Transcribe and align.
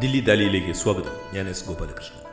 ദില്ലി 0.00 0.20
ദാലിയിലേക്ക് 0.20 0.72
സ്വാഗതം. 0.72 1.34
ഞാൻ 1.34 1.48
എസ് 1.48 1.68
ഗോപാലകൃഷ്ണൻ. 1.68 2.24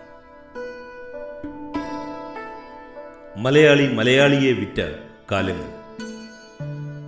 മലയാളി 3.43 3.93
മലയാളിയെ 3.93 4.51
വിറ്റ 4.53 4.95
കാലങ്ങൾ. 5.31 5.69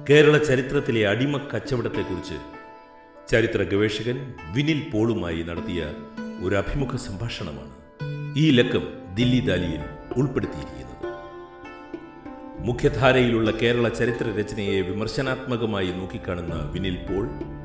കേരള 0.09 0.37
ചരിത്രത്തിലെ 0.37 1.07
അടിമ 1.07 1.37
കച്ചവടത്തെക്കുറിച്ച് 1.37 2.33
ചരിത്ര 3.31 3.63
ഗവേഷകൻ 3.63 4.33
വിനിൽ 4.53 4.89
പോളുമായി 4.93 5.41
നടത്തിയ 5.41 5.85
ഒരു 6.43 6.55
അഭിമുഖ 6.55 6.95
സംഭാഷണമാണ് 6.95 7.73
ഈ 8.37 8.51
ലക്കം 8.51 8.87
ദില്ലി 9.15 9.39
ദാലിയിൽ 9.39 9.81
ഉൾപ്പെടുത്തിയിരിക്കുന്നത്. 10.17 11.13
മുഖ്യധാരയിലുള്ള 12.67 13.51
കേരള 13.51 13.89
ചരിത്ര 13.89 14.39
രചനയെ 14.39 14.81
വിമർശനാത്മകമായി 14.81 15.87
നോക്കിക്കാണുന്ന 15.87 16.69
വിനിൽ 16.73 16.95
പോൾ 16.95 17.58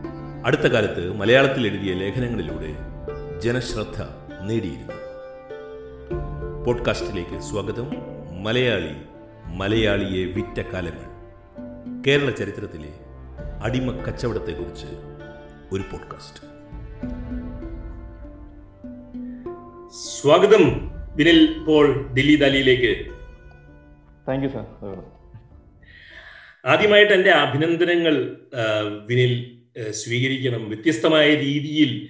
അടുത്ത 0.44 0.60
കാലത്ത് 0.60 1.12
മലയാളത്തിൽ 1.12 1.66
എഴുതിയ 1.66 1.94
ലേഖനങ്ങളിലൂടെ 1.94 2.76
ജനശ്രദ്ധ 3.40 4.02
നേടിയിരുന്നു. 4.42 4.92
പോഡ്കാസ്റ്റിലേക്ക് 6.64 7.40
സ്വാഗതം. 7.40 7.90
മലയാളി 8.42 8.92
മലയാളിയെ 9.56 10.26
വിറ്റ 10.26 10.60
കാലങ്ങൾ. 10.60 11.08
കേരള 12.06 12.30
ചരിത്രത്തിലെ 12.30 12.88
അടിമ 13.62 13.96
കച്ചവടത്തെക്കുറിച്ച് 13.96 14.86
ഒരു 15.72 15.82
പോഡ്കാസ്റ്റ്. 15.82 16.40
സ്വാഗതം. 20.22 20.90
വിനിൽ 21.16 21.64
പോൾ 21.66 22.08
ദില്ലി 22.12 22.36
ദാലിയിലേക്ക് 22.36 23.12
താങ്ക് 24.28 24.44
യു 24.44 24.48
സർ 24.48 25.02
ആദ്യമായിട്ട് 26.66 27.12
എന്റെ 27.12 27.30
അഭിനന്ദനങ്ങൾ 27.30 28.36
വിനിൽ 29.06 29.53
സ്വീകരിക്കണം. 29.90 30.68
വ്യത്യസ്തമായ 30.68 31.34
രീതിയിൽ 31.34 32.08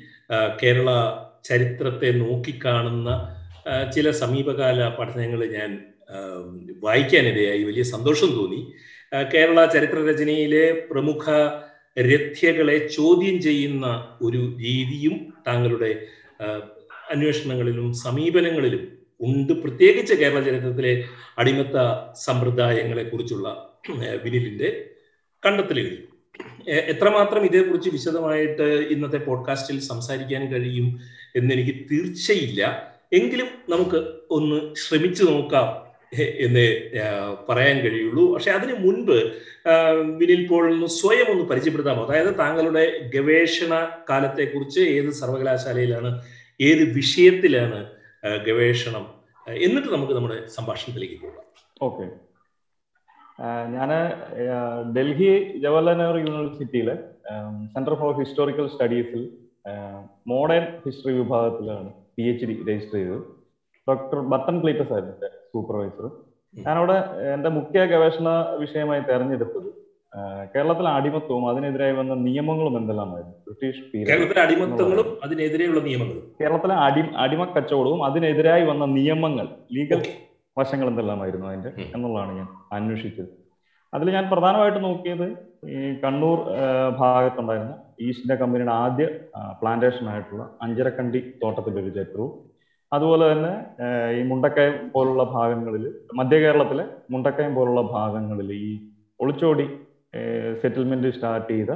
കേരള 0.62 0.90
ചരിത്രത്തെ 1.44 2.10
നോക്കിക്കാണുന്ന 2.10 3.36
ചില 3.94 4.10
സമീപകാല 4.10 4.88
പഠനങ്ങൾ 4.88 5.46
ഞാൻ 5.46 5.84
വായിക്കാനിടയായി. 6.82 7.62
വലിയ 7.62 7.82
സന്തോഷം 7.82 8.26
തോന്നി. 8.26 8.72
കേരള 9.34 9.66
ചരിത്ര 9.66 10.10
രചനയിലെ 10.10 10.86
പ്രമുഖ 10.90 11.30
രഥ്യകളെ 12.00 12.86
ചോദ്യം 12.86 13.42
ചെയ്യുന്ന 13.42 14.18
ഒരു 14.22 14.56
രീതിയും 14.60 15.34
താങ്കളുടെ 15.46 16.06
അന്വേഷണങ്ങളിലും 17.10 17.94
സമീപനങ്ങളിലും 17.94 18.98
ഉണ്ട്. 19.20 19.52
പ്രത്യേകിച്ച് 19.52 20.14
കേരള 20.14 20.40
ചരിത്രത്തിലെ 20.40 21.04
അടിമത്ത 21.38 21.76
സമ്പ്രദായങ്ങളെ 22.24 23.02
കുറിച്ചുള്ള 23.02 23.72
വിനിലിന്റെ 24.24 24.90
കണ്ടെത്തലുകൾ 25.46 25.88
എ- 25.88 26.13
എത്രമാത്രം 26.68 27.44
ഇതേക്കുറിച്ച് 27.44 27.90
വിശദമായിട്ട് 27.90 28.62
ഇന്നത്തെ 28.62 29.16
പോഡ്കാസ്റ്റിൽ 29.16 29.80
സംസാരിക്കാൻ 29.80 30.52
കഴിയും 30.52 31.00
എന്നെനിക്ക് 31.36 31.78
തീർച്ചയില്ല. 31.92 32.94
എങ്കിലും 33.12 33.46
നമുക്ക് 33.68 34.12
ഒന്ന് 34.30 34.74
ശ്രമിച്ചു 34.74 35.24
നോക്കാം 35.24 35.84
എന്ന് 36.20 36.90
പറയാൻ 37.48 37.80
കഴിയുള്ളൂ. 37.80 38.34
പക്ഷെ 38.34 38.50
അതിന് 38.50 38.72
മുൻപ് 38.78 39.32
വിനിൽ 40.16 40.48
ഒന്ന് 40.52 40.86
സ്വയം 40.86 41.30
ഒന്ന് 41.30 41.44
പരിചയപ്പെടുത്താമോ? 41.44 42.06
അതായത് 42.06 42.38
താങ്കളുടെ 42.38 43.10
ഗവേഷണ 43.14 43.88
കാലത്തെക്കുറിച്ച് 44.10 44.80
ഏത് 44.80 45.10
സർവകലാശാലയിലാണ് 45.10 46.22
ഏത് 46.60 46.92
വിഷയത്തിലാണ് 46.92 47.86
ഗവേഷണം? 48.46 49.06
എന്നിട്ട് 49.48 49.88
നമുക്ക് 49.88 50.12
നമ്മുടെ 50.12 50.46
സംഭാഷണത്തിലേക്ക് 50.46 51.14
പോകാം. 51.14 51.44
ഓക്കെ. 51.82 52.23
ഞാൻ 53.74 53.90
ഡൽഹി 54.96 55.30
ജവഹർലാൽ 55.62 55.96
നെഹ്റു 56.00 56.18
യൂണിവേഴ്സിറ്റിയിലെ 56.24 56.94
സെന്റർ 57.74 57.94
ഫോർ 58.00 58.10
ഹിസ്റ്റോറിക്കൽ 58.20 58.66
സ്റ്റഡീസിൽ 58.74 59.22
മോഡേൺ 60.32 60.64
ഹിസ്റ്ററി 60.86 61.14
വിഭാഗത്തിലാണ് 61.20 61.90
പി 62.16 62.24
എച്ച് 62.30 62.46
ഡി 62.46 62.54
രജിസ്റ്റർ 62.68 62.96
ചെയ്തത്. 62.98 63.22
ഡോക്ടർ 63.86 64.18
ബട്ടൺ 64.32 64.56
ക്ലീറ്റസ് 64.62 64.92
ആയിരുന്നു 64.92 65.14
എന്റെ 65.14 65.30
സൂപ്പർവൈസർ 65.52 66.06
ഞാനവിടെ 66.54 66.96
എന്റെ 67.34 67.48
മുഖ്യ 67.48 67.86
ഗവേഷണ 67.92 68.28
വിഷയമായി 68.62 69.02
തെരഞ്ഞെടുത്തത് 69.08 69.70
കേരളത്തിലെ 70.54 70.90
അടിമത്വവും 70.98 71.44
അതിനെതിരായി 71.50 71.94
വന്ന 72.00 72.14
നിയമങ്ങളും 72.26 72.74
എന്തെല്ലാമായിരുന്നു? 72.80 73.36
ബ്രിട്ടീഷ് 73.46 73.80
കേരളത്തിലെ 74.10 74.40
അടിമത്തങ്ങളും 74.44 75.08
അതിനെതിരെയുള്ള 75.24 75.80
നിയമങ്ങളും. 75.88 76.26
കേരളത്തിലെ 76.40 76.74
അടി 76.86 77.02
അടിമ 77.24 77.44
കച്ചവടവും 77.56 78.04
അതിനെതിരായി 78.08 78.64
വന്ന 78.70 78.84
നിയമങ്ങൾ 78.98 79.48
ലീഗൽ. 79.76 80.02
വശങ്ങൾ 80.56 80.86
എന്തെല്ലാമായിരുന്നു 80.90 81.46
അതിന്റെ. 81.50 81.70
എന്നുള്ളതാണ് 81.94 82.32
ഞാൻ 82.40 82.48
അന്വേഷിച്ചത്. 82.76 83.30
അതിൽ 83.92 84.08
ഞാൻ 84.16 84.24
പ്രധാനമായിട്ട് 84.32 84.80
നോക്കിയത് 84.84 85.26
ഈ 85.74 85.80
കണ്ണൂർ 86.02 86.38
ഭാഗത്തുണ്ടായിരുന്ന 87.00 87.74
ഈസ്റ്റ് 88.06 88.24
ഇന്ത്യ 88.24 88.36
കമ്പനിയുടെ 88.40 88.74
ആദ്യ 88.84 89.04
പ്ലാന്റേഷൻ 89.60 90.06
ആയിട്ടുള്ള 90.12 90.44
അഞ്ചരക്കണ്ടി 90.64 91.20
തോട്ടത്തിന്റെ 91.42 91.80
ഒരു 91.82 91.92
ചരിത്രവും 91.98 92.32
അതുപോലെ 92.92 93.24
തന്നെ 93.32 93.52
ഈ 94.18 94.22
മുണ്ടക്കയം 94.30 94.74
പോലുള്ള 94.94 95.22
ഭാഗങ്ങളിൽ 95.36 95.84
മധ്യ 96.14 96.38
കേരളത്തിലെ 96.38 96.84
മുണ്ടക്കയം 97.10 97.54
പോലുള്ള 97.54 97.82
ഭാഗങ്ങളിൽ 97.96 98.50
ഈ 98.66 98.70
ഒളിച്ചോടി 99.20 99.66
സെറ്റിൽമെന്റ് 100.62 101.10
സ്റ്റാർട്ട് 101.16 101.50
ചെയ്ത 101.52 101.72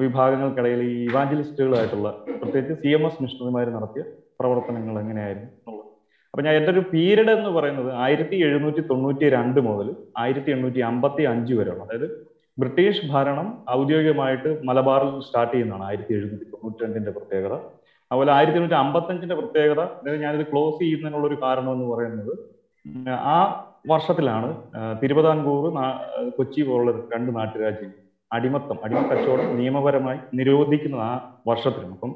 വിഭാഗങ്ങൾക്കിടയിൽ 0.00 0.80
ഈ 0.82 0.94
ഇവാഞ്ചലിസ്റ്റുകളായിട്ടുള്ള 1.10 2.08
പ്രത്യേകിച്ച് 2.40 2.74
സി 2.82 2.90
എം 2.96 3.02
എസ് 3.06 3.20
മിഷണറിമാർ 3.22 3.68
നടത്തിയ 3.76 4.02
പ്രവർത്തനങ്ങൾ 4.40 4.94
എങ്ങനെയായിരുന്നു? 5.02 5.50
അപ്പൊ 6.36 6.44
ഞാൻ 6.44 6.54
എന്റെ 6.56 6.72
ഒരു 6.72 6.80
പീരീഡ് 6.88 7.30
എന്ന് 7.34 7.50
പറയുന്നത് 7.54 7.90
ആയിരത്തി 8.02 8.36
എഴുന്നൂറ്റി 8.46 8.82
തൊണ്ണൂറ്റി 8.88 9.26
രണ്ട് 9.34 9.58
മുതൽ 9.66 9.86
ആയിരത്തി 10.22 10.50
എണ്ണൂറ്റി 10.50 10.80
അമ്പത്തി 10.88 11.22
അഞ്ച് 11.30 11.52
വരെയാണ് 11.58 11.82
അതായത് 11.84 12.08
ബ്രിട്ടീഷ് 12.58 13.04
ഭരണം 13.12 13.46
ഔദ്യോഗികമായിട്ട് 13.76 14.50
മലബാറിൽ 14.68 15.12
സ്റ്റാർട്ട് 15.26 15.52
ചെയ്യുന്നതാണ് 15.52 15.84
ആയിരത്തി 15.88 16.12
എഴുന്നൂറ്റി 16.16 16.46
തൊണ്ണൂറ്റി 16.52 16.82
രണ്ടിന്റെ 16.84 17.12
പ്രത്യേകത. 17.16 17.54
അതുപോലെ 18.10 18.32
ആയിരത്തി 18.34 18.58
എണ്ണൂറ്റി 18.60 18.78
അമ്പത്തഞ്ചിന്റെ 18.80 19.36
പ്രത്യേകത 19.38 19.80
അതായത് 19.94 20.20
ഞാനിത് 20.24 20.44
ക്ലോസ് 20.50 20.76
ചെയ്യുന്നതിനുള്ള 20.82 21.26
ഒരു 21.30 21.38
കാരണം 21.42 21.70
എന്ന് 21.72 21.86
പറയുന്നത് 21.92 22.32
ആ 23.28 23.38
വർഷത്തിലാണ് 23.86 24.50
തിരുവിതാംകൂർ 25.00 25.64
കൊച്ചി 26.36 26.62
പോലുള്ള 26.62 26.92
രണ്ട് 27.14 27.30
നാട്ടുരാജ്യം 27.36 27.92
അടിമത്തം 28.30 28.78
അടിമ 28.84 29.02
കച്ചവടം 29.10 29.48
നിയമപരമായി 29.60 30.20
നിരോധിക്കുന്നത് 30.40 31.04
ആ 31.04 31.12
വർഷത്തിലാണ് 31.46 31.94
അപ്പം 31.94 32.12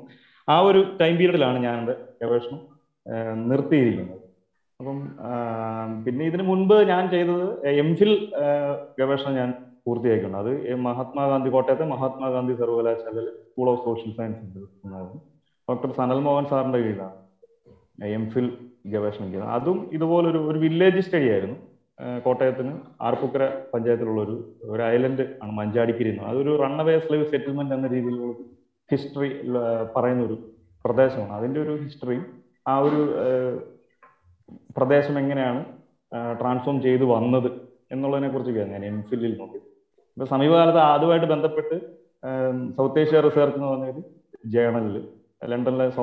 ആ 0.48 0.58
ഒരു 0.68 0.82
ടൈം 1.00 1.16
പീരീഡിലാണ് 1.18 1.58
ഞാൻ 1.66 1.74
എന്റെ 1.80 1.94
ഗവേഷണം 2.22 2.60
നിർത്തിയിരിക്കുന്നത്. 3.50 4.16
അപ്പം 4.80 4.98
പിന്നെ 6.04 6.22
ഇതിനു 6.30 6.44
മുൻപ് 6.50 6.76
ഞാൻ 6.92 7.10
ചെയ്തത് 7.14 7.46
എം 7.82 7.90
ഫിൽ 7.98 8.14
ഗവേഷണം 9.00 9.34
ഞാൻ 9.40 9.50
പൂർത്തിയാക്കിയിട്ടുണ്ട്. 9.86 10.38
അത് 10.42 10.52
മഹാത്മാഗാന്ധി 10.88 11.50
കോട്ടയത്തെ 11.54 11.86
മഹാത്മാഗാന്ധി 11.94 12.54
സർവകലാശാലയിൽ 12.60 13.28
school 13.48 13.68
of 13.72 13.82
social 13.84 14.12
science 14.18 14.64
doctor 15.68 15.90
Sanal 15.98 16.20
Mohan 16.26 16.46
സാറിന്റെ 16.52 16.78
കീഴിലാണ് 16.84 17.16
എം 18.18 18.24
ഫിൽ 18.32 18.48
ഗവേഷണം 18.92 19.28
ചെയ്തത്. 19.32 19.50
അതും 19.56 19.78
ഇതുപോലൊരു 19.96 20.40
ഒരു 20.50 20.58
വില്ലേജ് 20.58 21.00
സ്റ്റഡി 21.06 21.28
ആയിരുന്നു. 21.34 21.56
കോട്ടയത്തിന് 22.24 22.72
ആർപ്പുക്കര 23.06 23.44
പഞ്ചായത്തിലുള്ള 23.72 24.20
ഒരു 24.26 24.36
ഒരു 24.72 24.82
ഐലൻഡ് 24.94 25.24
ആണ് 25.42 25.52
മഞ്ചാടിക്കിരി 25.58 26.12
അതൊരു 26.30 26.52
റണ്ണവേ 26.62 26.94
സ്ലേവ് 27.06 27.26
സെറ്റിൽമെന്റ് 27.32 27.74
എന്ന 27.76 27.88
രീതിയിലുള്ള 27.94 28.34
ഹിസ്റ്ററി 28.92 29.30
പറയുന്ന 29.96 30.22
ഒരു 30.28 30.36
പ്രദേശമാണ്. 30.84 31.32
അതിന്റെ 31.38 31.60
ഒരു 31.64 31.74
ഹിസ്റ്ററിയും 31.82 32.24
ആ 32.66 32.74
ഒരു 32.86 33.00
പ്രദേശം 34.76 35.14
എങ്ങനെയാണ് 35.22 35.60
ട്രാൻസ്ഫോം 36.40 36.76
ചെയ്തു 36.86 37.04
വന്നത് 37.14 37.50
എന്നുള്ളതിനെ 37.94 38.28
കുറിച്ചൊക്കെയാണ് 38.32 38.72
ഞാൻ 38.74 38.84
എം 38.90 38.98
ഫില്ലിൽ 39.10 39.32
നോക്കി. 39.40 39.58
ഇപ്പൊ 40.16 40.26
സമീപകാലത്ത് 40.34 40.80
അതുമായിട്ട് 40.94 41.28
ബന്ധപ്പെട്ട് 41.34 41.76
സൗത്ത് 42.76 43.00
ഏഷ്യ 43.02 43.20
റിസർച്ച് 43.26 43.56
എന്ന് 43.58 43.68
പറഞ്ഞൊരു 43.72 44.02
ജേണലിൽ 44.54 44.96
ലണ്ടനിലെ 45.50 45.86
സോ 45.96 46.02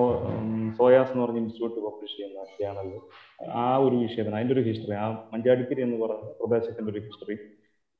സോയാസ് 0.77 1.11
എന്ന് 1.13 1.23
പറഞ്ഞ 1.23 1.39
ഇൻസ്റ്റിറ്റ്യൂട്ട് 1.41 1.79
പബ്ലിഷ് 1.87 2.15
ചെയ്യുന്ന 2.17 2.45
ജേണലിൽ 2.61 2.95
ആ 3.61 3.65
ഒരു 3.85 3.95
വിഷയത്തിന് 4.03 4.35
അതിന്റെ 4.37 4.55
ഒരു 4.57 4.63
ഹിസ്റ്ററി 4.69 4.95
ആ 5.03 5.07
മഞ്ചാടിക്കരി 5.33 5.81
എന്ന് 5.87 5.97
പറഞ്ഞ 6.03 6.31
പ്രദേശത്തിന്റെ 6.39 6.91
ഒരു 6.93 7.01
ഹിസ്റ്ററി 7.07 7.35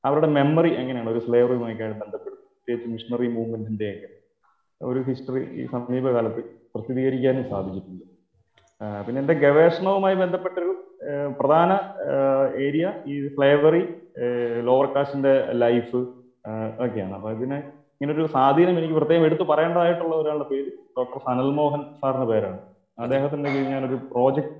അവരുടെ 0.04 0.28
മെമ്മറി 0.38 0.70
എങ്ങനെയാണ് 0.80 1.10
ഒരു 1.14 1.22
സ്ലേവറിയുമായിട്ട് 1.26 1.98
ബന്ധപ്പെട്ട് 2.02 2.36
പ്രത്യേകിച്ച് 2.38 2.88
മിഷണറി 2.94 3.28
മൂവ്മെന്റിന്റെ 3.36 3.90
ഒക്കെ 3.94 4.10
ഒരു 4.80 5.00
ഹിസ്റ്ററി 5.08 5.42
ഈ 5.60 5.64
സമീപകാലത്ത് 5.74 6.42
പ്രസിദ്ധീകരിക്കാനും 6.72 7.44
സാധിച്ചിട്ടുണ്ട്. 7.52 8.04
പിന്നെ 9.04 9.18
എന്റെ 9.22 9.34
ഗവേഷണവുമായി 9.44 10.16
ബന്ധപ്പെട്ടൊരു 10.22 10.72
പ്രധാന 11.38 11.70
ഏരിയ 12.66 12.86
ഈ 13.12 13.14
ഫ്ലേവറി 13.36 13.82
ലോവർ 14.68 14.86
കാസ്റ്റിന്റെ 14.94 15.34
ലൈഫ് 15.62 16.00
ഒക്കെയാണ്. 16.84 17.14
അപ്പൊ 17.18 17.28
ഇതിനെ 17.36 17.58
ഇങ്ങനൊരു 18.00 18.26
സ്വാധീനം 18.34 18.76
എനിക്ക് 18.80 18.96
പ്രത്യേകം 18.98 19.26
എടുത്തു 19.28 19.44
പറയേണ്ടതായിട്ടുള്ള 19.50 20.14
ഒരാളുടെ 20.22 20.46
പേര് 20.50 20.70
ഡോക്ടർ 20.98 21.18
സനൽ 21.26 21.50
മോഹൻ 21.58 21.82
സാറിന്റെ 22.00 22.28
പേരാണ്. 22.32 22.58
അദ്ദേഹത്തിന്റെ 23.04 23.48
കീഴിൽ 23.54 23.68
ഞാനൊരു 23.74 23.98
പ്രോജക്ട് 24.12 24.54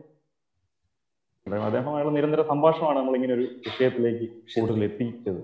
അദ്ദേഹമായുള്ള 1.69 2.11
നിരന്തര 2.17 2.43
സംഭാഷണമാണ് 2.51 2.99
നമ്മൾ 3.01 3.15
ഇങ്ങനെ 3.19 3.35
ഒരു 3.37 3.45
വിഷയത്തിലേക്ക് 3.67 4.27
കൂടുതൽ 4.55 4.83
എത്തിച്ചത്. 4.89 5.41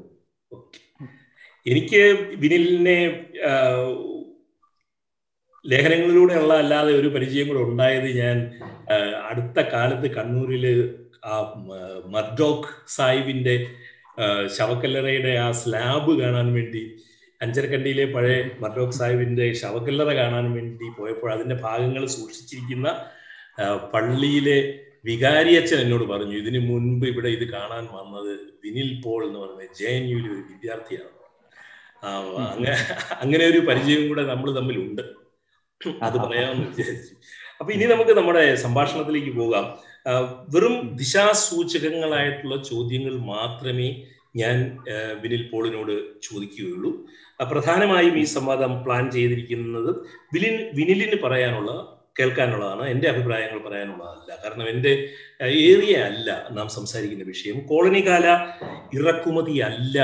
എനിക്ക് 1.67 2.03
വിനിലിനെ 2.43 2.99
ലേഖനങ്ങളിലൂടെയുള്ള 5.71 6.55
അല്ലാതെ 6.55 6.93
ഒരു 6.93 7.09
പരിചയം 7.09 7.49
കൂടെ 7.49 7.59
ഉണ്ടായത് 7.59 8.09
ഞാൻ 8.19 8.37
അടുത്ത 9.23 9.59
കാലത്ത് 9.61 10.09
കണ്ണൂരിൽ 10.17 10.67
ആ 11.25 11.37
മർഡോക്ക് 12.07 12.69
സാഹിബിന്റെ 12.87 13.55
ശവക്കല്ലറയുടെ 14.57 15.33
ആ 15.37 15.47
സ്ലാബ് 15.51 16.13
കാണാൻ 16.21 16.49
വേണ്ടി 16.53 16.83
അഞ്ചരക്കണ്ടിയിലെ 17.43 18.05
പഴയ 18.05 18.37
മർഡോക് 18.61 18.91
സാഹിബിന്റെ 18.91 19.53
ശവക്കല്ലറ 19.53 20.11
കാണാൻ 20.15 20.47
വേണ്ടി 20.53 20.89
പോയപ്പോൾ 20.99 21.31
അതിന്റെ 21.33 21.55
ഭാഗങ്ങൾ 21.55 22.07
സൂക്ഷിച്ചിരിക്കുന്ന 22.07 22.89
പള്ളിയിലെ 23.95 24.59
വികാരി 25.05 25.53
അച്ഛൻ 25.55 25.79
എന്നോട് 25.81 26.05
പറഞ്ഞു 26.05 26.37
ഇതിനു 26.43 26.59
മുൻപ് 26.59 27.05
ഇവിടെ 27.07 27.29
ഇത് 27.29 27.47
കാണാൻ 27.49 27.85
വന്നത് 27.97 28.33
വിനിൽ 28.65 28.91
പോൾ 29.05 29.21
എന്ന് 29.27 29.39
പറയുന്ന 29.39 29.75
ജെ 29.81 29.91
എൻ 29.97 30.05
യുവിലെ 30.11 30.29
ഒരു 30.29 30.45
വിദ്യാർത്ഥിയാണ്. 30.53 31.11
അങ്ങനെ 33.23 33.45
ഒരു 33.47 33.59
പരിചയം 33.59 34.03
കൂടെ 34.09 34.23
നമ്മൾ 34.23 34.49
തമ്മിലുണ്ട്. 34.57 35.24
അത് 36.03 36.17
പറയാമെന്ന് 36.19 36.67
വിചാരിച്ചു. 36.69 37.15
അപ്പൊ 37.61 37.71
ഇനി 37.73 37.85
നമുക്ക് 37.85 38.15
നമ്മുടെ 38.19 38.43
സംഭാഷണത്തിലേക്ക് 38.55 39.33
പോകാം. 39.37 39.67
വെറും 40.55 40.97
ദിശാസൂചകങ്ങളായിട്ടുള്ള 40.97 42.57
ചോദ്യങ്ങൾ 42.71 43.15
മാത്രമേ 43.35 43.89
ഞാൻ 44.37 44.57
വിനിൽ 45.23 45.43
പോളിനോട് 45.53 45.93
ചോദിക്കുകയുള്ളൂ. 46.23 46.91
പ്രധാനമായും 47.53 48.15
ഈ 48.19 48.25
സംവാദം 48.37 48.73
പ്ലാൻ 48.85 49.05
ചെയ്തിരിക്കുന്നത് 49.11 49.91
വിനിൽ 50.35 50.55
വിനിലിന് 50.75 51.17
പറയാനുള്ള 51.23 51.73
കേൾക്കാനുള്ളതാണ്. 52.19 52.85
എന്റെ 52.89 53.07
അഭിപ്രായങ്ങൾ 53.09 53.59
പറയാനുള്ളതല്ല. 53.69 54.31
കാരണം 54.45 54.67
എന്റെ 54.69 54.93
ഏറിയ 55.43 55.95
അല്ല 56.11 56.31
നാം 56.51 56.69
സംസാരിക്കുന്ന 56.69 57.25
വിഷയം. 57.25 57.57
കോളനി 57.67 58.03
കാല 58.09 58.27
ഇറക്കുമതി 58.99 59.57
അല്ല 59.71 59.99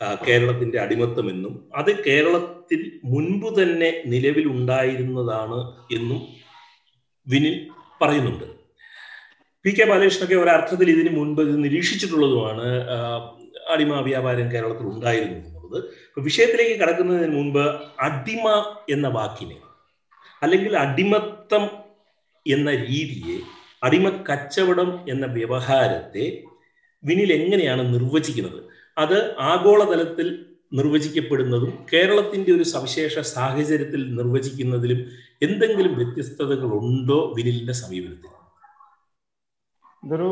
കേരളത്തിന്റെ 0.00 0.80
അടിമത്തമെന്നും 0.80 1.70
അത് 1.74 2.04
കേരളത്തിൽ 2.04 3.00
മുൻപ് 3.04 3.62
തന്നെ 3.62 4.02
നിലവിലുണ്ടായിരുന്നതാണ് 4.06 5.60
എന്നും 5.96 6.20
വിനിൽ 7.28 7.68
പറയുന്നുണ്ട്. 8.02 8.44
പി 9.64 9.70
കെ 9.70 9.84
ബാലകൃഷ്ണൊക്കെ 9.84 10.34
ഒരർത്ഥത്തിൽ 10.34 10.90
ഇതിന് 10.90 11.16
മുൻപ് 11.16 11.42
ഇത് 11.42 11.64
നിരീക്ഷിച്ചിട്ടുള്ളതുമാണ് 11.64 12.66
അടിമ 13.68 14.00
വ്യാപാരം 14.00 14.52
കേരളത്തിൽ 14.52 14.86
ഉണ്ടായിരുന്നു 14.86 15.36
എന്നുള്ളത്. 15.36 15.78
വിഷയത്തിലേക്ക് 16.18 16.80
കടക്കുന്നതിന് 16.80 17.36
മുൻപ് 17.36 17.64
അടിമ 18.00 18.74
എന്ന 18.90 19.08
വാക്കിനെ 19.08 19.56
അല്ലെങ്കിൽ 20.42 20.76
അടിമത്തം 20.76 21.64
എന്ന 22.46 22.70
രീതിയെ 22.70 23.38
അടിമ 23.82 24.08
കച്ചവടം 24.08 24.90
എന്ന 25.08 25.26
വ്യവഹാരത്തെ 25.26 26.42
വിനിൽ 27.04 27.32
എങ്ങനെയാണ് 27.32 27.94
നിർവചിക്കുന്നത്? 27.94 28.73
അത് 28.96 29.18
ആഗോളതലത്തിൽ 29.40 30.28
നിർവചിക്കപ്പെടുന്നതും 30.72 31.72
കേരളത്തിന്റെ 31.92 32.52
ഒരു 32.52 32.62
സവിശേഷ 32.62 33.18
സാഹചര്യത്തിൽ 33.34 34.14
നിർവചിക്കുന്നതിലും 34.16 35.00
എന്തെങ്കിലും 35.42 35.92
വ്യത്യസ്തതകൾ 35.94 36.70
ഉണ്ടോ 36.80 37.32
വിനിലിന്റെ 37.36 37.72
സമീപനത്തിൽ? 37.72 38.30
ഇതൊരു 40.02 40.28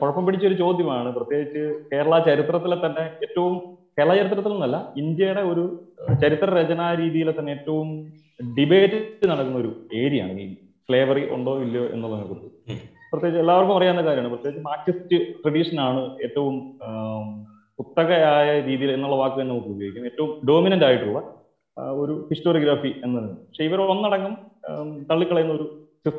കുഴപ്പം 0.00 0.26
പിടിച്ചൊരു 0.26 0.54
ചോദ്യമാണ്. 0.54 1.08
പ്രത്യേകിച്ച് 1.14 1.62
കേരള 1.92 2.18
ചരിത്രത്തിലെ 2.24 2.76
തന്നെ 2.86 3.04
ഏറ്റവും 3.26 3.54
കേരള 3.98 4.14
ചരിത്രത്തിൽ 4.16 4.52
നിന്നല്ല 4.52 4.92
ഇന്ത്യയുടെ 4.96 5.40
ഒരു 5.40 5.64
ചരിത്ര 6.22 6.48
രചനാ 6.58 6.94
രീതിയിലെ 6.94 7.32
തന്നെ 7.38 7.52
ഏറ്റവും 7.52 7.88
ഡിബേറ്റ് 8.58 8.98
നടക്കുന്ന 9.30 9.58
ഒരു 9.58 9.70
ഏരിയ 9.94 10.22
ആണ് 10.22 10.40
ഈ 10.40 10.46
ഫ്ലേവറി 10.88 11.30
ഉണ്ടോ 11.30 11.62
ഇല്ലയോ 11.62 11.84
എന്നുള്ളതിനെ 11.94 12.26
കുറിച്ച്. 12.28 12.50
പ്രത്യേകിച്ച് 13.12 13.40
എല്ലാവർക്കും 13.40 13.76
അറിയാവുന്ന 13.76 14.04
കാര്യമാണ്. 14.08 14.32
പ്രത്യേകിച്ച് 14.34 14.64
മാർക്സിസ്റ്റ് 14.68 15.18
ട്രഡീഷൻ 15.42 15.80
ആണ് 15.88 16.02
ഏറ്റവും 16.26 16.56
കുത്തകയായ 17.78 18.48
രീതിയിൽ 18.68 18.90
എന്നുള്ള 18.96 19.16
വാക്ക് 19.22 19.36
തന്നെ 19.40 19.52
നമുക്ക് 19.52 19.70
ഉപയോഗിക്കാം. 19.74 20.06
ഏറ്റവും 20.10 20.30
ഡോമിനന്റ് 20.48 20.86
ആയിട്ടുള്ള 20.88 21.18
ഒരു 22.02 22.14
ഹിസ്റ്റോറിയോഗ്രാഫി 22.30 22.90
എന്നത് 23.06 23.28
പക്ഷെ 23.46 23.64
ഇവർ 23.68 23.80
ഒന്നടങ്കം 23.94 24.34
തള്ളിക്കളയുന്ന 25.10 25.54
ഒരു 25.58 25.66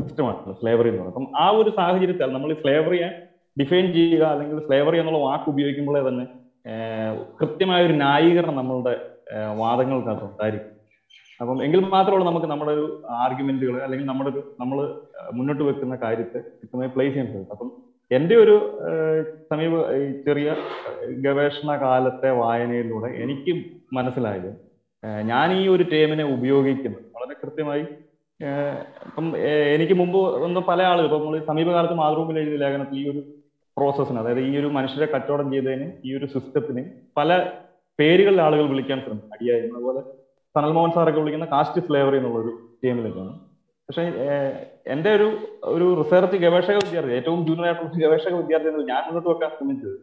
സിസ്റ്റമാണ് 0.08 0.54
സ്ലേവറി 0.60 0.90
എന്ന് 0.92 1.02
പറയുന്നത്. 1.02 1.14
അപ്പം 1.14 1.28
ആ 1.44 1.46
ഒരു 1.60 1.70
സാഹചര്യത്തിൽ 1.80 2.34
നമ്മൾ 2.36 2.52
ഈ 2.54 2.58
സ്ലേവറിയെ 2.64 3.10
ഡിഫൈൻ 3.58 3.86
ചെയ്യുക 3.98 4.24
അല്ലെങ്കിൽ 4.34 4.58
സ്ലേവറി 4.68 4.98
എന്നുള്ള 5.02 5.20
വാക്ക് 5.28 5.48
ഉപയോഗിക്കുമ്പോഴേ 5.54 6.02
തന്നെ 6.08 6.26
കൃത്യമായ 7.40 7.82
ഒരു 7.88 7.96
ന്യായീകരണം 8.04 8.58
നമ്മളുടെ 8.62 8.94
വാദങ്ങൾക്ക് 9.62 9.62
വാദങ്ങൾക്കകത്ത് 9.62 10.26
ഉണ്ടായിരിക്കും. 10.32 10.74
അപ്പം 11.42 11.58
എങ്കിൽ 11.66 11.80
മാത്രമേ 11.96 12.26
നമുക്ക് 12.28 12.48
നമ്മുടെ 12.52 12.72
ഒരു 12.78 12.86
ആർഗ്യുമെന്റുകൾ 13.24 13.76
അല്ലെങ്കിൽ 13.86 14.08
നമ്മുടെ 14.12 14.30
ഒരു 14.34 14.42
നമ്മൾ 14.62 14.78
മുന്നോട്ട് 15.38 15.64
വെക്കുന്ന 15.68 15.96
കാര്യത്തെ 16.04 16.40
കൃത്യമായി 16.60 16.92
പ്ലേസ് 16.96 17.14
ചെയ്യാൻ 17.14 17.28
സാധിക്കും 17.32 17.56
അപ്പം 17.56 17.70
എന്റെ 18.12 18.36
ഒരു 18.36 18.56
സമീപ 19.50 19.74
ചെറിയ 20.26 20.50
ഗവേഷണ 21.24 21.72
കാലത്തെ 21.82 22.30
വായനയിലൂടെ 22.40 23.10
എനിക്ക് 23.24 23.54
മനസ്സിലായത് 23.94 24.50
ഞാൻ 25.26 25.48
ഈ 25.54 25.64
ഒരു 25.68 25.84
ടേമിനെ 25.92 26.26
ഉപയോഗിക്കുന്നു 26.36 27.00
വളരെ 27.16 27.36
കൃത്യമായി 27.42 27.84
ഇപ്പം 29.06 29.28
എനിക്ക് 29.76 29.94
മുമ്പ് 29.94 30.18
ഒന്ന് 30.46 30.62
പല 30.70 30.82
ആളുകൾ 30.84 31.06
ഇപ്പം 31.08 31.22
നമ്മൾ 31.22 31.40
സമീപകാലത്ത് 31.50 31.96
മാതൃഭൂമിയിൽ 31.96 32.40
എഴുതിയ 32.42 32.60
ലേഖനത്തിൽ 32.64 33.00
ഈ 33.00 33.06
ഒരു 33.12 33.22
പ്രോസസ്സിന് 33.78 34.20
അതായത് 34.22 34.42
ഈ 34.42 34.54
ഒരു 34.60 34.70
മനുഷ്യരെ 34.78 35.08
കച്ചവടം 35.08 35.48
ചെയ്തതിന് 35.54 35.88
ഈ 36.06 36.16
ഒരു 36.18 36.28
സിസ്റ്റത്തിന് 36.34 36.84
പല 37.18 37.30
പേരുകളിൽ 38.00 38.40
ആളുകൾ 38.42 38.66
വിളിക്കാൻ 38.72 38.98
ശ്രമിക്കും 39.04 39.34
അടിയായി. 39.36 39.64
അതുപോലെ 39.70 40.02
സനൽ 40.56 40.72
മോഹൻ 40.72 40.92
സാറൊക്കെ 40.96 41.20
വിളിക്കുന്ന 41.20 41.48
കാസ്റ്റ് 41.54 41.82
സ്ലേവറി 41.86 42.18
എന്നുള്ള 42.20 42.40
ഒരു 42.44 42.52
ടീമിലേക്കാണ് 42.84 43.34
പക്ഷെ 43.90 44.04
എന്റെ 44.94 45.10
ഒരു 45.16 45.28
ഒരു 45.74 45.86
റിസർച്ച് 46.00 46.38
ഗവേഷക 46.38 46.78
വിദ്യാർത്ഥി 46.84 47.14
ഏറ്റവും 47.20 47.40
ജൂനിയർ 47.48 47.68
ആയിട്ടുള്ള 47.68 48.00
ഗവേഷക 48.04 48.34
വിദ്യാർത്ഥി 48.42 48.84
ഞാൻ 48.92 49.02
മുന്നോട്ട് 49.08 49.30
വെക്കാൻ 49.30 49.52
ശ്രമിച്ചത്. 49.58 49.96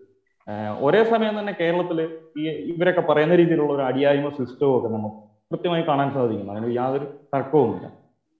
ഒരേ 0.86 1.04
സമയം 1.04 1.34
തന്നെ 1.38 1.52
കേരളത്തിൽ 1.60 1.98
ഈ 2.38 2.44
ഇവരൊക്കെ 2.72 3.00
പറയുന്ന 3.00 3.34
രീതിയിലുള്ള 3.34 3.72
ഒരു 3.72 3.82
അടിയായ്മ 3.82 4.31
സിസ്റ്റവും 4.38 4.75
ഒക്കെ 4.78 4.88
നമുക്ക് 4.88 5.20
കൃത്യമായി 5.50 5.82
കാണാൻ 5.82 6.08
സാധിക്കുന്നു. 6.16 6.52
അതിന് 6.52 6.75
യാതൊരു 6.76 7.06
തർക്കവുമില്ല. 7.34 7.86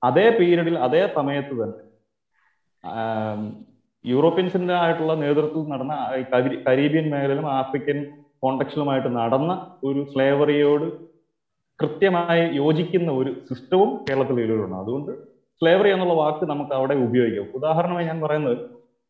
അതേ 0.03 0.27
പീരീഡിൽ 0.39 0.77
അതേ 0.87 1.03
സമയത്ത് 1.15 1.55
തന്നെ 1.63 1.81
യൂറോപ്യൻസിന്റെ 4.05 4.75
ആയിട്ടുള്ള 4.75 5.13
നേതൃത്വത്തിൽ 5.15 5.71
നടന്ന 5.73 5.95
കരീബിയൻ 6.67 7.07
മേഖലയിലും 7.11 7.47
ആഫ്രിക്കൻ 7.51 7.99
കോണ്ടക്സിലുമായിട്ട് 8.39 9.09
നടന്ന 9.09 9.53
ഒരു 9.85 10.01
ഫ്ലേവറിയോട് 10.13 10.87
കൃത്യമായി 11.81 12.43
യോജിക്കുന്ന 12.57 13.11
ഒരു 13.13 13.31
സിസ്റ്റവും 13.49 13.91
കേരളത്തിൽ 14.05 14.37
നിലവിലുണ്ട് 14.37 14.77
അതുകൊണ്ട് 14.77 15.13
സ്ലേവറി 15.61 15.91
എന്നുള്ള 15.95 16.15
വാക്ക് 16.15 16.45
നമുക്ക് 16.51 16.75
അവിടെ 16.79 16.95
ഉപയോഗിക്കാം. 17.07 17.47
ഉദാഹരണമായി 17.59 18.07
ഞാൻ 18.07 18.21
പറയുന്നത് 18.21 18.59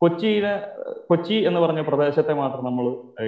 കൊച്ചിയിലെ 0.02 0.52
കൊച്ചി 1.10 1.36
എന്ന് 1.48 1.60
പറഞ്ഞ 1.60 1.80
പ്രദേശത്തെ 1.80 2.32
മാത്രം 2.34 2.64
നമ്മൾ 2.64 2.86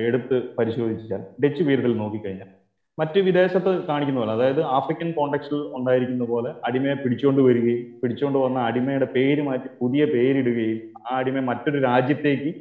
എടുത്ത് 0.09 0.37
പരിശോധിച്ചാൽ 0.59 1.23
ഡച്ച് 1.43 1.63
പീരീഡിൽ 1.63 1.95
നോക്കിക്കഴിഞ്ഞാൽ 2.03 2.51
മറ്റ് 2.99 3.19
വിദേശത്ത് 3.19 3.71
കാണിക്കുന്ന 3.89 4.21
പോലെ 4.21 4.33
അതായത് 4.33 4.61
ആഫ്രിക്കൻ 4.77 5.09
കോണ്ടക്സ്റ്റിൽ 5.13 5.63
ഉണ്ടായിരിക്കുന്ന 5.79 6.25
പോലെ 6.25 6.51
അടിമയെ 6.65 6.95
പിടിച്ചുകൊണ്ട് 6.95 7.41
വരികയും 7.43 7.83
പിടിച്ചുകൊണ്ട് 8.03 8.39
വന്ന 8.39 8.59
അടിമയുടെ 8.69 9.09
പേര് 9.17 9.43
മാറ്റി 9.49 9.69
പുതിയ 9.81 10.05
പേരിടുകയും 10.05 10.79
ആ 11.07 11.17
അടിമയെ 11.21 11.45
മറ്റൊരു 11.51 11.79
രാജ്യത്തേക്ക് 11.83 12.53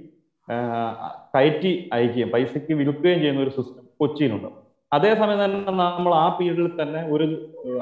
കയറ്റി 1.36 1.72
അയക്കുകയും 1.94 2.32
പൈസയ്ക്ക് 2.34 2.74
വിൽക്കുകയും 2.74 3.20
ചെയ്യുന്ന 3.20 3.42
ഒരു 3.42 3.54
സിസ്റ്റം 3.58 3.86
കൊച്ചിയിലുണ്ട്. 4.02 4.50
അതേസമയം 4.96 5.40
തന്നെ 5.44 5.60
നമ്മൾ 5.70 6.12
ആ 6.24 6.26
പീരീഡിൽ 6.38 6.68
തന്നെ 6.82 7.02
ഒരു 7.14 7.26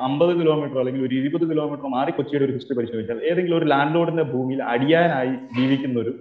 അമ്പത് 0.07 0.31
കിലോമീറ്റർ 0.39 0.77
അല്ലെങ്കിൽ 0.81 1.01
ഒരു 1.07 1.15
ഇരുപത് 1.21 1.45
കിലോമീറ്റർ 1.51 1.87
മാറി 1.95 2.11
കൊച്ചിയുടെ 2.17 2.45
ഒരു 2.47 2.55
ഹിസ്റ്ററി 2.57 2.77
പരിശോധിച്ചാൽ 2.79 3.19
ഏതെങ്കിലും 3.29 3.57
ഒരു 3.59 3.67
ലാൻഡ് 3.73 3.95
ലോഡിന്റെ 3.97 4.25
ഭൂമിയിൽ 4.33 4.61
അടിയാനായി 4.73 5.33
ജീവിക്കുന്ന 5.57 5.97
ഒരു 6.03 6.13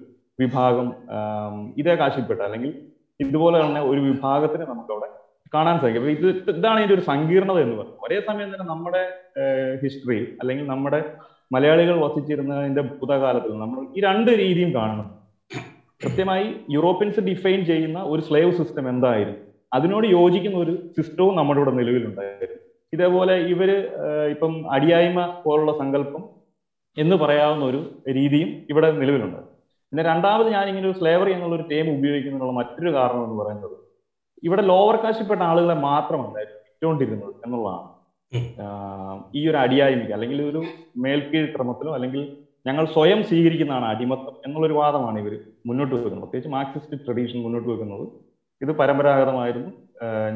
വിഭാഗം 0.42 0.86
ഇതേ 1.80 1.94
കാശിൽപ്പെട്ട 2.00 2.40
അല്ലെങ്കിൽ 2.48 2.72
ഇതുപോലെ 3.20 3.58
തന്നെ 3.64 3.82
ഒരു 3.90 4.00
വിഭാഗത്തിന് 4.08 4.64
നമുക്കവിടെ 4.72 5.08
കാണാൻ 5.54 5.76
സാധിക്കും. 5.80 6.04
ഇത് 6.16 6.28
ഇതാണ് 6.58 6.78
ഇതിന്റെ 6.80 6.94
ഒരു 6.96 7.04
സങ്കീർണത 7.10 7.58
എന്ന് 7.64 7.76
പറയുന്നത്. 7.78 7.98
ഒരേ 8.04 8.18
സമയം 8.28 8.48
തന്നെ 8.52 8.66
നമ്മുടെ 8.72 9.02
ഹിസ്റ്ററി 9.82 10.18
അല്ലെങ്കിൽ 10.40 10.66
നമ്മുടെ 10.72 11.00
മലയാളികൾ 11.54 11.96
വസിച്ചിരുന്നതിന്റെ 12.04 12.82
ഭൂതകാലത്തിൽ 12.92 13.52
നമ്മൾ 13.62 13.80
ഈ 13.96 14.04
രണ്ട് 14.08 14.30
രീതിയും 14.42 14.70
കാണുന്നു 14.78 15.04
കൃത്യമായി 16.02 16.46
യൂറോപ്യൻസ് 16.76 17.20
ഡിഫൈൻ 17.30 17.60
ചെയ്യുന്ന 17.70 17.98
ഒരു 18.12 18.22
സ്ലേവ് 18.28 18.52
സിസ്റ്റം 18.60 18.86
എന്തായിരുന്നു? 18.92 19.38
അതിനോട് 19.76 20.06
യോജിക്കുന്ന 20.16 20.56
ഒരു 20.64 20.72
സിസ്റ്റവും 20.96 21.34
നമ്മുടെ 21.38 21.58
ഇവിടെ 21.60 21.72
നിലവിലുണ്ടായിരുന്നു. 21.80 22.58
ഇതേപോലെ 22.94 23.34
ഇവർ 23.52 23.70
ഇപ്പം 24.34 24.54
അടിയായ്മ 24.74 25.20
പോലുള്ള 25.44 25.72
സങ്കല്പം 25.80 26.22
എന്ന് 26.96 27.16
പറയാവുന്ന 27.22 27.64
ഒരു 27.70 27.80
രീതിയും 28.18 28.50
ഇവിടെ 28.72 28.88
നിലവിലുണ്ട്. 29.02 29.40
പിന്നെ 29.92 30.02
രണ്ടാമത് 30.10 30.48
ഞാൻ 30.56 30.64
ഇങ്ങനെ 30.70 30.86
ഒരു 30.90 30.98
സ്ലേവറി 30.98 31.30
എന്നുള്ള 31.36 31.54
ഒരു 31.58 31.66
ടേം 31.70 31.86
ഉപയോഗിക്കുന്നതിനുള്ള 31.96 32.54
മറ്റൊരു 32.58 32.90
കാരണം 32.96 33.22
എന്ന് 33.26 33.38
പറയുന്നത് 33.40 33.76
ഇവിടെ 34.46 34.62
ലോവർ 34.70 34.96
കാശിൽപ്പെട്ട 35.02 35.42
ആളുകളെ 35.50 35.76
മാത്രമല്ല 35.88 36.36
വിറ്റുകൊണ്ടിരുന്നത് 36.44 37.34
എന്നുള്ളതാണ്. 37.46 37.88
ഈ 39.38 39.40
ഒരു 39.50 39.58
അടിയായ്മയ്ക്ക് 39.62 40.14
അല്ലെങ്കിൽ 40.16 40.38
ഒരു 40.50 40.60
മേൽക്കീഴ് 41.04 41.48
ക്രമത്തിലോ 41.54 41.92
അല്ലെങ്കിൽ 41.98 42.22
ഞങ്ങൾ 42.68 42.84
സ്വയം 42.94 43.20
സ്വീകരിക്കുന്നതാണ് 43.28 43.86
അടിമത്തം 43.92 44.34
എന്നുള്ളൊരു 44.46 44.76
വാദമാണ് 44.80 45.18
ഇവർ 45.22 45.34
മുന്നോട്ട് 45.68 45.94
വെക്കുന്നത്. 45.94 46.22
പ്രത്യേകിച്ച് 46.24 46.52
മാർക്സിസ്റ്റ് 46.56 46.98
ട്രഡീഷൻ 47.06 47.38
മുന്നോട്ട് 47.46 47.68
വെക്കുന്നത്. 47.72 48.04
ഇത് 48.62 48.72
പരമ്പരാഗതമായിരുന്നു. 48.80 49.70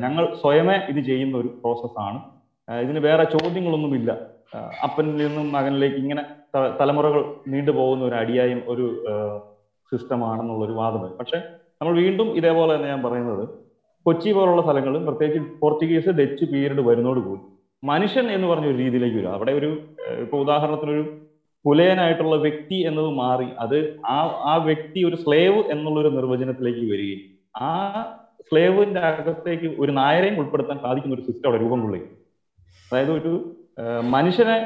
ഞങ്ങൾ 0.04 0.24
സ്വയമേ 0.40 0.76
ഇത് 0.92 1.00
ചെയ്യുന്ന 1.10 1.36
ഒരു 1.42 1.48
പ്രോസസ്സാണ് 1.62 2.18
ഇതിന് 2.84 3.00
വേറെ 3.08 3.24
ചോദ്യങ്ങളൊന്നുമില്ല. 3.34 4.10
അപ്പനിൽ 4.86 5.16
നിന്നും 5.22 5.46
മകനിലേക്ക് 5.56 5.98
ഇങ്ങനെ 6.04 6.22
തലമുറകൾ 6.80 7.20
നീണ്ടുപോകുന്ന 7.52 8.04
ഒരു 8.08 8.16
അടിയായും 8.22 8.60
ഒരു 8.72 8.86
സിസ്റ്റമാണെന്നുള്ള 9.92 10.62
ഒരു 10.64 10.74
വാദം 10.80 11.02
പക്ഷെ 11.20 11.38
നമ്മൾ 11.80 11.94
വീണ്ടും 12.02 12.28
ഇതേപോലെ 12.40 12.70
തന്നെ 12.74 12.88
ഞാൻ 12.92 13.00
പറയുന്നത്. 13.06 13.44
കൊച്ചി 14.06 14.30
പോലുള്ള 14.36 14.62
സ്ഥലങ്ങളിൽ 14.62 15.04
പ്രത്യേകിച്ച് 15.08 15.40
പോർച്ചുഗീസ് 15.62 16.10
ഡച്ച് 16.20 16.44
പീരീഡ് 16.52 16.82
വരുന്നതോടുകൂടി 16.88 17.42
മനുഷ്യൻ 17.82 18.26
എന്ന് 18.36 18.46
പറഞ്ഞ 18.50 18.66
ഒരു 18.72 18.78
രീതിയിലേക്ക് 18.82 19.16
വരും 19.16 19.32
അവിടെ 19.36 19.52
ഒരു 19.60 19.70
ഇപ്പൊ 20.24 20.36
ഉദാഹരണത്തിന് 20.44 20.92
ഒരു 20.96 21.04
പുലയനായിട്ടുള്ള 21.64 22.36
വ്യക്തി 22.36 22.76
എന്നത് 22.88 23.10
മാറി 23.22 23.48
അത് 23.64 23.78
ആ 24.14 24.18
ആ 24.52 24.54
വ്യക്തി 24.68 25.00
ഒരു 25.08 25.16
സ്ലേവ് 25.16 25.60
എന്നുള്ള 25.74 25.98
ഒരു 26.00 26.10
നിർവചനത്തിലേക്ക് 26.10 26.84
വരികയും 26.92 27.22
ആ 27.56 27.70
സ്ലേവിന്റെ 28.40 29.00
അകത്തേക്ക് 29.00 29.68
ഒരു 29.82 29.92
നായരെയും 29.92 30.36
ഉൾപ്പെടുത്താൻ 30.40 30.78
സാധിക്കുന്ന 30.78 31.16
ഒരു 31.16 31.26
സിസ്റ്റം 31.28 31.48
അവിടെ 31.48 31.60
രൂപം 31.62 31.80
കൊള്ളുകയും 31.82 32.10
അതായത് 32.90 33.12
ഒരു 33.12 33.32
മനുഷ്യനെ 34.10 34.56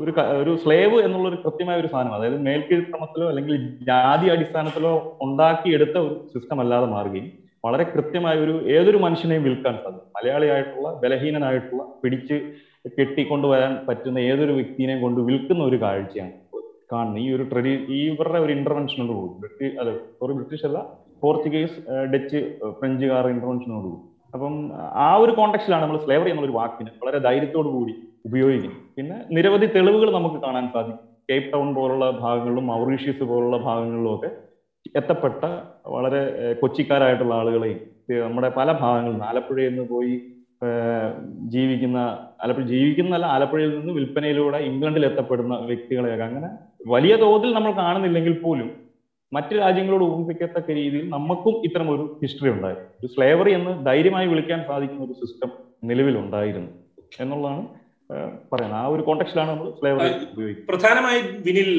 ഒരു 0.00 0.10
ഒരു 0.40 0.52
സ്ലേവ് 0.56 0.96
എന്നുള്ള 1.02 1.26
ഒരു 1.28 1.38
കൃത്യമായ 1.44 1.76
ഒരു 1.80 1.86
സാധനം 1.86 2.14
അതായത് 2.14 2.38
മേൽക്കീഴ്ക്രമത്തിലോ 2.40 3.26
അല്ലെങ്കിൽ 3.28 3.56
ജാതി 3.88 4.26
അടിസ്ഥാനത്തിലോ 4.28 4.92
ഉണ്ടാക്കിയെടുത്ത 5.22 5.96
ഒരു 5.98 6.14
സിസ്റ്റം 6.34 6.60
അല്ലാതെ 6.60 6.86
മാറുകയും 6.86 7.26
വളരെ 7.64 7.84
കൃത്യമായ 7.84 8.36
ഒരു 8.38 8.54
ഏതൊരു 8.66 8.96
മനുഷ്യനെയും 8.96 9.44
വിൽക്കാൻ 9.44 9.74
സാധിക്കും. 9.76 10.10
മലയാളിയായിട്ടുള്ള 10.16 10.88
ബലഹീനനായിട്ടുള്ള 11.02 11.82
പിടിച്ച് 12.02 12.36
കെട്ടിക്കൊണ്ടുവരാൻ 12.98 13.72
പറ്റുന്ന 13.88 14.18
ഏതൊരു 14.30 14.52
വ്യക്തിനെയും 14.52 15.00
കൊണ്ട് 15.00 15.20
വിൽക്കുന്ന 15.20 15.62
ഒരു 15.64 15.76
കാഴ്ചയാണ് 15.76 16.34
കാണുന്നത്. 16.92 17.20
ഈ 17.24 17.28
ഒരു 17.32 17.42
ട്രഡി 17.42 17.72
ഈ 17.96 18.00
ഇവരുടെ 18.10 18.38
ഒരു 18.38 18.52
ഇന്റർവെൻഷനോട് 18.52 19.12
കൂടി 19.12 19.34
ബ്രിട്ടീഷ് 19.42 19.76
അല്ല 19.80 19.92
സോറി 20.18 20.32
ബ്രിട്ടീഷ് 20.32 20.66
അല്ല 20.66 20.78
പോർച്ചുഗീസ് 21.22 21.78
ഡച്ച് 22.12 22.40
ഫ്രഞ്ചുകാർ 22.78 23.24
ഇന്റർവെൻഷനോട് 23.34 23.86
കൂടി. 23.88 23.98
അപ്പം 24.34 24.54
ആ 25.06 25.08
ഒരു 25.22 25.32
കോണ്ടക്സ്റ്റിലാണ് 25.38 25.82
നമ്മൾ 25.84 25.98
സ്ലേവറി 26.04 26.30
എന്നുള്ളൊരു 26.32 26.56
വാക്കിന് 26.60 26.90
വളരെ 27.02 27.18
ധൈര്യത്തോടു 27.26 27.70
കൂടി 27.76 27.94
ഉപയോഗിക്കുന്നത്. 28.28 28.80
പിന്നെ 28.96 29.16
നിരവധി 29.36 29.66
തെളിവുകൾ 29.76 30.08
നമുക്ക് 30.18 30.38
കാണാൻ 30.46 30.64
സാധിക്കും. 30.74 31.04
കേപ്പ് 31.30 31.48
ടൗൺ 31.52 31.68
പോലുള്ള 31.74 32.06
ഭാഗങ്ങളിലും 32.24 32.66
മൗറീഷ്യസ് 32.72 33.24
പോലുള്ള 33.30 33.56
ഭാഗങ്ങളിലും 33.68 34.10
ഒക്കെ 34.14 34.30
എത്തപ്പെട്ട 34.98 35.44
വളരെ 35.94 36.20
കൊച്ചിക്കാരായിട്ടുള്ള 36.60 37.34
ആളുകളെയും 37.34 37.80
നമ്മുടെ 38.24 38.48
പല 38.58 38.68
ഭാഗങ്ങളിൽ 38.82 39.14
നിന്ന് 39.14 39.26
ആലപ്പുഴയിൽ 39.30 39.70
നിന്ന് 39.70 39.84
പോയി 39.94 40.14
ജീവിക്കുന്ന 41.54 41.98
ആലപ്പുഴ 42.44 42.64
ജീവിക്കുന്നല്ല 42.66 43.26
ആലപ്പുഴയിൽ 43.36 43.70
നിന്ന് 43.78 43.92
വിൽപ്പനയിലൂടെ 43.92 44.58
ഇംഗ്ലണ്ടിൽ 44.68 45.04
എത്തപ്പെടുന്ന 45.06 45.54
വ്യക്തികളെയൊക്കെ 45.70 46.24
അങ്ങനെ 46.24 46.50
വലിയ 46.86 47.14
തോതിൽ 47.16 47.50
നമ്മൾ 47.54 47.72
കാണുന്നില്ലെങ്കിൽ 47.72 48.34
പോലും 48.44 48.68
മറ്റ് 49.32 49.54
രാജ്യങ്ങളോട് 49.58 50.04
ഊഹിപ്പിക്കത്തക്ക 50.04 50.70
രീതിയിൽ 50.70 51.06
നമുക്കും 51.10 51.54
ഇത്തരം 51.66 51.88
ഒരു 51.94 52.04
ഹിസ്റ്ററി 52.22 52.50
ഉണ്ടായിരുന്നു 52.50 52.90
ഒരു 53.00 53.08
സ്ലേവറി 53.14 53.52
എന്ന് 53.54 53.72
ധൈര്യമായി 53.86 54.26
വിളിക്കാൻ 54.26 54.60
സാധിക്കുന്ന 54.68 55.04
ഒരു 55.04 55.12
സിസ്റ്റം 55.12 55.50
നിലവിലുണ്ടായിരുന്നു 55.84 56.70
എന്നുള്ളതാണ് 57.20 57.64
പറയുന്നത്. 58.52 58.80
ആ 58.80 58.86
ഒരു 58.86 59.02
കോണ്ടക്സ്റ്റിലാണ് 59.02 59.50
നമ്മൾ 59.50 59.70
സ്ലേവറി 59.70 60.08
ഉപയോഗിക്കുന്നത്. 60.32 60.66
പ്രധാനമായി 60.68 61.20
വിനിൽ 61.46 61.70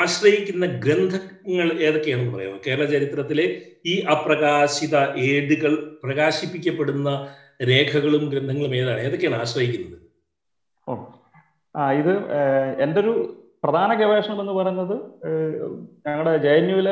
ആശ്രയിക്കുന്ന 0.00 0.66
ഗ്രന്ഥങ്ങൾ 0.84 1.68
ഏതൊക്കെയാണെന്ന് 1.86 2.34
പറയാമോ? 2.34 2.58
കേരള 2.66 2.84
ചരിത്രത്തിലെ 2.84 3.46
ഈ 3.86 3.94
അപ്രകാശിത 4.14 4.96
ഏടുകൾ 5.30 5.74
പ്രകാശിപ്പിക്കപ്പെടുന്ന 6.04 7.10
രേഖകളും 7.70 8.24
ഗ്രന്ഥങ്ങളും 8.28 8.74
ഏതാണ്? 8.74 9.00
ഏതൊക്കെയാണ് 9.00 9.38
ആശ്രയിക്കുന്നത്? 9.40 9.98
ഓ 10.88 10.94
ആ 11.76 11.92
ഇത് 11.92 12.14
എന്റെ 12.82 13.00
ഒരു 13.00 13.14
പ്രധാന 13.64 13.94
ഗവേഷണം 14.00 14.40
എന്ന് 14.40 14.52
പറയുന്നത് 14.52 14.94
ഞങ്ങളുടെ 16.06 16.32
ജയന്യൂല 16.38 16.90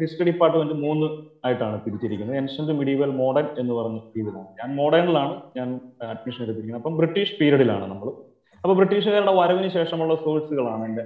ഹിസ്റ്ററി 0.00 0.26
ഡിപ്പാർട്ട്മെന്റ് 0.30 0.74
മൂന്ന് 0.74 1.06
ആയിട്ടാണ് 1.46 1.80
തിരിച്ചിരിക്കുന്നത്. 1.86 2.36
ഏൻഷ്യന്റ് 2.36 2.72
മിഡീവൽ 2.72 3.10
മോഡേൺ 3.20 3.46
എന്ന് 3.58 3.74
പറഞ്ഞ 3.74 3.98
രീതിയിലാണ്. 4.16 4.48
ഞാൻ 4.60 4.70
മോഡേണിലാണ് 4.76 5.34
ഞാൻ 5.56 5.68
അഡ്മിഷൻ 6.02 6.42
എടുത്തിരിക്കുന്നത്. 6.44 6.82
അപ്പം 6.82 6.96
ബ്രിട്ടീഷ് 6.96 7.34
പീരീഡിലാണ് 7.40 7.86
നമ്മൾ 7.90 8.08
അപ്പൊ 8.56 8.74
ബ്രിട്ടീഷുകാരുടെ 8.74 9.32
വരവിന് 9.32 9.68
ശേഷമുള്ള 9.68 10.14
സോഴ്സുകളാണ് 10.14 10.84
എന്റെ 10.84 11.04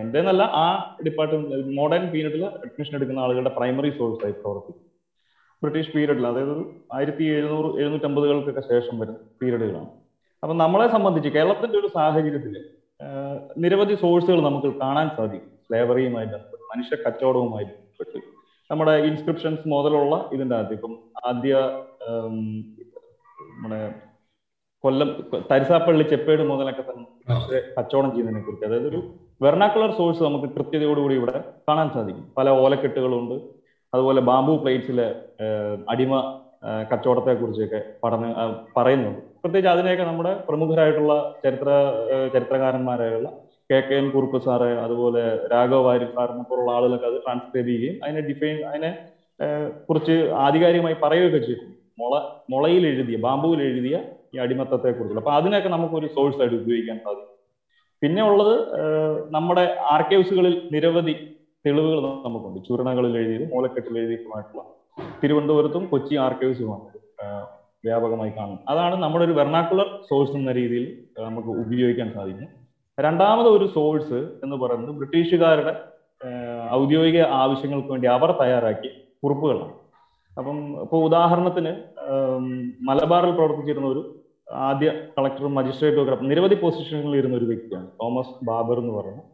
എന്റെ 0.00 0.20
ആ 0.62 0.96
ഡിപ്പാർട്ട്മെന്റ് 1.06 1.76
മോഡേൺ 1.76 2.04
പീരീഡിൽ 2.10 2.44
അഡ്മിഷൻ 2.44 2.96
എടുക്കുന്ന 2.96 3.20
ആളുകളുടെ 3.20 3.50
പ്രൈമറി 3.50 3.90
സോഴ്സ് 3.90 4.24
ആയി 4.26 4.32
പ്രവർത്തിക്കും 4.32 4.82
ബ്രിട്ടീഷ് 5.62 5.92
പീരീഡിൽ 5.92 6.26
അതായത് 6.26 6.54
ആയിരത്തി 6.94 7.24
എഴുന്നൂറ് 7.24 7.68
എഴുന്നൂറ്റമ്പതുകൾക്കൊക്കെ 7.80 8.60
ശേഷം 8.60 8.98
വരുന്ന 8.98 9.18
പീരീഡുകളാണ്. 9.42 9.90
അപ്പം 10.42 10.56
നമ്മളെ 10.58 10.86
സംബന്ധിച്ച് 10.92 11.28
കേരളത്തിന്റെ 11.28 11.78
ഒരു 11.78 11.86
സാഹചര്യത്തിൽ 11.94 12.54
നിരവധി 13.58 13.94
സോഴ്സുകൾ 13.94 14.40
നമുക്ക് 14.40 14.70
കാണാൻ 14.80 15.10
സാധിക്കും. 15.16 15.50
സ്ലേവറിയുമായി 15.66 16.26
ബന്ധപ്പെട്ട് 16.26 16.64
മനുഷ്യ 16.72 16.96
കച്ചവടവുമായി 16.96 17.64
ബന്ധപ്പെട്ട്. 17.64 18.18
നമ്മുടെ 18.70 18.92
ഇൻസ്ക്രിപ്ഷൻസ് 18.92 19.68
മുതലുള്ള 19.68 20.30
ഇതിന്റെ 20.32 20.56
അകത്ത് 20.56 20.72
ഇപ്പം 20.72 20.98
ആദ്യ 21.26 21.54
നമ്മുടെ 23.50 23.94
കൊല്ലം 24.84 25.10
തരിസാപ്പള്ളി 25.50 26.02
ചെപ്പേട് 26.02 26.42
മുതലൊക്കെ 26.48 26.82
തന്നെ 26.82 27.60
കച്ചവടം 27.78 28.10
ചെയ്യുന്നതിനെ 28.10 28.42
കുറിച്ച്. 28.44 28.66
അതായത് 28.66 28.88
ഒരു 28.88 29.00
വെർണാക്കുലർ 29.42 29.90
സോഴ്സ് 29.96 30.22
നമുക്ക് 30.22 30.48
കൃത്യതയോടുകൂടി 30.54 31.14
ഇവിടെ 31.14 31.44
കാണാൻ 31.68 31.90
സാധിക്കും. 31.90 32.32
പല 32.38 32.48
ഓലക്കെട്ടുകളുണ്ട്. 32.48 33.34
അതുപോലെ 33.94 34.20
ബാംബു 34.20 34.52
പ്ലേറ്റ്സിലെ 34.52 35.06
അടിമ 35.88 36.12
കച്ചവടത്തെ 36.92 37.34
കുറിച്ചൊക്കെ 37.34 37.80
പഠന 38.04 38.24
പറയുന്നുണ്ട്. 38.76 39.33
പ്രത്യേകിച്ച് 39.44 39.70
അതിനെയൊക്കെ 39.72 40.04
നമ്മുടെ 40.04 40.30
പ്രമുഖരായിട്ടുള്ള 40.48 41.14
ചരിത്ര 41.44 41.70
ചരിത്രകാരന്മാരായുള്ള 42.34 43.28
K 43.70 43.78
K 43.88 43.94
N 43.94 44.06
Kurup 44.14 44.38
sir 44.44 44.68
അതുപോലെ 44.84 45.22
രാഘവ 45.52 45.80
വാര്യർ 45.86 46.10
സാറിനെ 46.16 46.44
പോലുള്ള 46.50 46.70
ആളുകളൊക്കെ 46.76 47.06
അത് 47.06 47.18
ട്രാൻസ്ക്രൈബ് 47.24 47.68
ചെയ്യുകയും 47.68 47.96
അതിനെ 48.04 48.20
ഡിഫൈൻ 48.28 48.56
അതിനെ 48.70 48.90
കുറിച്ച് 49.88 50.16
ആധികാരികമായി 50.44 50.96
പറയുകയൊക്കെ 51.02 51.40
ചെയ്തു. 51.48 51.64
മുള 51.98 52.14
മുളയിൽ 52.52 52.84
എഴുതിയ 52.90 53.16
ബാമ്പുവിൽ 53.26 53.60
എഴുതിയ 53.68 53.96
ഈ 54.34 54.38
അടിമത്തത്തെ 54.44 54.90
കുറിച്ചുള്ള 54.92 55.22
അപ്പൊ 55.22 55.34
അതിനൊക്കെ 55.38 55.68
നമുക്കൊരു 55.68 56.08
സോഴ്സ് 56.16 56.40
ആയിട്ട് 56.42 56.56
ഉപയോഗിക്കാൻ 56.62 56.98
സാധിക്കും. 57.04 57.30
പിന്നെ 58.02 58.22
ഉള്ളത് 58.30 58.54
നമ്മുടെ 59.36 59.64
ആർക്കൈവ്സുകളിൽ 59.94 60.56
നിരവധി 60.74 61.14
തെളിവുകൾ 61.64 62.00
നമുക്കുണ്ട്. 62.26 62.58
ചൂരണകളിൽ 62.68 63.14
എഴുതിയതും 63.22 63.52
മൂലക്കെട്ടിൽ 63.54 63.94
എഴുതിയതുമായിട്ടുള്ള 64.02 64.62
തിരുവനന്തപുരത്തും 65.22 65.84
കൊച്ചി 65.92 66.14
ആർക്കൈവ്സുമാണ് 66.26 66.88
വ്യാപകമായി 67.84 68.32
കാണും. 68.38 68.58
അതാണ് 68.68 68.96
നമ്മുടെ 69.02 69.24
ഒരു 69.24 69.32
വെർണാക്കുലർ 69.32 69.88
സോഴ്സ് 70.10 70.36
എന്ന 70.36 70.52
രീതിയിൽ 70.52 70.84
നമുക്ക് 71.18 71.48
ഉപയോഗിക്കാൻ 71.48 72.12
സാധിക്കും. 72.14 72.48
രണ്ടാമത് 73.00 73.48
ഒരു 73.48 73.66
സോഴ്സ് 73.74 74.18
എന്ന് 74.44 74.56
പറയുന്നത് 74.56 74.90
ബ്രിട്ടീഷുകാരുടെ 74.90 75.74
ഔദ്യോഗിക 76.72 77.20
ആവശ്യങ്ങൾക്ക് 77.20 77.88
വേണ്ടി 77.88 78.08
അവർ 78.08 78.30
തയ്യാറാക്കിയ 78.40 78.90
കുറിപ്പുകളാണ്. 79.24 79.74
അപ്പം 80.38 80.80
ഇപ്പോൾ 80.82 81.04
ഉദാഹരണത്തിന് 81.04 81.72
മലബാറിൽ 82.88 83.30
പ്രവർത്തിച്ചിരുന്ന 83.30 83.88
ഒരു 83.88 84.02
ആദ്യ 84.52 84.88
കളക്ടറും 85.16 85.54
മജിസ്ട്രേറ്റും 85.54 86.02
ഒക്കെ 86.02 86.24
നിരവധി 86.24 86.54
പൊസിഷനുകളിൽ 86.54 87.16
ഇരുന്ന 87.18 87.36
ഒരു 87.36 87.44
വ്യക്തിയാണ് 87.44 87.86
തോമസ് 88.02 88.34
ബാബർ 88.44 88.78
എന്ന് 88.78 88.94
പറയുന്നത് 88.94 89.30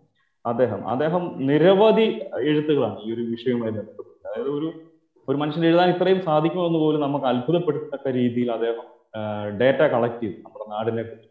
അദ്ദേഹം. 0.47 0.89
അദ്ദേഹം 0.89 1.23
നിരവധി 1.47 2.07
എഴുത്തുകളാണ് 2.49 2.99
ഈ 3.05 3.15
ഒരു 3.15 3.21
വിഷയവുമായി 3.21 3.73
ബന്ധപ്പെട്ട് 3.73 4.29
അതായത് 4.29 4.51
ഒരു 4.59 4.69
ഒരു 5.31 5.39
മനുഷ്യന് 5.43 5.67
എഴുതാൻ 5.71 5.89
ഇത്രയും 5.95 6.21
സാധിക്കുമെന്ന് 6.29 6.81
പോലും 6.85 7.01
നമുക്ക് 7.07 7.27
അത്ഭുതപ്പെടുത്തക്ക 7.33 8.09
രീതിയിൽ 8.19 8.49
അദ്ദേഹം 8.57 8.87
ഡേറ്റ 9.61 9.81
കളക്ട് 9.93 10.21
ചെയ്തു 10.23 10.37
നമ്മുടെ 10.45 10.67
നാടിനെ 10.75 11.03
കുറിച്ച്. 11.03 11.29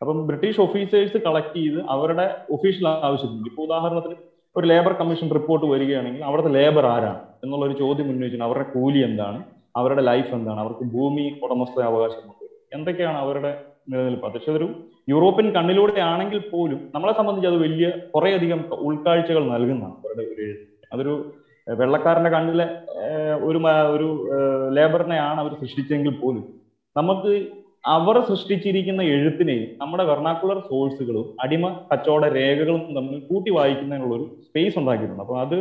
അപ്പം 0.00 0.18
ബ്രിട്ടീഷ് 0.28 0.60
ഓഫീസേഴ്സ് 0.64 1.18
കളക്ട് 1.26 1.56
ചെയ്ത് 1.58 1.80
അവരുടെ 1.94 2.26
ഒഫീഷ്യൽ 2.54 2.86
ആവശ്യത്തിന് 3.08 3.48
ഇപ്പോൾ 3.50 3.64
ഉദാഹരണത്തിന് 3.68 4.16
ഒരു 4.56 4.66
ലേബർ 4.72 4.92
കമ്മീഷൻ 5.00 5.28
റിപ്പോർട്ട് 5.38 5.66
വരികയാണെങ്കിൽ 5.72 6.22
അവിടുത്തെ 6.28 6.50
ലേബർ 6.56 6.86
ആരാണ് 6.94 7.20
എന്നുള്ള 7.44 7.64
ഒരു 7.68 7.76
ചോദ്യം 7.82 8.08
ഉന്നയിച്ചാൽ 8.12 8.42
അവരുടെ 8.48 8.66
കൂലി 8.74 9.00
എന്താണ് 9.08 9.38
അവരുടെ 9.80 10.02
ലൈഫ് 10.10 10.30
എന്താണ് 10.38 10.60
അവർക്ക് 10.64 10.84
ഭൂമി 10.94 11.24
ഉടമസ്ഥ 11.44 11.78
അവകാശമുണ്ട് 11.90 12.44
എന്തൊക്കെയാണ് 12.76 13.18
അവരുടെ 13.24 13.52
നിലനിൽപ്പ്? 13.92 14.28
പക്ഷെ 14.34 14.50
അതൊരു 14.52 14.68
യൂറോപ്യൻ 15.12 15.48
കണ്ണിലൂടെ 15.56 16.00
ആണെങ്കിൽ 16.10 16.40
പോലും 16.52 16.78
നമ്മളെ 16.94 17.14
സംബന്ധിച്ച് 17.18 17.48
അത് 17.52 17.58
വലിയ 17.64 17.88
കുറേയധികം 18.14 18.60
ഉൾക്കാഴ്ചകൾ 18.88 19.42
നൽകുന്നതാണ് 19.54 19.96
അവരുടെ 20.02 20.24
ഒരു 20.34 20.46
അതൊരു 20.92 21.14
വെള്ളക്കാരന്റെ 21.66 22.30
കണ്ണിലെ 22.34 22.66
ഒരു 23.48 23.58
ഒരു 23.94 24.08
ലേബറിനെയാണ് 24.76 25.38
അവർ 25.44 25.52
സൃഷ്ടിച്ചെങ്കിൽ 25.60 26.14
പോലും 26.22 26.44
നമുക്ക് 26.96 27.32
അവർ 27.94 28.16
സൃഷ്ടിച്ചിരിക്കുന്ന 28.28 29.02
എഴുത്തിനെയും 29.14 29.64
നമ്മുടെ 29.80 30.04
വെർണാക്കുലർ 30.10 30.58
സോഴ്സുകളും 30.68 31.26
അടിമ 31.44 31.64
കച്ചവട 31.90 32.24
രേഖകളും 32.36 32.82
തമ്മിൽ 32.96 33.18
കൂട്ടി 33.30 33.50
വായിക്കുന്നതിനുള്ള 33.56 34.14
ഒരു 34.18 34.26
സ്പേസ് 34.46 34.76
ഉണ്ടാക്കിയിട്ടുണ്ട്. 34.80 35.22
അപ്പൊ 35.24 35.36
അത് 35.44 35.56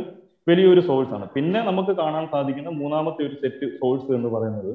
വലിയൊരു 0.49 0.81
സോഴ്സാണ് 0.89 1.25
പിന്നെ 1.35 1.59
നമുക്ക് 1.69 1.93
കാണാൻ 2.01 2.25
സാധിക്കുന്ന 2.33 2.71
മൂന്നാമത്തെ 2.81 3.21
ഒരു 3.27 3.35
സെറ്റ് 3.43 3.67
സോഴ്സ് 3.79 4.11
എന്ന് 4.17 4.29
പറയുന്നത് 4.35 4.71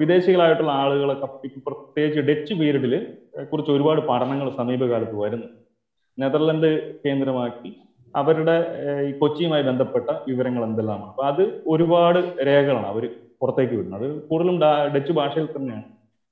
വിദേശികളായിട്ടുള്ള 0.00 0.72
ആളുകളൊക്കെ 0.80 1.28
പ്രത്യേകിച്ച് 1.66 2.22
ഡച്ച് 2.28 2.54
പീരീഡിൽ 2.60 2.94
കുറിച്ച് 3.52 3.70
ഒരുപാട് 3.76 4.00
പഠനങ്ങൾ 4.10 4.48
സമീപകാലത്ത് 4.60 5.16
വരുന്നു. 5.22 5.48
നെതർലൻഡ് 6.18 6.70
കേന്ദ്രമാക്കി 7.04 7.70
അവരുടെ 8.20 8.56
ഈ 9.08 9.10
കൊച്ചിയുമായി 9.18 9.62
ബന്ധപ്പെട്ട 9.62 10.08
വിവരങ്ങൾ 10.28 10.64
എന്തെല്ലാമാണ്. 10.64 11.10
അപ്പൊ 11.12 11.24
അത് 11.30 11.42
ഒരുപാട് 11.66 12.18
രേഖകളാണ് 12.46 12.86
അവർ 12.86 13.04
പുറത്തേക്ക് 13.40 13.74
വിടുന്നത്. 13.74 14.04
അത് 14.04 14.22
കൂടുതലും 14.28 14.58
ഡച്ച് 14.94 15.12
ഭാഷയിൽ 15.12 15.48
തന്നെയാണ്. 15.56 15.86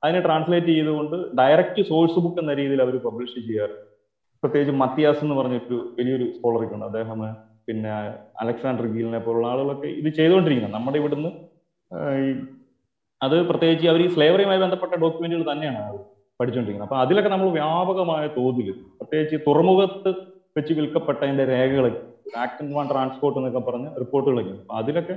അതിനെ 0.04 0.20
ട്രാൻസ്ലേറ്റ് 0.20 0.66
ചെയ്തുകൊണ്ട് 0.66 1.16
ഡയറക്റ്റ് 1.38 1.82
സോഴ്സ് 1.88 2.18
ബുക്ക് 2.18 2.38
എന്ന 2.38 2.54
രീതിയിൽ 2.54 2.82
അവർ 2.82 2.96
പബ്ലിഷ് 3.06 3.34
ചെയ്യാറ്. 3.48 3.76
പ്രത്യേകിച്ച് 4.42 4.74
മത്തിയാസ് 4.80 5.22
എന്ന് 5.24 5.34
പറഞ്ഞൊരു 5.34 5.76
വലിയൊരു 5.98 6.26
സ്കോളറൊക്കെ 6.36 6.74
ഉണ്ട്. 6.74 6.86
അദ്ദേഹം 6.86 7.20
പിന്നെ 7.68 7.90
അലക്സാണ്ടർ 8.40 8.86
ഗീലിനെ 8.86 9.18
പോലുള്ള 9.18 9.46
ആളുകളൊക്കെ 9.46 9.88
ഇത് 10.00 10.08
ചെയ്തുകൊണ്ടിരിക്കുന്നത്. 10.14 10.74
നമ്മുടെ 10.74 10.98
ഇവിടുന്ന് 10.98 11.30
അത് 13.22 13.36
പ്രത്യേകിച്ച് 13.48 13.86
അവർ 13.88 14.00
ഈ 14.02 14.08
സ്ലേവറിയുമായി 14.14 14.60
ബന്ധപ്പെട്ട 14.60 14.94
ഡോക്യുമെന്റുകൾ 14.94 15.44
തന്നെയാണ് 15.52 15.98
പഠിച്ചുകൊണ്ടിരിക്കുന്നത് 16.40 16.88
അപ്പൊ 16.88 16.96
അതിലൊക്കെ 16.96 17.30
നമ്മൾ 17.30 17.48
വ്യാപകമായ 17.50 18.24
തോതിൽ 18.26 18.72
പ്രത്യേകിച്ച് 18.72 19.36
തുറമുഖത്ത് 19.46 20.33
വെച്ച് 20.56 20.73
വിൽക്കപ്പെട്ടതിന്റെ 20.73 21.44
രേഖകൾ 21.44 21.87
ആക്ട് 22.38 22.62
ആൻഡ് 22.62 22.75
വൺ 22.76 22.87
ട്രാൻസ്പോർട്ട് 22.88 23.38
എന്നൊക്കെ 23.38 23.58
പറഞ്ഞ 23.58 23.88
റിപ്പോർട്ടുകളൊക്കെ 23.99 24.50
അപ്പൊ 24.50 24.75
അതിലൊക്കെ 24.75 25.14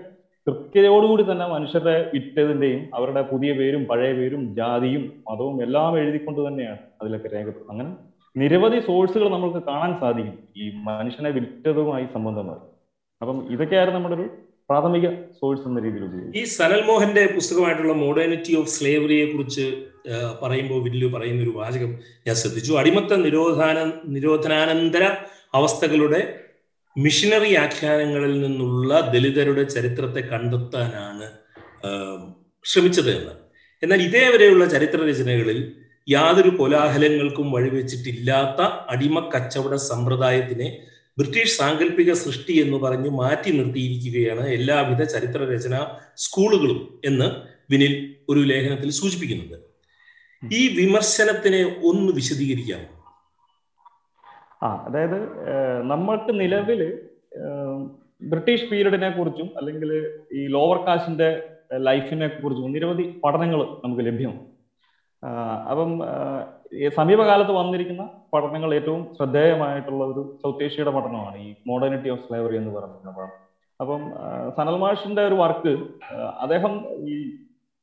കൃത്യതയോടുകൂടി 0.48 1.24
തന്നെ 1.24 1.48
മനുഷ്യരെ 1.48 2.10
വിറ്റതിന്റെയും 2.14 2.90
അവരുടെ 2.94 3.22
പുതിയ 3.22 3.54
പേരും 3.54 3.82
പഴയ 3.86 4.12
പേരും 4.14 4.56
ജാതിയും 4.56 5.04
മതവും 5.30 5.64
എല്ലാം 5.64 5.98
എഴുതിക്കൊണ്ട് 5.98 6.48
തന്നെയാണ് 6.48 6.80
അതിലൊക്കെ 7.02 7.28
രേഖപ്പെടുത്തുന്നത് 7.28 7.74
അങ്ങനെ 7.76 7.92
നിരവധി 8.36 8.80
സോഴ്സുകൾ 8.80 9.28
നമുക്ക് 9.30 9.60
കാണാൻ 9.64 9.92
സാധിക്കും. 10.02 10.36
ഈ 10.56 10.66
മനുഷ്യനെ 10.84 11.30
വിറ്റതുമായി 11.30 12.06
സംബന്ധമായി. 12.16 12.62
അപ്പം 13.22 13.38
ഇതൊക്കെയായിരുന്നു 13.50 14.00
നമ്മുടെ 14.00 14.16
ഒരു 14.16 14.26
പ്രാഥമിക 14.70 15.08
സോഴ്സ് 15.40 15.68
എന്ന 15.68 15.80
രീതിയിൽ 15.80 16.34
ഈ 16.36 16.44
സനൽ 16.58 16.82
മോഹന്റെ 16.82 17.24
പുസ്തകമായിട്ടുള്ള 17.36 17.94
മോഡേണിറ്റി 17.94 18.54
ഓഫ് 18.56 18.68
സ്ലേവറിയെ 18.68 19.26
കുറിച്ച് 19.26 19.66
പറയുമ്പോൾ 20.42 20.84
വില്ലു 20.84 21.08
പറയുന്ന 21.08 21.44
ഒരു 21.44 21.50
വാചകം 21.50 22.00
ഞാൻ 22.28 22.36
ശ്രദ്ധിച്ചു. 22.36 22.74
അടിമത്ത 22.74 23.14
നിരോധാന 23.16 23.92
നിരോധനാനന്തര 24.06 25.04
അവസ്ഥകളുടെ 25.54 26.40
മിഷനറി 26.98 27.56
ആഖ്യാനങ്ങളിൽ 27.56 28.42
നിന്നുള്ള 28.42 29.00
ദലിതരുടെ 29.00 29.64
ചരിത്രത്തെ 29.64 30.20
കണ്ടെത്താനാണ് 30.20 31.32
ശ്രമിച്ചത് 32.66 33.22
എന്ന്. 33.22 33.34
എന്നാൽ 33.84 34.02
ഇതേവരെയുള്ള 34.02 34.66
ചരിത്ര 34.66 35.10
രചനകളിൽ 35.10 35.76
യാതൊരു 36.10 36.50
കോലാഹലങ്ങൾക്കും 36.50 37.52
വഴിവെച്ചിട്ടില്ലാത്ത 37.52 38.62
അടിമ 38.90 39.20
കച്ചവട 39.20 39.76
സമ്പ്രദായത്തിനെ 39.76 40.78
ബ്രിട്ടീഷ് 41.18 41.58
സാങ്കല്പിക 41.58 42.14
സൃഷ്ടി 42.14 42.54
എന്ന് 42.54 42.78
പറഞ്ഞ് 42.78 43.10
മാറ്റി 43.10 43.52
നിർത്തിയിരിക്കുകയാണ് 43.52 44.48
എല്ലാവിധ 44.48 45.04
ചരിത്ര 45.04 45.54
രചന 45.54 45.88
സ്കൂളുകളും 46.18 47.02
എന്ന് 47.06 47.26
വിനിൽ 47.72 48.16
ഒരു 48.30 48.40
ലേഖനത്തിൽ 48.40 48.90
സൂചിപ്പിക്കുന്നുണ്ട്. 48.90 49.67
ഈ 50.44 50.86
വിമർശനത്തിനെ 50.86 51.62
ഒന്ന് 51.64 52.14
വിശദീകരിക്കാം. 52.14 52.98
ആ 54.66 54.76
അതായത് 54.88 55.20
നമ്മൾക്ക് 55.82 56.40
നിലവിൽ 56.40 57.00
ബ്രിട്ടീഷ് 58.22 58.70
പീരീഡിനെ 58.70 59.10
കുറിച്ചും 59.10 59.50
അല്ലെങ്കിൽ 59.58 60.20
ഈ 60.34 60.48
ലോവർ 60.48 60.78
കാസ്റ്റിന്റെ 60.78 61.50
ലൈഫിനെ 61.78 62.28
കുറിച്ചും 62.28 62.72
നിരവധി 62.72 63.22
പഠനങ്ങൾ 63.24 63.64
നമുക്ക് 63.64 64.06
ലഭ്യമാണ്. 64.06 64.46
അപ്പം 65.70 66.02
സമീപകാലത്ത് 66.96 67.52
വന്നിരിക്കുന്ന 67.52 68.10
പഠനങ്ങൾ 68.34 68.74
ഏറ്റവും 68.74 69.16
ശ്രദ്ധേയമായിട്ടുള്ള 69.16 70.04
ഒരു 70.06 70.40
സൗത്ത് 70.44 70.64
ഏഷ്യയുടെ 70.64 70.92
പഠനമാണ് 70.92 71.38
ഈ 71.38 71.56
മോഡേണിറ്റി 71.68 72.10
ഓഫ് 72.10 72.20
സ്ലേവറി 72.20 72.58
എന്ന് 72.58 72.72
പറയുന്ന 72.76 73.12
പഠനം. 73.12 73.48
അപ്പം 73.82 74.02
സനൽ 74.58 74.78
മാഷിന്റെ 74.78 75.22
ഒരു 75.28 75.36
വർക്ക് 75.36 75.78
അദ്ദേഹം 76.16 76.86
ഈ 77.10 77.36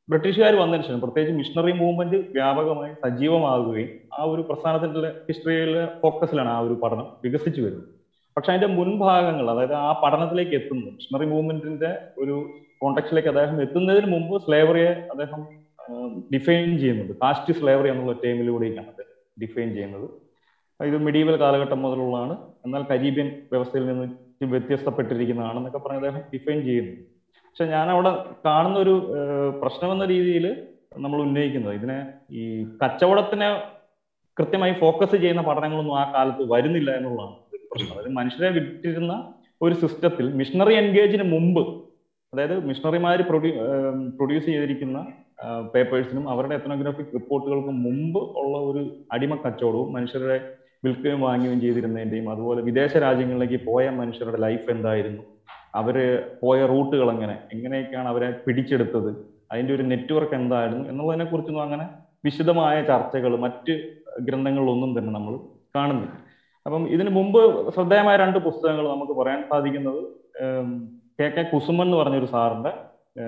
ബ്രിട്ടീഷുകാർ 0.09 0.55
വന്നതിന് 0.55 0.85
ശേഷം 0.87 1.01
പ്രത്യേകിച്ച് 1.01 1.37
മിഷണറി 1.39 1.73
മൂവ്മെന്റ് 1.73 2.17
വ്യാപകമായി 2.17 2.93
സജീവമാകുകയും 2.93 3.91
ആ 4.19 4.25
ഒരു 4.25 4.43
പ്രസ്ഥാനത്തിന്റെ 4.49 5.09
ഹിസ്റ്ററിയിലെ 5.29 5.85
ഫോക്കസിലാണ് 6.03 6.49
ആ 6.49 6.59
ഒരു 6.59 6.75
പഠനം 6.83 7.07
വികസിച്ചു 7.25 7.61
വരുന്നത്. 7.61 7.89
പക്ഷെ 8.37 8.53
അതിന്റെ 8.53 8.69
മുൻഭാഗങ്ങൾ 8.75 9.51
അതായത് 9.51 9.73
ആ 9.73 10.01
പഠനത്തിലേക്ക് 10.05 10.51
എത്തുന്നത് 10.51 10.93
മിഷണറി 10.93 11.27
മൂവ്മെന്റിന്റെ 11.27 11.91
ഒരു 12.19 12.37
കോണ്ടക്സ്റ്റിലേക്ക് 12.81 13.29
അദ്ദേഹം 13.29 13.63
എത്തുന്നതിന് 13.63 14.07
മുമ്പ് 14.07 14.35
സ്ലേവറിയെ 14.47 14.93
അദ്ദേഹം 15.13 15.43
ഡിഫൈൻ 16.35 16.79
ചെയ്യുന്നുണ്ട് 16.79 17.13
കാസ്റ്റ് 17.23 17.55
സ്ലേവറി 17.55 17.89
എന്നുള്ള 17.89 18.13
ടേമിലൂടെയാണ് 18.25 18.89
അദ്ദേഹം 18.89 19.11
ഡിഫൈൻ 19.43 19.69
ചെയ്യുന്നത്. 19.75 20.07
ഇത് 20.81 20.97
മിഡീവൽ 20.97 21.37
കാലഘട്ടം 21.41 21.83
മുതലുള്ളതാണ്. 21.83 22.35
എന്നാൽ 22.67 22.83
കരീബിയൻ 22.91 23.29
വ്യവസ്ഥയിൽ 23.53 23.87
നിന്ന് 23.87 24.07
വ്യത്യസ്തപ്പെട്ടിരിക്കുന്നതാണെന്നൊക്കെ 24.53 25.79
പറഞ്ഞ് 25.79 26.01
അദ്ദേഹം 26.01 26.23
ഡിഫൈൻ 26.35 26.59
ചെയ്യുന്നു. 26.69 26.95
പക്ഷെ 27.55 27.67
ഞാൻ 27.73 27.89
അവിടെ 27.93 28.11
കാണുന്ന 28.45 28.77
ഒരു 28.85 28.93
പ്രശ്നം 29.61 29.91
എന്ന 29.95 30.05
രീതിയിൽ 30.13 30.47
നമ്മൾ 31.05 31.19
ഉന്നയിക്കുന്നത്. 31.25 31.75
ഇതിനെ 31.79 31.99
ഈ 32.39 32.45
കച്ചവടത്തിനെ 32.81 33.49
കൃത്യമായി 34.37 34.73
ഫോക്കസ് 34.81 35.17
ചെയ്യുന്ന 35.23 35.43
പഠനങ്ങളൊന്നും 35.49 35.95
ആ 36.01 36.03
കാലത്ത് 36.15 36.45
വരുന്നില്ല 36.53 36.91
എന്നുള്ളതാണ്. 36.99 37.37
പ്രശ്നം 37.73 37.93
അതായത് 37.95 38.17
മനുഷ്യരെ 38.17 38.49
വിട്ടിരുന്ന 38.57 39.13
ഒരു 39.65 39.75
സിസ്റ്റത്തിൽ 39.83 40.27
മിഷണറി 40.41 40.75
എൻഗേജിന് 40.81 41.27
മുമ്പ് 41.35 41.63
അതായത് 42.33 42.57
മിഷണറിമാർ 42.69 43.21
പ്രൊഡ്യൂ 43.29 43.53
പ്രൊഡ്യൂസ് 44.19 44.47
ചെയ്തിരിക്കുന്ന 44.47 44.99
പേപ്പേഴ്സിനും 45.75 46.27
അവരുടെ 46.33 46.57
എത്തനോഗ്രാഫിക് 46.59 47.15
റിപ്പോർട്ടുകൾക്കും 47.19 47.79
മുമ്പ് 47.87 48.21
ഉള്ള 48.43 48.57
ഒരു 48.71 48.83
അടിമ 49.17 49.35
കച്ചവടവും 49.45 49.93
മനുഷ്യരുടെ 49.99 50.39
വിൽക്കുകയും 50.87 51.23
വാങ്ങുകയും 51.29 51.63
ചെയ്തിരുന്നതിന്റെയും 51.67 52.27
അതുപോലെ 52.35 52.63
വിദേശ 52.71 52.97
രാജ്യങ്ങളിലേക്ക് 53.07 53.61
പോയ 53.71 53.85
മനുഷ്യരുടെ 54.01 54.41
ലൈഫ് 54.47 54.69
എന്തായിരുന്നു? 54.77 55.23
അവർ 55.75 55.97
പോയ 56.43 56.67
റൂട്ടുകൾ 56.67 57.11
എങ്ങനെ? 57.11 57.39
എങ്ങനെയൊക്കെയാണ് 57.53 58.09
അവരെ 58.09 58.31
പിടിച്ചെടുത്തത്? 58.31 59.11
അതിന്റെ 59.53 59.75
ഒരു 59.75 59.83
നെറ്റ്വർക്ക് 59.83 60.35
എന്തായിരുന്നു? 60.35 60.89
എന്നുള്ളതിനെ 60.89 61.25
കുറിച്ചൊന്നും 61.25 61.63
അങ്ങനെ 61.63 61.89
വിശദമായ 62.25 62.83
ചർച്ചകൾ 62.83 63.37
മറ്റ് 63.37 63.91
ഗ്രന്ഥങ്ങളിലൊന്നും 64.21 64.99
തന്നെ 64.99 65.13
നമ്മൾ 65.13 65.39
കാണുന്നില്ല. 65.77 66.13
അപ്പം 66.67 66.89
ഇതിനു 66.89 67.11
മുമ്പ് 67.11 67.71
ശ്രദ്ധേയമായ 67.71 68.17
രണ്ട് 68.17 68.39
പുസ്തകങ്ങൾ 68.39 68.89
നമുക്ക് 68.89 69.13
പറയാൻ 69.13 69.45
സാധിക്കുന്നത് 69.51 70.03
കെ 71.21 71.29
കെ 71.29 71.43
കുസുമൻ 71.43 71.83
എന്ന് 71.83 71.97
പറഞ്ഞൊരു 71.97 72.27
സാറിന്റെ 72.27 72.73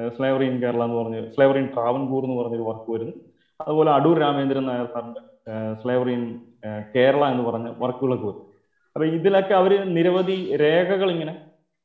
സ്ലേവറി 0.09 0.45
ഇൻ 0.45 0.63
കേരള 0.63 0.85
എന്ന് 0.85 0.97
പറഞ്ഞ 0.97 1.27
സ്ലേവറി 1.29 1.59
ഇൻ 1.59 1.67
ട്രാവൻകൂർ 1.67 2.25
എന്ന് 2.25 2.37
പറഞ്ഞൊരു 2.43 2.63
വർക്ക് 2.63 2.91
വരുന്നു. 2.93 3.13
അതുപോലെ 3.61 3.91
അടൂർ 3.91 4.19
രാമേന്ദ്രൻ 4.19 4.67
നായർ 4.67 4.87
സാറിന്റെ 4.87 5.21
സ്ലേവറി 5.83 6.13
ഇൻ 6.13 6.41
കേരള 6.95 7.25
എന്ന് 7.25 7.43
പറഞ്ഞ 7.43 7.73
വർക്കുകളൊക്കെ 7.79 8.27
വരും 8.27 8.43
അപ്പൊ 8.97 9.05
ഇതിലൊക്കെ 9.05 9.55
അവർ 9.55 9.95
നിരവധി 9.95 10.57
രേഖകൾ 10.57 11.11
ഇങ്ങനെ 11.11 11.35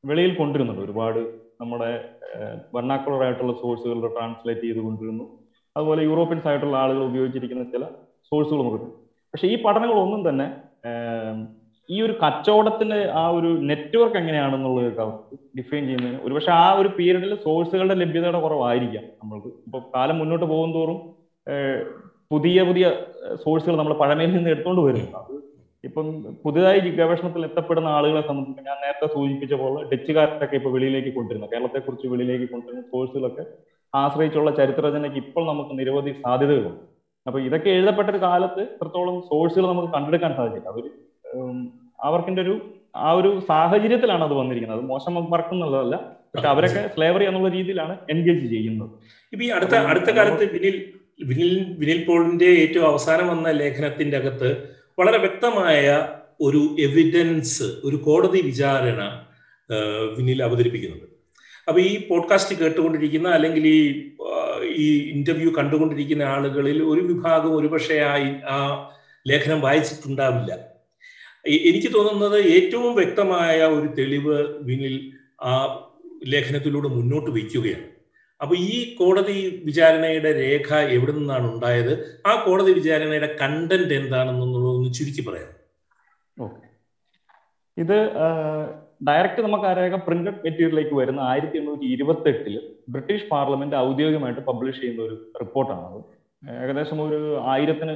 വെളിയിൽ 0.04 0.32
കൊണ്ടുവരുന്നുണ്ട് 0.36 0.82
ഒരുപാട് 0.82 1.20
നമ്മുടെ 1.60 1.90
വർണാക്കുളർ 2.74 3.20
ആയിട്ടുള്ള 3.24 3.52
സോഴ്സുകളുടെ 3.62 4.08
ട്രാൻസ്ലേറ്റ് 4.08 4.64
ചെയ്ത് 4.66 4.80
കൊണ്ടുവരുന്നു 4.80 5.26
അതുപോലെ 5.76 6.02
യൂറോപ്യൻസ് 6.02 6.48
ആയിട്ടുള്ള 6.48 6.76
ആളുകൾ 6.76 7.02
ഉപയോഗിച്ചിരിക്കുന്ന 7.02 7.64
ചില 7.64 7.84
സോഴ്സുകൾ 8.32 8.60
നമുക്ക് 8.62 8.88
പക്ഷെ 9.34 9.46
ഈ 9.46 9.56
പഠനങ്ങളൊന്നും 9.64 10.22
തന്നെ 10.28 10.46
ഈ 11.88 11.96
ഒരു 12.02 12.14
കച്ചവടത്തിന്റെ 12.22 12.98
ആ 13.20 13.22
ഒരു 13.36 13.50
നെറ്റ്വർക്ക് 13.70 14.18
എങ്ങനെയാണെന്നുള്ളത് 14.20 14.88
ഡിഫൈൻ 15.58 15.82
ചെയ്യുന്നതിന് 15.86 16.18
ഒരുപക്ഷെ 16.26 16.52
ആ 16.58 16.66
ഒരു 16.80 16.88
പീരീഡിൽ 16.98 17.32
സോഴ്സുകളുടെ 17.44 17.96
ലഭ്യതയുടെ 18.02 18.40
കുറവായിരിക്കാം 18.40 19.04
നമ്മൾക്ക്. 19.20 19.50
ഇപ്പൊ 19.66 19.78
കാലം 19.94 20.18
മുന്നോട്ട് 20.20 20.46
പോകും 20.52 20.70
തോറും 20.74 20.98
പുതിയ 22.30 22.58
പുതിയ 22.64 22.86
സോഴ്സുകൾ 23.42 23.76
നമ്മൾ 23.76 23.94
പഴമയിൽ 24.02 24.30
നിന്ന് 24.36 24.50
എടുത്തുകൊണ്ട് 24.50 24.82
വരുന്നു 24.86 25.08
അത് 25.20 25.32
ഇപ്പം 25.84 26.06
പുതിയതായി 26.44 26.80
ഗവേഷണത്തിൽ 26.98 27.42
എത്തപ്പെടുന്ന 27.48 27.88
ആളുകളെ 27.88 28.22
സംബന്ധിച്ച് 28.28 28.62
ഞാൻ 28.68 28.76
നേരത്തെ 28.84 29.06
സൂചിപ്പിച്ച 29.14 29.54
പോലെ 29.62 29.78
ഡച്ചുകാരൊക്കെ 29.90 30.56
ഇപ്പൊ 30.60 30.70
വെളിയിലേക്ക് 30.74 31.10
കൊണ്ടുവരുന്നു. 31.16 31.48
കേരളത്തെ 31.52 31.80
കുറിച്ച് 31.86 32.06
വെളിയിലേക്ക് 32.12 32.46
കൊണ്ടുവരുന്ന 32.52 32.84
കോഴ്സുകളൊക്കെ 32.92 33.44
ആശ്രയിച്ചുള്ള 33.94 34.50
ചരിത്രരചനയ്ക്ക് 34.50 35.20
ഇപ്പോൾ 35.24 35.44
നമുക്ക് 35.50 35.72
നിരവധി 35.80 36.12
സാധ്യതകളുണ്ട്. 36.24 36.84
അപ്പൊ 37.26 37.38
ഇതൊക്കെ 37.40 37.70
എഴുതപ്പെട്ട 37.70 38.08
ഒരു 38.10 38.20
കാലത്ത് 38.26 38.60
എത്രത്തോളം 38.60 39.16
സോഴ്സുകൾ 39.30 39.66
നമുക്ക് 39.72 39.90
കണ്ടെടുക്കാൻ 39.96 40.32
സാധിക്കില്ല 40.38 40.68
അവർ 40.74 40.84
അവർക്കിന്റെ 42.08 42.42
ഒരു 42.42 42.54
ആ 42.96 43.10
ഒരു 43.12 43.30
സാഹചര്യത്തിലാണ് 43.50 44.24
അത് 44.24 44.34
വന്നിരിക്കുന്നത്. 44.40 44.78
അത് 44.78 44.86
മോശം 44.86 45.14
വർക്ക് 45.34 45.52
എന്നുള്ളതല്ല 45.56 45.96
പക്ഷെ 46.32 46.48
അവരൊക്കെ 46.48 46.82
സ്ലേവറി 46.94 47.24
എന്നുള്ള 47.28 47.48
രീതിയിലാണ് 47.48 47.94
എൻഗേജ് 48.10 48.46
ചെയ്യുന്നത്. 48.54 48.90
ഇപ്പൊ 49.32 49.42
ഈ 49.44 49.50
അടുത്ത 49.56 49.74
അടുത്ത 49.92 50.10
കാലത്ത് 50.16 50.44
വിനിൽ 50.54 50.76
വിനിൽ 51.30 51.52
വിനിൽ 51.80 52.04
പോളിന്റെ 52.04 52.48
ഏറ്റവും 52.62 52.86
അവസാനം 52.88 53.26
വന്ന 53.28 53.50
ലേഖനത്തിന്റെ 53.60 54.16
അകത്ത് 54.16 54.50
വളരെ 54.98 55.18
വ്യക്തമായ 55.18 56.08
ഒരു 56.40 56.76
എവിഡൻസ് 56.80 57.62
ഒരു 57.62 57.96
കോടതി 57.96 58.40
വിചാരണ 58.40 59.26
വിനിൽ 60.16 60.42
അവതരിപ്പിക്കുന്നുണ്ട്. 60.42 61.06
അപ്പൊ 61.68 61.80
ഈ 61.80 62.08
പോഡ്കാസ്റ്റ് 62.08 62.54
കേട്ടുകൊണ്ടിരിക്കുന്ന 62.58 63.28
അല്ലെങ്കിൽ 63.28 63.66
ഈ 63.66 64.10
ഈ 64.74 65.10
ഇന്റർവ്യൂ 65.10 65.52
കണ്ടുകൊണ്ടിരിക്കുന്ന 65.58 66.22
ആളുകളിൽ 66.22 66.82
ഒരു 66.82 67.00
വിഭാഗം 67.00 67.56
ഒരുപക്ഷെ 67.56 67.94
ആ 67.94 68.14
ആ 68.48 68.58
ലേഖനം 69.28 69.60
വായിച്ചിട്ടുണ്ടാവില്ല. 69.60 70.52
എനിക്ക് 71.46 71.94
തോന്നുന്നത് 71.94 72.38
ഏറ്റവും 72.40 72.94
വ്യക്തമായ 72.94 73.60
ഒരു 73.60 73.86
തെളിവ് 73.98 74.56
വിനിൽ 74.60 75.12
ആ 75.42 75.52
ലേഖനത്തിലൂടെ 76.26 76.88
മുന്നോട്ട് 76.88 77.30
വയ്ക്കുകയാണ്. 77.30 77.92
അപ്പൊ 78.42 78.56
ഈ 78.56 78.94
കോടതി 78.94 79.62
വിചാരണയുടെ 79.64 80.32
രേഖ 80.40 80.74
എവിടെ 80.74 81.12
നിന്നാണ് 81.12 81.54
ഉണ്ടായത്? 81.54 82.22
ആ 82.26 82.44
കോടതി 82.44 82.72
വിചാരണയുടെ 82.72 83.36
കണ്ടന്റ് 83.42 83.94
എന്താണെന്നുള്ളത് 83.94 84.56
ഒന്ന് 84.56 84.61
ചുരുക്കി 84.98 85.22
പറയാം. 85.28 85.50
ഇത് 87.76 87.98
ഡയറക്റ്റ് 89.08 89.40
നമുക്ക് 89.44 89.66
ആ 89.68 89.72
രേഖ 89.78 89.94
പ്രിന്റഡ് 90.06 90.40
മെറ്റീരിയലിലേക്ക് 90.44 90.94
വരുന്ന 91.00 91.20
ആയിരത്തി 91.30 91.56
എണ്ണൂറ്റി 91.60 91.86
ഇരുപത്തി 91.94 92.28
എട്ടിൽ 92.32 92.56
ബ്രിട്ടീഷ് 92.94 93.26
പാർലമെന്റ് 93.32 93.76
ഔദ്യോഗികമായിട്ട് 93.86 94.42
പബ്ലിഷ് 94.48 94.80
ചെയ്യുന്ന 94.82 95.02
ഒരു 95.08 95.16
റിപ്പോർട്ടാണ് 95.42 95.84
അത്. 95.90 96.00
ഏകദേശം 96.62 96.98
ഒരു 97.06 97.20
ആയിരത്തിന് 97.52 97.94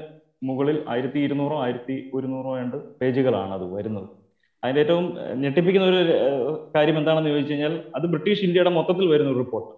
മുകളിൽ 0.48 0.78
ആയിരത്തി 0.92 1.18
ഇരുന്നൂറോ 1.26 1.56
ആയിരത്തി 1.64 1.94
ഒരുന്നൂറോ 2.16 2.50
രണ്ട് 2.60 2.76
പേജുകളാണ് 3.00 3.52
അത് 3.58 3.66
വരുന്നത്. 3.76 4.08
അതിന്റെ 4.62 4.80
ഏറ്റവും 4.84 5.06
ഞെട്ടിപ്പിക്കുന്ന 5.42 5.86
ഒരു 5.92 6.02
കാര്യം 6.74 6.96
എന്താണെന്ന് 7.00 7.30
ചോദിച്ചു 7.34 7.52
കഴിഞ്ഞാൽ 7.52 7.74
അത് 7.96 8.06
ബ്രിട്ടീഷ് 8.12 8.44
ഇന്ത്യയുടെ 8.46 8.72
മൊത്തത്തിൽ 8.78 9.06
വരുന്ന 9.12 9.32
ഒരു 9.34 9.40
റിപ്പോർട്ട്. 9.44 9.70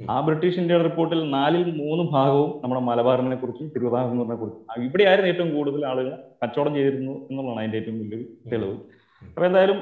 ആ 0.00 0.20
ബ്രിട്ടീഷ് 0.26 0.58
ഇന്ത്യയുടെ 0.60 0.84
റിപ്പോർട്ടിൽ 0.84 1.20
നാലിൽ 1.30 1.66
മൂന്ന് 1.82 2.04
ഭാഗവും 2.12 2.60
നമ്മുടെ 2.62 2.80
മലബാറിനെ 2.80 3.36
കുറിച്ചും 3.36 3.66
തിരുവിതാംകൂറിനെ 3.74 4.36
കുറിച്ചും. 4.36 4.62
ഇവിടെ 4.86 5.04
ആയിരുന്നു 5.10 5.30
ഏറ്റവും 5.32 5.50
കൂടുതൽ 5.56 5.86
ആളുകൾ 5.86 6.12
കച്ചവടം 6.42 6.74
ചെയ്തിരുന്നു 6.74 7.14
എന്നുള്ളതാണ് 7.28 7.60
അതിന്റെ 7.60 7.78
ഏറ്റവും 7.78 7.98
വലിയൊരു 8.00 8.24
തെളിവ്. 8.52 8.74
അപ്പൊ 9.22 9.46
എന്തായാലും 9.46 9.78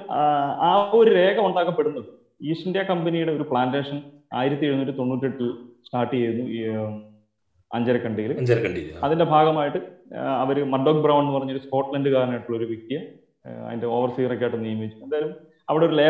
ആ 0.69 0.91
ഒരു 0.95 1.11
രേഖ 1.11 1.37
ഉണ്ടാക്കപ്പെടുന്നത് 1.49 2.05
ഈസ്റ്റ് 2.51 2.67
ഇന്ത്യ 2.67 2.83
കമ്പനിയുടെ 2.83 3.33
ഒരു 3.33 3.43
പ്ലാന്റേഷൻ 3.51 4.03
ആയിരത്തി 4.35 4.65
എഴുന്നൂറ്റി 4.67 4.95
തൊണ്ണൂറ്റെട്ടിൽ 4.99 5.49
സ്റ്റാർട്ട് 5.87 6.15
ചെയ്യുന്നു 6.17 6.45
ഈ 6.57 6.61
അഞ്ചരക്കണ്ടിയിൽ 7.71 8.33
അഞ്ചരക്കണ്ടിയിൽ 8.39 8.89
അതിന്റെ 9.05 9.25
ഭാഗമായിട്ട് 9.25 9.79
അവർ 10.43 10.65
മഡോക് 10.65 11.03
ബ്രൗൺ 11.05 11.21
എന്ന് 11.25 11.35
പറഞ്ഞൊരു 11.39 11.59
സ്കോട്ട്ലൻഡുകാരനായിട്ടുള്ള 11.59 12.57
ഒരു 12.59 12.65
വ്യക്തിയെ 12.65 13.01
അതിന്റെ 13.67 13.87
ഓവർസീറൊക്കെ 13.87 14.45
ആയിട്ട് 14.45 14.65
നിയമിച്ചു. 14.65 14.99
എന്തായാലും 15.05 15.33
അവിടെ 15.69 15.87
ഒരു 15.87 15.95
ലേ 15.95 16.07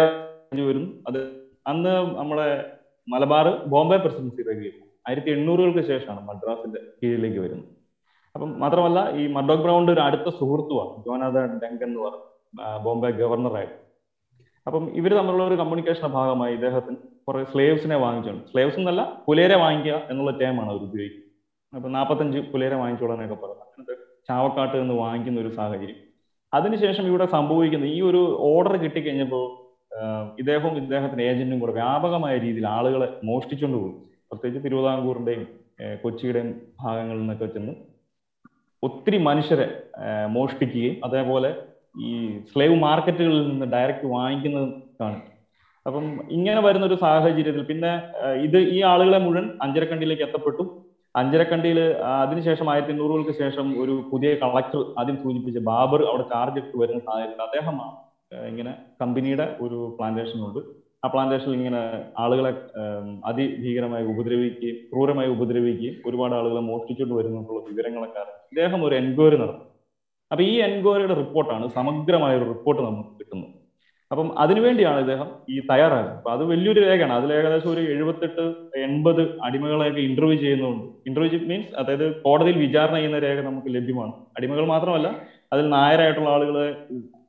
വരുന്നു. 0.70 0.90
അത് 1.08 1.18
അന്ന് 1.66 1.92
നമ്മുടെ 2.20 2.48
മലബാർ 3.08 3.64
ബോംബെ 3.66 3.96
പ്രസിഡൻസിയിലേക്ക് 3.96 4.78
ആയിരത്തി 5.08 5.30
എണ്ണൂറുകൾക്ക് 5.30 5.88
ശേഷമാണ് 5.88 6.28
മദ്രാസിന്റെ 6.28 6.80
കീഴിലേക്ക് 7.02 7.38
വരുന്നത്. 7.38 7.68
അപ്പം 8.34 8.60
മാത്രമല്ല 8.60 9.10
ഈ 9.10 9.26
മഡോക് 9.26 9.60
ബ്രൗണ്ട് 9.60 9.92
ഒരു 9.92 10.00
അടുത്ത 10.00 10.28
സുഹൃത്തുമാണ് 10.28 11.04
ജോനാഥ 11.04 11.32
ഡങ്കൻ 11.32 11.86
എന്ന് 11.86 12.00
പറഞ്ഞു 12.00 12.82
ബോംബെ 12.84 13.10
ഗവർണറായിട്ട്. 13.10 13.74
അപ്പം 14.66 14.90
ഇവർ 14.96 15.14
തമ്മിലുള്ള 15.14 15.44
ഒരു 15.44 15.54
കമ്മ്യൂണിക്കേഷന്റെ 15.54 16.08
ഭാഗമായി 16.08 16.54
ഇദ്ദേഹത്തിന് 16.54 16.96
കുറെ 17.28 17.44
സ്ലേവ്സിനെ 17.44 17.96
വാങ്ങിച്ചുകൊണ്ട് 17.96 18.50
സ്ലേവ്സ് 18.50 18.78
എന്നല്ല 18.78 19.22
പുലേരെ 19.28 19.56
വാങ്ങിക്കുക 19.56 20.02
എന്നുള്ള 20.10 20.30
ടേമാണ് 20.30 20.70
അവർ 20.70 20.80
ഉപയോഗിക്കുന്നത്. 20.80 21.30
അപ്പൊ 21.76 21.88
നാൽപ്പത്തഞ്ച് 21.88 22.38
പുലേരെ 22.38 22.76
വാങ്ങിച്ചോളാനൊക്കെ 22.76 23.34
പറഞ്ഞു. 23.34 23.54
അങ്ങനത്തെ 23.54 23.94
ചാവക്കാട്ട് 24.28 24.80
നിന്ന് 24.80 24.94
വാങ്ങിക്കുന്ന 24.94 25.40
ഒരു 25.40 25.48
സാഹചര്യം. 25.48 25.96
അതിനുശേഷം 26.54 27.06
ഇവിടെ 27.06 27.26
സംഭവിക്കുന്നത് 27.26 27.90
ഈ 27.90 28.00
ഒരു 28.00 28.36
ഓർഡർ 28.38 28.76
കിട്ടിക്കഴിഞ്ഞപ്പോൾ 28.76 29.61
ഇദ്ദേഹവും 30.40 30.74
ഇദ്ദേഹത്തിന്റെ 30.82 31.24
ഏജന്റും 31.30 31.58
കൂടെ 31.62 31.72
വ്യാപകമായ 31.80 32.34
രീതിയിൽ 32.44 32.66
ആളുകളെ 32.76 33.08
മോഷ്ടിച്ചുകൊണ്ട് 33.28 33.78
പോകും. 33.78 33.94
പ്രത്യേകിച്ച് 34.30 34.64
തിരുവിതാംകൂറിന്റെയും 34.66 35.42
കൊച്ചിയുടെയും 36.02 36.48
ഭാഗങ്ങളിൽ 36.82 37.20
നിന്നൊക്കെ 37.20 37.46
ചെന്ന് 37.56 37.72
ഒത്തിരി 38.82 39.18
മനുഷ്യരെ 39.28 39.66
മോഷ്ടിക്കുകയും 40.36 40.94
അതേപോലെ 41.06 41.50
ഈ 42.06 42.10
സ്ലേവ് 42.50 42.76
മാർക്കറ്റുകളിൽ 42.86 43.42
നിന്ന് 43.50 43.66
ഡയറക്റ്റ് 43.74 44.06
വാങ്ങിക്കുന്നത് 44.16 44.68
കാണും. 45.00 45.22
അപ്പം 45.86 46.04
ഇങ്ങനെ 46.36 46.60
വരുന്ന 46.66 46.84
ഒരു 46.90 46.96
സാഹചര്യത്തിൽ 47.04 47.64
പിന്നെ 47.70 47.92
ഇത് 48.46 48.58
ഈ 48.76 48.78
ആളുകളെ 48.92 49.18
മുഴുവൻ 49.24 49.46
അഞ്ചരക്കണ്ടിയിലേക്ക് 49.64 50.24
എത്തപ്പെട്ടു. 50.28 50.64
അഞ്ചരക്കണ്ടിയിൽ 51.14 51.78
അതിനുശേഷം 52.22 52.66
ആയിരത്തി 52.72 52.92
എണ്ണൂറുകൾക്ക് 52.94 53.34
ശേഷം 53.40 53.66
ഒരു 53.82 53.94
പുതിയ 54.10 54.30
കളക്ടർ 54.42 54.82
ആദ്യം 55.00 55.16
സൂചിപ്പിച്ച 55.24 55.60
ബാബർ 55.70 56.02
അവിടെ 56.10 56.24
ചാർജ് 56.32 56.58
എടുത്ത് 56.60 56.78
വരുന്ന 56.82 57.00
സാഹചര്യത്തിൽ 57.08 57.44
അദ്ദേഹമാണ് 57.48 57.92
ഇങ്ങനെ 58.48 58.74
കമ്പനിയുടെ 59.00 59.56
ഒരു 59.60 59.96
പ്ലാന്റേഷൻ 59.98 60.38
ഉണ്ട്. 60.40 60.60
ആ 61.04 61.08
പ്ലാന്റേഷനിൽ 61.08 61.54
ഇങ്ങനെ 61.54 62.04
ആളുകളെ 62.18 62.52
അതിഭീകരമായി 63.24 64.04
ഉപദ്രവിക്കുകയും 64.04 64.76
ക്രൂരമായി 64.92 65.28
ഉപദ്രവിക്കുകയും 65.28 65.94
ഒരുപാട് 66.06 66.34
ആളുകളെ 66.34 66.60
മോഷ്ടിച്ചുകൊണ്ട് 66.60 67.14
വരുന്നുള്ള 67.14 67.64
വിവരങ്ങളൊക്കെ 67.70 68.18
അറിയാം. 68.18 68.40
ഇദ്ദേഹം 68.52 68.84
ഒരു 68.84 68.94
എൻക്വയറി 68.94 69.36
നടത്തും. 69.36 69.66
അപ്പൊ 70.32 70.44
ഈ 70.44 70.54
എൻക്വയറിയുടെ 70.60 71.14
റിപ്പോർട്ടാണ് 71.14 71.68
സമഗ്രമായ 71.68 72.36
ഒരു 72.36 72.44
റിപ്പോർട്ട് 72.44 72.82
നമുക്ക് 72.82 73.08
കിട്ടുന്നത്. 73.08 73.50
അപ്പം 74.10 74.38
അതിനുവേണ്ടിയാണ് 74.38 75.00
ഇദ്ദേഹം 75.00 75.28
ഈ 75.50 75.60
തയ്യാറാകുന്നത് 75.60 76.16
അപ്പൊ 76.16 76.30
അത് 76.30 76.44
വലിയൊരു 76.44 76.80
രേഖയാണ്. 76.80 77.12
അതിൽ 77.12 77.32
ഏകദേശം 77.32 77.70
ഒരു 77.70 77.80
എഴുപത്തെട്ട് 77.80 78.40
എൺപത് 78.76 79.40
അടിമകളെയൊക്കെ 79.40 80.00
ഇന്റർവ്യൂ 80.00 80.38
ചെയ്യുന്നുണ്ട്. 80.38 80.84
ഇന്റർവ്യൂ 81.06 81.40
മീൻസ് 81.40 81.74
അതായത് 81.74 82.22
കോടതിയിൽ 82.22 82.58
വിചാരണ 82.58 82.94
ചെയ്യുന്ന 82.94 83.18
രേഖ 83.18 83.40
നമുക്ക് 83.40 83.74
ലഭ്യമാണ്. 83.74 84.12
അടിമകൾ 84.12 84.66
മാത്രമല്ല 84.66 85.08
അതിൽ 85.52 85.68
നായരായിട്ടുള്ള 85.68 86.28
ആളുകളെ 86.28 86.66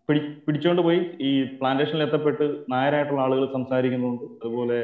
പിടി 0.09 0.19
പിടിച്ചുകൊണ്ട് 0.45 0.81
പോയി. 0.81 0.99
ഈ 1.21 1.29
പ്ലാന്റേഷനിൽ 1.59 2.03
എത്തപ്പെട്ട് 2.03 2.45
നായരായിട്ടുള്ള 2.71 3.21
ആളുകൾ 3.21 3.45
സംസാരിക്കുന്നുണ്ട്. 3.53 4.25
അതുപോലെ 4.43 4.77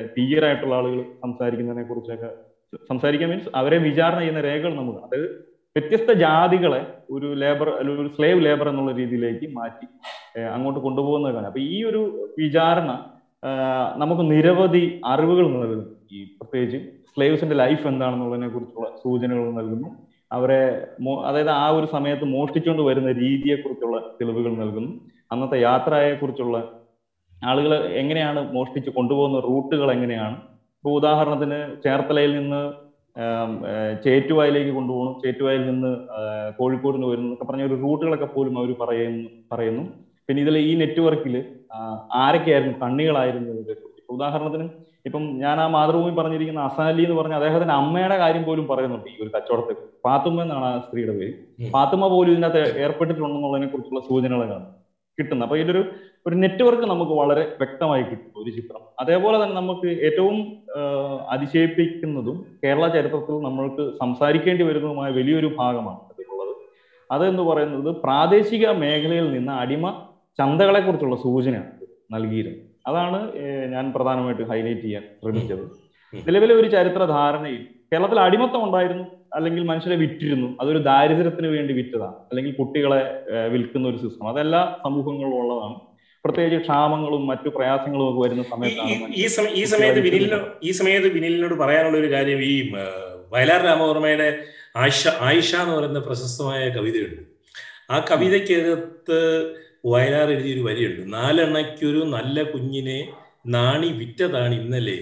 ആയിട്ടുള്ള 0.45 0.75
ആളുകൾ 0.79 0.99
സംസാരിക്കുന്നതിനെ 1.23 1.85
കുറിച്ചൊക്കെ 1.87 2.29
സംസാരിക്കാൻ 2.89 3.29
മീൻസ് 3.29 3.51
അവരെ 3.55 3.77
വിചാരണ 3.77 4.19
ചെയ്യുന്ന 4.19 4.41
രേഖകൾ 4.41 4.73
നമുക്ക് 4.75 4.99
അതായത് 5.05 5.29
വ്യത്യസ്ത 5.75 6.11
ജാതികളെ 6.21 6.81
ഒരു 7.11 7.27
ലേബർ 7.41 7.67
അല്ലെങ്കിൽ 7.69 8.01
ഒരു 8.05 8.11
സ്ലേവ് 8.15 8.39
ലേബർ 8.45 8.67
എന്നുള്ള 8.69 8.91
രീതിയിലേക്ക് 8.91 9.47
മാറ്റി 9.55 9.87
അങ്ങോട്ട് 10.53 10.79
കൊണ്ടുപോകുന്നത് 10.79 11.33
കാണാം. 11.33 11.49
അപ്പൊ 11.51 11.61
ഈ 11.75 11.77
ഒരു 11.83 12.01
വിചാരണ 12.39 12.91
നമുക്ക് 14.01 14.23
നിരവധി 14.31 14.83
അറിവുകൾ 15.05 15.45
നൽകുന്നു. 15.55 15.85
ഈ 16.11 16.19
പ്രത്യേകിച്ച് 16.37 16.79
സ്ലേവ്സിന്റെ 17.13 17.55
ലൈഫ് 17.55 17.85
എന്താണെന്നുള്ളതിനെ 17.87 18.49
കുറിച്ചുള്ള 18.49 18.89
സൂചനകൾ 19.03 19.45
നൽകുന്നു. 19.59 19.89
അവരെ 20.31 20.59
അതായത് 21.27 21.51
ആ 21.61 21.65
ഒരു 21.77 21.87
സമയത്ത് 21.95 22.25
മോഷ്ടിച്ചുകൊണ്ട് 22.33 22.83
വരുന്ന 22.89 23.11
രീതിയെക്കുറിച്ചുള്ള 23.23 23.97
തെളിവുകൾ 24.17 24.51
നൽകുന്നു. 24.63 24.91
അന്നത്തെ 25.31 25.57
യാത്രയെ 25.69 26.11
കുറിച്ചുള്ള 26.19 26.57
ആളുകൾ 27.49 27.71
എങ്ങനെയാണ് 28.01 28.39
മോഷ്ടിച്ച് 28.55 28.91
കൊണ്ടുപോകുന്ന 28.97 29.39
റൂട്ടുകൾ 29.47 29.89
എങ്ങനെയാണ്? 29.95 30.37
ഇപ്പൊ 30.79 30.91
ഉദാഹരണത്തിന് 30.99 31.59
ചേർത്തലയിൽ 31.85 32.31
നിന്ന് 32.39 32.61
ചേറ്റുവായിലേക്ക് 34.05 34.71
കൊണ്ടുപോകണം 34.77 35.13
ചേറ്റുവായിൽ 35.23 35.63
നിന്ന് 35.69 35.91
കോഴിക്കോടിന് 36.59 37.07
വരുന്നു 37.11 37.27
എന്നൊക്കെ 37.27 37.45
പറഞ്ഞ 37.49 37.63
ഒരു 37.69 37.77
റൂട്ടുകളൊക്കെ 37.83 38.27
പോലും 38.35 38.53
അവർ 38.59 38.71
പറയുന്നു 38.81 39.29
പറയുന്നു. 39.53 39.83
പിന്നെ 40.27 40.41
ഇതിൽ 40.45 40.57
ഈ 40.69 40.71
നെറ്റ്വർക്കിൽ 40.81 41.35
ആരൊക്കെയായിരുന്നു 42.23 42.75
കണ്ണികളായിരുന്നു 42.83 43.53
ഉദാഹരണത്തിന് 44.15 44.67
ഇപ്പം 45.09 45.23
ഞാൻ 45.43 45.57
ആ 45.63 45.67
മാതൃഭൂമി 45.75 46.11
പറഞ്ഞിരിക്കുന്ന 46.17 46.65
അസാലി 46.69 47.01
എന്ന് 47.05 47.15
പറഞ്ഞ 47.19 47.35
അദ്ദേഹത്തിന്റെ 47.37 47.75
അമ്മയുടെ 47.81 48.17
കാര്യം 48.23 48.43
പോലും 48.47 48.65
പറയുന്നുണ്ട് 48.71 49.07
ഈ 49.11 49.15
ഒരു 49.23 49.31
കച്ചവടത്തിൽ 49.35 49.75
പാത്തുമ്മ 50.05 50.43
എന്നാണ് 50.45 50.65
ആ 50.67 50.73
സ്ത്രീയുടെ 50.83 51.13
പേര്. 51.19 51.31
പാത്തുമ്മ 51.75 52.07
പോലും 52.13 52.31
ഇതിനകത്ത് 52.35 52.61
ഏർപ്പെട്ടിട്ടുണ്ടെന്നുള്ളതിനെ 52.83 53.69
കുറിച്ചുള്ള 53.71 54.01
സൂചനകളാണ് 54.09 54.67
കിട്ടുന്നത്. 55.17 55.45
അപ്പൊ 55.47 55.57
ഇതിലൊരു 55.61 55.81
ഒരു 56.27 56.35
നെറ്റ്വർക്ക് 56.43 56.85
നമുക്ക് 56.91 57.13
വളരെ 57.21 57.43
വ്യക്തമായി 57.61 58.03
കിട്ടും 58.11 58.37
ഒരു 58.41 58.51
ചിത്രം. 58.57 58.83
അതേപോലെ 59.01 59.37
തന്നെ 59.41 59.55
നമുക്ക് 59.61 59.89
ഏറ്റവും 60.07 60.37
അതിശയിപ്പിക്കുന്നതും 61.35 62.37
കേരള 62.63 62.85
ചരിത്രത്തിൽ 62.97 63.41
നമ്മൾക്ക് 63.47 63.85
സംസാരിക്കേണ്ടി 64.03 64.65
വരുന്നതുമായ 64.69 65.09
വലിയൊരു 65.19 65.51
ഭാഗമാണ് 65.59 66.01
അതിലുള്ളത്. 66.13 66.53
അതെന്ന് 67.09 67.45
പറയുന്നത് 67.51 67.91
പ്രാദേശിക 68.05 68.65
മേഖലയിൽ 68.85 69.29
നിന്ന് 69.37 69.55
അടിമ 69.63 69.85
ചന്തകളെ 70.39 70.83
കുറിച്ചുള്ള 70.87 71.17
സൂചന 71.27 71.55
നൽകിയിരുന്നു 72.15 72.63
അതാണ് 72.89 73.19
ഞാൻ 73.73 73.85
പ്രധാനമായിട്ട് 73.95 74.45
ഹൈലൈറ്റ് 74.51 74.85
ചെയ്യാൻ 74.85 75.05
ശ്രമിച്ചത്. 75.21 75.63
നിലവിലെ 76.27 76.53
ഒരു 76.61 76.67
ചരിത്ര 76.75 77.03
ധാരണയിൽ 77.15 77.61
കേരളത്തിൽ 77.91 78.19
അടിമത്തം 78.25 78.61
ഉണ്ടായിരുന്നു 78.67 79.05
അല്ലെങ്കിൽ 79.37 79.63
മനുഷ്യരെ 79.69 79.95
വിറ്റിരുന്നു 80.03 80.47
അതൊരു 80.61 80.79
ദാരിദ്ര്യത്തിന് 80.89 81.49
വേണ്ടി 81.55 81.73
വിറ്റതാണ് 81.79 82.17
അല്ലെങ്കിൽ 82.29 82.53
കുട്ടികളെ 82.59 83.01
വിൽക്കുന്ന 83.53 83.85
ഒരു 83.91 83.99
സിസ്റ്റം 84.03 84.27
അതെല്ലാ 84.31 84.61
സമൂഹങ്ങളിലും 84.83 85.37
ഉള്ളതാണ്. 85.41 85.77
പ്രത്യേകിച്ച് 86.25 86.59
ക്ഷാമങ്ങളും 86.65 87.21
മറ്റു 87.31 87.49
പ്രയാസങ്ങളും 87.57 88.05
ഒക്കെ 88.09 88.21
വരുന്ന 88.25 88.43
സമയത്താണ് 88.53 89.13
ഈ 89.21 89.63
സമയത്ത് 89.73 90.01
വിനിലിനോ 90.07 90.39
ഈ 90.67 90.71
സമയത്ത് 90.79 91.09
വിനിലിനോട് 91.17 91.55
പറയാനുള്ള 91.61 91.97
ഒരു 92.03 92.09
കാര്യം 92.15 92.41
ഈ 92.51 92.55
വയലാർ 93.33 93.61
രാമവർമ്മയുടെ 93.67 94.29
ആയിഷ 94.81 95.01
ആയിഷ 95.27 95.51
എന്ന് 95.63 95.75
പറയുന്ന 95.77 95.99
പ്രശസ്തമായ 96.07 96.61
കവിതയുണ്ട്. 96.77 97.21
ആ 97.93 97.97
കവിതയ്ക്കകത്ത് 98.11 99.19
വയലാർ 99.85 100.27
എഴുതിയൊരു 100.31 100.61
വരിയുണ്ട്. 100.61 101.01
നാലെണ്ണയ്ക്കൊരു 101.13 102.01
നല്ല 102.15 102.43
കുഞ്ഞിനെ 102.43 102.99
നാണി 103.47 103.87
വിറ്റതാണ് 103.87 104.53
ഇന്നലെ. 104.61 104.99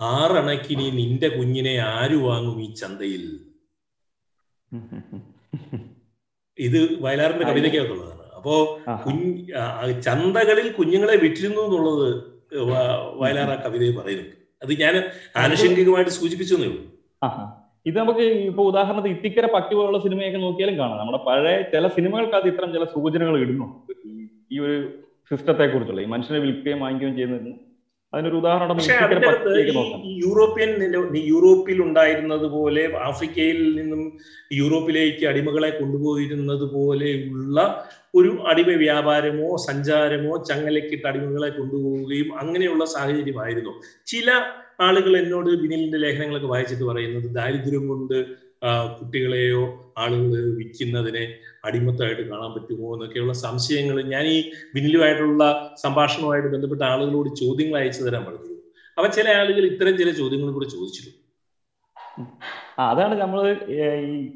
ആറണക്കിനി 0.00 0.86
നിന്റെ 0.90 1.28
കുഞ്ഞിനെ 1.28 1.74
ആരു 1.78 2.16
വാങ്ങും 2.16 2.58
ഈ 2.62 2.68
ചന്തയിൽ? 2.74 3.24
ഇത് 6.58 6.80
വയലാറിന്റെ 7.02 7.44
കവിതയ്ക്കകത്തുള്ളതാണ്. 7.44 8.24
അപ്പോ 8.36 8.80
കുഞ്ഞ് 9.06 10.02
ചന്തകളിൽ 10.02 10.72
കുഞ്ഞുങ്ങളെ 10.72 11.16
വിറ്റിരുന്നു 11.16 11.60
എന്നുള്ളത് 11.60 12.08
വയലാർ 13.20 13.50
ആ 13.50 13.56
കവിതയിൽ 13.64 13.96
പറയുന്നുണ്ട്. 13.96 14.36
അത് 14.62 14.72
ഞാൻ 14.80 14.94
ആനുഷംഗികമായിട്ട് 15.36 16.10
സൂചിപ്പിച്ചു 16.10 16.54
ഉള്ളൂ. 16.54 16.82
ഇത് 17.86 17.96
നമുക്ക് 17.98 18.20
ഇപ്പൊ 18.20 18.62
ഉദാഹരണത്തിന് 18.64 19.12
ഇത്തിക്കര 19.14 19.46
പട്ടി 19.54 19.74
പോലുള്ള 19.74 19.98
സിനിമയൊക്കെ 19.98 20.38
നോക്കിയാലും 20.38 20.78
കാണാം. 20.78 20.98
നമ്മുടെ 20.98 21.20
പഴയ 21.24 21.56
ചില 21.74 21.86
സിനിമകൾക്ക് 21.88 22.48
ഇത്തരം 22.48 22.72
ചില 22.72 22.84
സൂചനകൾ 22.84 23.38
ഇടുന്നുണ്ട്. 23.40 23.87
ഈ 24.52 24.58
ഒരു 24.58 24.76
സിസ്റ്റത്തെ 25.30 25.66
കുറിച്ചുള്ള 25.66 26.00
ഈ 26.00 26.04
മനുഷ്യനെ 26.04 26.38
വിൽക്കുകയും 26.40 26.80
വാങ്ങിക്കുകയും 26.80 27.16
ചെയ്യുന്നതിന് 27.16 27.54
അതിനൊരു 28.14 28.36
ഉദാഹരണം 28.36 28.78
യൂറോപ്യൻ 30.06 30.70
യൂറോപ്പിൽ 31.16 31.82
ഉണ്ടായിരുന്നത് 31.82 32.46
പോലെ 32.46 32.96
ആഫ്രിക്കയിൽ 32.96 33.80
നിന്നും 33.80 34.18
യൂറോപ്പിലേക്ക് 34.52 35.26
അടിമകളെ 35.26 35.70
കൊണ്ടുപോയിരുന്നത് 35.70 36.74
പോലെയുള്ള 36.74 37.86
ഒരു 38.14 38.38
അടിമ 38.46 38.70
വ്യാപാരമോ 38.70 39.56
സഞ്ചാരമോ 39.56 40.44
ചങ്ങലക്കിട്ട് 40.44 41.06
അടിമകളെ 41.06 41.48
കൊണ്ടുപോവുകയും 41.48 42.38
അങ്ങനെയുള്ള 42.38 42.84
സാഹചര്യമായിരുന്നു. 42.84 43.70
ചില 44.06 44.30
ആളുകൾ 44.80 45.16
എന്നോട് 45.16 45.50
വിനിലിന്റെ 45.50 45.98
ലേഖനങ്ങളൊക്കെ 45.98 46.46
വായിച്ചിട്ട് 46.46 46.84
പറയുന്നത് 46.84 47.34
ദാരിദ്ര്യം 47.34 47.88
കൊണ്ട് 47.88 48.26
കുട്ടികളെയോ 49.00 49.94
ആളുകൾ 49.98 50.54
വിൽക്കുന്നതിനെ 50.54 51.24
അടിമത്തമായിട്ട് 51.64 52.24
കാണാൻ 52.30 52.50
പറ്റുമോ 52.56 52.88
എന്നൊക്കെയുള്ള 52.94 53.34
സംശയങ്ങൾ 53.44 53.96
ഞാൻ 54.14 54.24
ഈ 54.34 54.36
വിനിലുമായിട്ടുള്ള 54.74 55.44
സംഭാഷണവുമായിട്ട് 55.84 56.50
ബന്ധപ്പെട്ട 56.54 56.82
ആളുകളോട് 56.92 57.30
ചോദ്യങ്ങൾ 57.42 57.76
അയച്ചു 57.80 58.02
തരാൻ 58.06 58.22
പറഞ്ഞു. 58.28 58.44
അവ 58.96 59.06
ചില 59.16 59.28
ആളുകൾ 59.40 59.64
ഇത്തരം 59.72 59.96
ചില 59.98 60.10
ചോദ്യങ്ങൾ 60.20 60.50
കൂടെ 60.58 60.68
ചോദിച്ചിരുന്നു 60.76 61.16
അതാണ് 62.86 63.14
നമ്മൾ 63.20 63.40
ഈ 63.74 63.76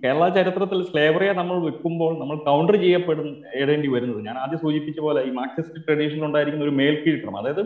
കേരള 0.03 0.25
ചരിത്രത്തിൽ 0.37 0.79
സ്ലേവറിയെ 0.91 1.33
നമ്മൾ 1.39 1.57
വെക്കുമ്പോൾ 1.69 2.13
നമ്മൾ 2.21 2.37
കൗണ്ടർ 2.49 2.77
ചെയ്യപ്പെടേണ്ടി 2.85 3.89
വരുന്നത്. 3.95 4.21
ഞാൻ 4.29 4.37
ആദ്യം 4.43 4.61
സൂചിപ്പിച്ച 4.65 5.01
പോലെ 5.07 5.21
ഈ 5.29 5.31
മാർക്സിസ്റ്റ് 5.39 5.83
ട്രഡീഷനിൽ 5.87 6.27
ഉണ്ടായിരിക്കുന്ന 6.29 6.67
ഒരു 6.69 6.75
മേൽക്കീഴ്ക്രമം. 6.81 7.39
അതായത് 7.41 7.63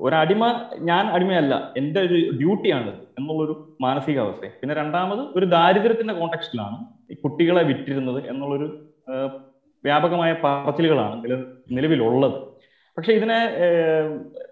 ഒരടിമ 0.00 0.44
ഞാൻ 0.88 1.04
അടിമയല്ല. 1.14 1.54
എന്റെ 1.76 2.00
ഒരു 2.00 2.18
ഡ്യൂട്ടിയാണ് 2.40 2.92
എന്നുള്ളൊരു 3.18 3.54
മാനസികാവസ്ഥ. 3.80 4.44
പിന്നെ 4.60 4.74
രണ്ടാമത് 4.74 5.22
ഒരു 5.38 5.46
ദാരിദ്ര്യത്തിന്റെ 5.54 6.14
കോണ്ടെക്സ്റ്റിലാണ് 6.14 6.78
ഈ 7.12 7.16
കുട്ടികളെ 7.24 7.62
വിറ്റിരുന്നത് 7.62 8.20
എന്നുള്ളൊരു 8.30 8.68
വ്യാപകമായ 9.84 10.30
പറച്ചിലുകളാണ് 10.44 11.16
നിലവിലുള്ളത്. 11.76 12.38
പക്ഷെ 12.96 13.12
ഇതിനെ 13.12 13.40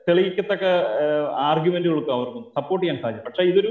തെളിയിക്കത്തക്ക 0.08 0.64
ആർഗ്യുമെന്റുകൾക്ക് 1.50 2.10
അവർക്ക് 2.10 2.40
സപ്പോർട്ട് 2.56 2.82
ചെയ്യാൻ 2.86 2.98
സാധിക്കും. 3.02 3.26
പക്ഷെ 3.26 3.42
ഇതൊരു 3.42 3.70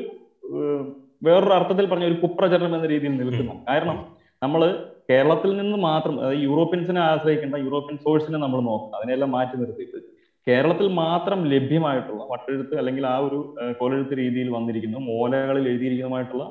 വേറൊരു 1.23 1.53
അർത്ഥത്തിൽ 1.53 1.85
പറഞ്ഞ 1.85 2.05
ഒരു 2.05 2.17
കുപ്രചരണം 2.23 2.75
എന്ന 2.75 2.88
രീതിയിൽ 2.88 3.13
നിൽക്കുന്നു. 3.21 3.53
കാരണം 3.69 3.97
നമ്മൾ 4.43 4.61
കേരളത്തിൽ 5.09 5.51
നിന്ന് 5.57 5.77
മാത്രം 5.77 6.15
അതായത് 6.21 6.41
യൂറോപ്യൻസിനെ 6.43 7.01
ആശ്രയിക്കേണ്ട 7.01 7.55
യൂറോപ്യൻ 7.55 7.97
സോഴ്സിനെ 7.97 8.38
നമ്മൾ 8.38 8.59
നോക്കണം. 8.61 8.97
അതിനെല്ലാം 8.99 9.31
മാറ്റി 9.31 9.57
നിർത്തിയിട്ട് 9.57 10.14
കേരളത്തിൽ 10.47 10.88
മാത്രം 11.03 11.39
ലഭ്യമായിട്ടുള്ള 11.51 12.21
വട്ടെഴുത്ത് 12.31 12.75
അല്ലെങ്കിൽ 12.81 13.03
ആ 13.13 13.15
ഒരു 13.27 13.39
കോലെഴുത്ത് 13.79 14.15
രീതിയിൽ 14.21 14.49
വന്നിരിക്കുന്ന 14.58 14.97
മോലകളിൽ 15.12 15.65
എഴുതിയിരിക്കുന്നതുമായിട്ടുള്ള 15.71 16.45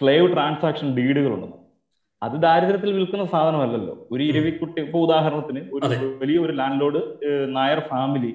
സ്ലേവ് 0.00 0.26
ട്രാൻസാക്ഷൻ 0.34 0.88
ഡീഡുകളുണ്ട് 0.98 1.52
അത് 2.22 2.34
ദാരിദ്ര്യത്തിൽ 2.44 2.90
വിൽക്കുന്ന 2.96 3.24
സാധനമല്ലല്ലോ. 3.34 3.94
ഒരു 4.14 4.22
ഇരവിക്കുട്ടി 4.30 4.78
ഇപ്പൊ 4.86 4.98
ഉദാഹരണത്തിന് 5.06 5.60
ഒരു 5.76 5.88
വലിയ 6.22 6.36
ഒരു 6.44 6.52
ലാൻഡ് 6.60 6.80
ലോഡ് 6.82 7.00
നായർ 7.56 7.80
ഫാമിലി 7.90 8.32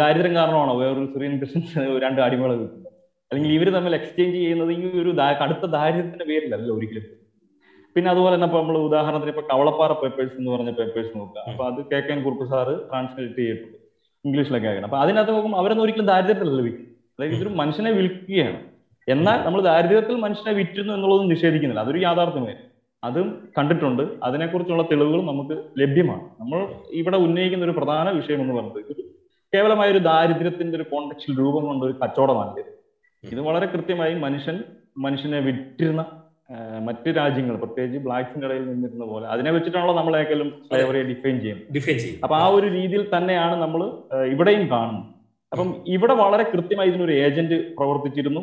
ദാരിദ്ര്യം 0.00 0.34
കാരണമാണോ? 0.38 0.72
വേറൊരു 0.82 1.06
സിറിയൻ 1.14 1.34
ക്രിസ്ത്യൻസ് 1.40 1.84
രണ്ട് 2.04 2.20
അടിമകളെ 2.26 2.56
വിൽക്കുന്നത് 2.60 2.86
അല്ലെങ്കിൽ 3.30 3.50
ഇവർ 3.58 3.68
തമ്മിൽ 3.76 3.94
എക്സ്ചേഞ്ച് 4.00 4.36
ചെയ്യുന്നത് 4.42 4.72
ഈ 4.76 4.90
ഒരു 5.02 5.12
കടുത്ത 5.42 5.64
ദാരിദ്ര്യത്തിന്റെ 5.76 6.26
പേരിലല്ല 6.30 6.70
ഒരിക്കലും. 6.76 7.06
പിന്നെ 7.96 8.08
അതുപോലെ 8.14 8.34
തന്നെ 8.34 8.48
ഇപ്പൊ 8.50 8.58
നമ്മൾ 8.62 8.76
ഉദാഹരണത്തിന് 8.88 9.32
ഇപ്പൊ 9.34 9.44
കവളപ്പാറ 9.52 9.92
പേപ്പേഴ്സ് 10.02 10.36
എന്ന് 10.40 10.50
പറഞ്ഞ 10.54 10.72
പേപ്പേഴ്സ് 10.80 11.12
നോക്കുക. 11.20 11.42
അപ്പൊ 11.50 11.64
അത് 11.70 11.80
K 11.92 12.00
K 12.08 12.16
Kurup 12.26 12.46
sir 12.52 12.74
translate 12.90 13.38
ചെയ്തിട്ടുണ്ട്. 13.40 13.77
ഇംഗ്ലീഷിലൊക്കെ 14.24 14.68
ആക്കണം 14.68 14.84
അപ്പൊ 14.84 14.98
അതിനകത്ത് 14.98 15.32
നോക്കുമ്പോൾ 15.32 15.58
അവരൊന്നും 15.58 15.82
ഒരിക്കലും 15.82 16.06
ദാരിദ്ര്യത്തിലല്ല 16.06 16.60
വിൽക്കും 16.62 16.86
അതായത് 16.86 17.34
ഇതൊരു 17.34 17.48
മനുഷ്യനെ 17.48 17.90
വിൽക്കുകയാണ്. 17.90 18.60
എന്നാൽ 19.08 19.44
നമ്മൾ 19.44 19.60
ദാരിദ്ര്യത്തിൽ 19.60 20.16
മനുഷ്യനെ 20.16 20.52
വിറ്റുന്നു 20.56 20.92
എന്നുള്ളത് 20.92 21.30
നിഷേധിക്കുന്നില്ല. 21.30 21.80
അതൊരു 21.80 21.98
യാഥാർത്ഥ്യമേ 21.98 22.54
അതും 23.04 23.48
കണ്ടിട്ടുണ്ട്. 23.58 24.02
അതിനെക്കുറിച്ചുള്ള 24.22 24.82
തെളിവുകൾ 24.82 25.22
നമുക്ക് 25.22 25.64
ലഭ്യമാണ്. 25.78 26.22
നമ്മൾ 26.40 26.68
ഇവിടെ 26.90 27.16
ഉന്നയിക്കുന്ന 27.16 27.64
ഒരു 27.64 27.72
പ്രധാന 27.72 28.10
വിഷയം 28.10 28.40
എന്ന് 28.40 28.54
പറയുന്നത് 28.54 28.84
കേവലമായ 29.54 29.90
ഒരു 29.90 29.98
ദാരിദ്ര്യത്തിന്റെ 29.98 30.76
ഒരു 30.76 30.82
കോണ്ടക്സിൽ 30.82 31.38
രൂപം 31.38 31.64
കൊണ്ട 31.64 31.84
ഒരു 31.84 31.92
കച്ചവടമാണ് 31.92 32.62
ഇത് 33.32 33.40
വളരെ 33.40 33.66
കൃത്യമായി 33.66 34.14
മനുഷ്യൻ 34.14 34.62
മനുഷ്യനെ 34.98 35.38
വിറ്റിരുന്ന 35.38 36.04
മറ്റ് 36.86 37.08
രാജ്യങ്ങൾ 37.16 37.56
പ്രത്യേകിച്ച് 37.56 37.98
ബ്ലാക്സിന്റെ 38.04 38.46
ഇടയിൽ 38.46 38.68
നിന്നിരുന്ന 38.68 39.04
പോലെ 39.04 39.26
അതിനെ 39.26 39.50
വെച്ചിട്ടാണല്ലോ 39.50 39.94
നമ്മളേക്കാളും 39.94 40.50
സ്ലേവറിയെ 40.66 41.02
ഡിഫൈൻ 41.02 41.40
ചെയ്യും 41.40 41.58
ഡിഫൈൻ 41.74 41.98
ചെയ്യും 41.98 42.20
അപ്പൊ 42.22 42.36
ആ 42.36 42.46
ഒരു 42.46 42.66
രീതിയിൽ 42.66 43.10
തന്നെയാണ് 43.16 43.62
നമ്മൾ 43.62 43.82
ഇവിടെയും 44.32 44.70
കാണുന്നത്. 44.70 45.06
അപ്പം 45.52 45.68
ഇവിടെ 45.86 46.14
വളരെ 46.14 46.42
കൃത്യമായി 46.42 46.88
ഇതിനൊരു 46.88 47.12
ഏജന്റ് 47.12 47.76
പ്രവർത്തിച്ചിരുന്നു. 47.76 48.42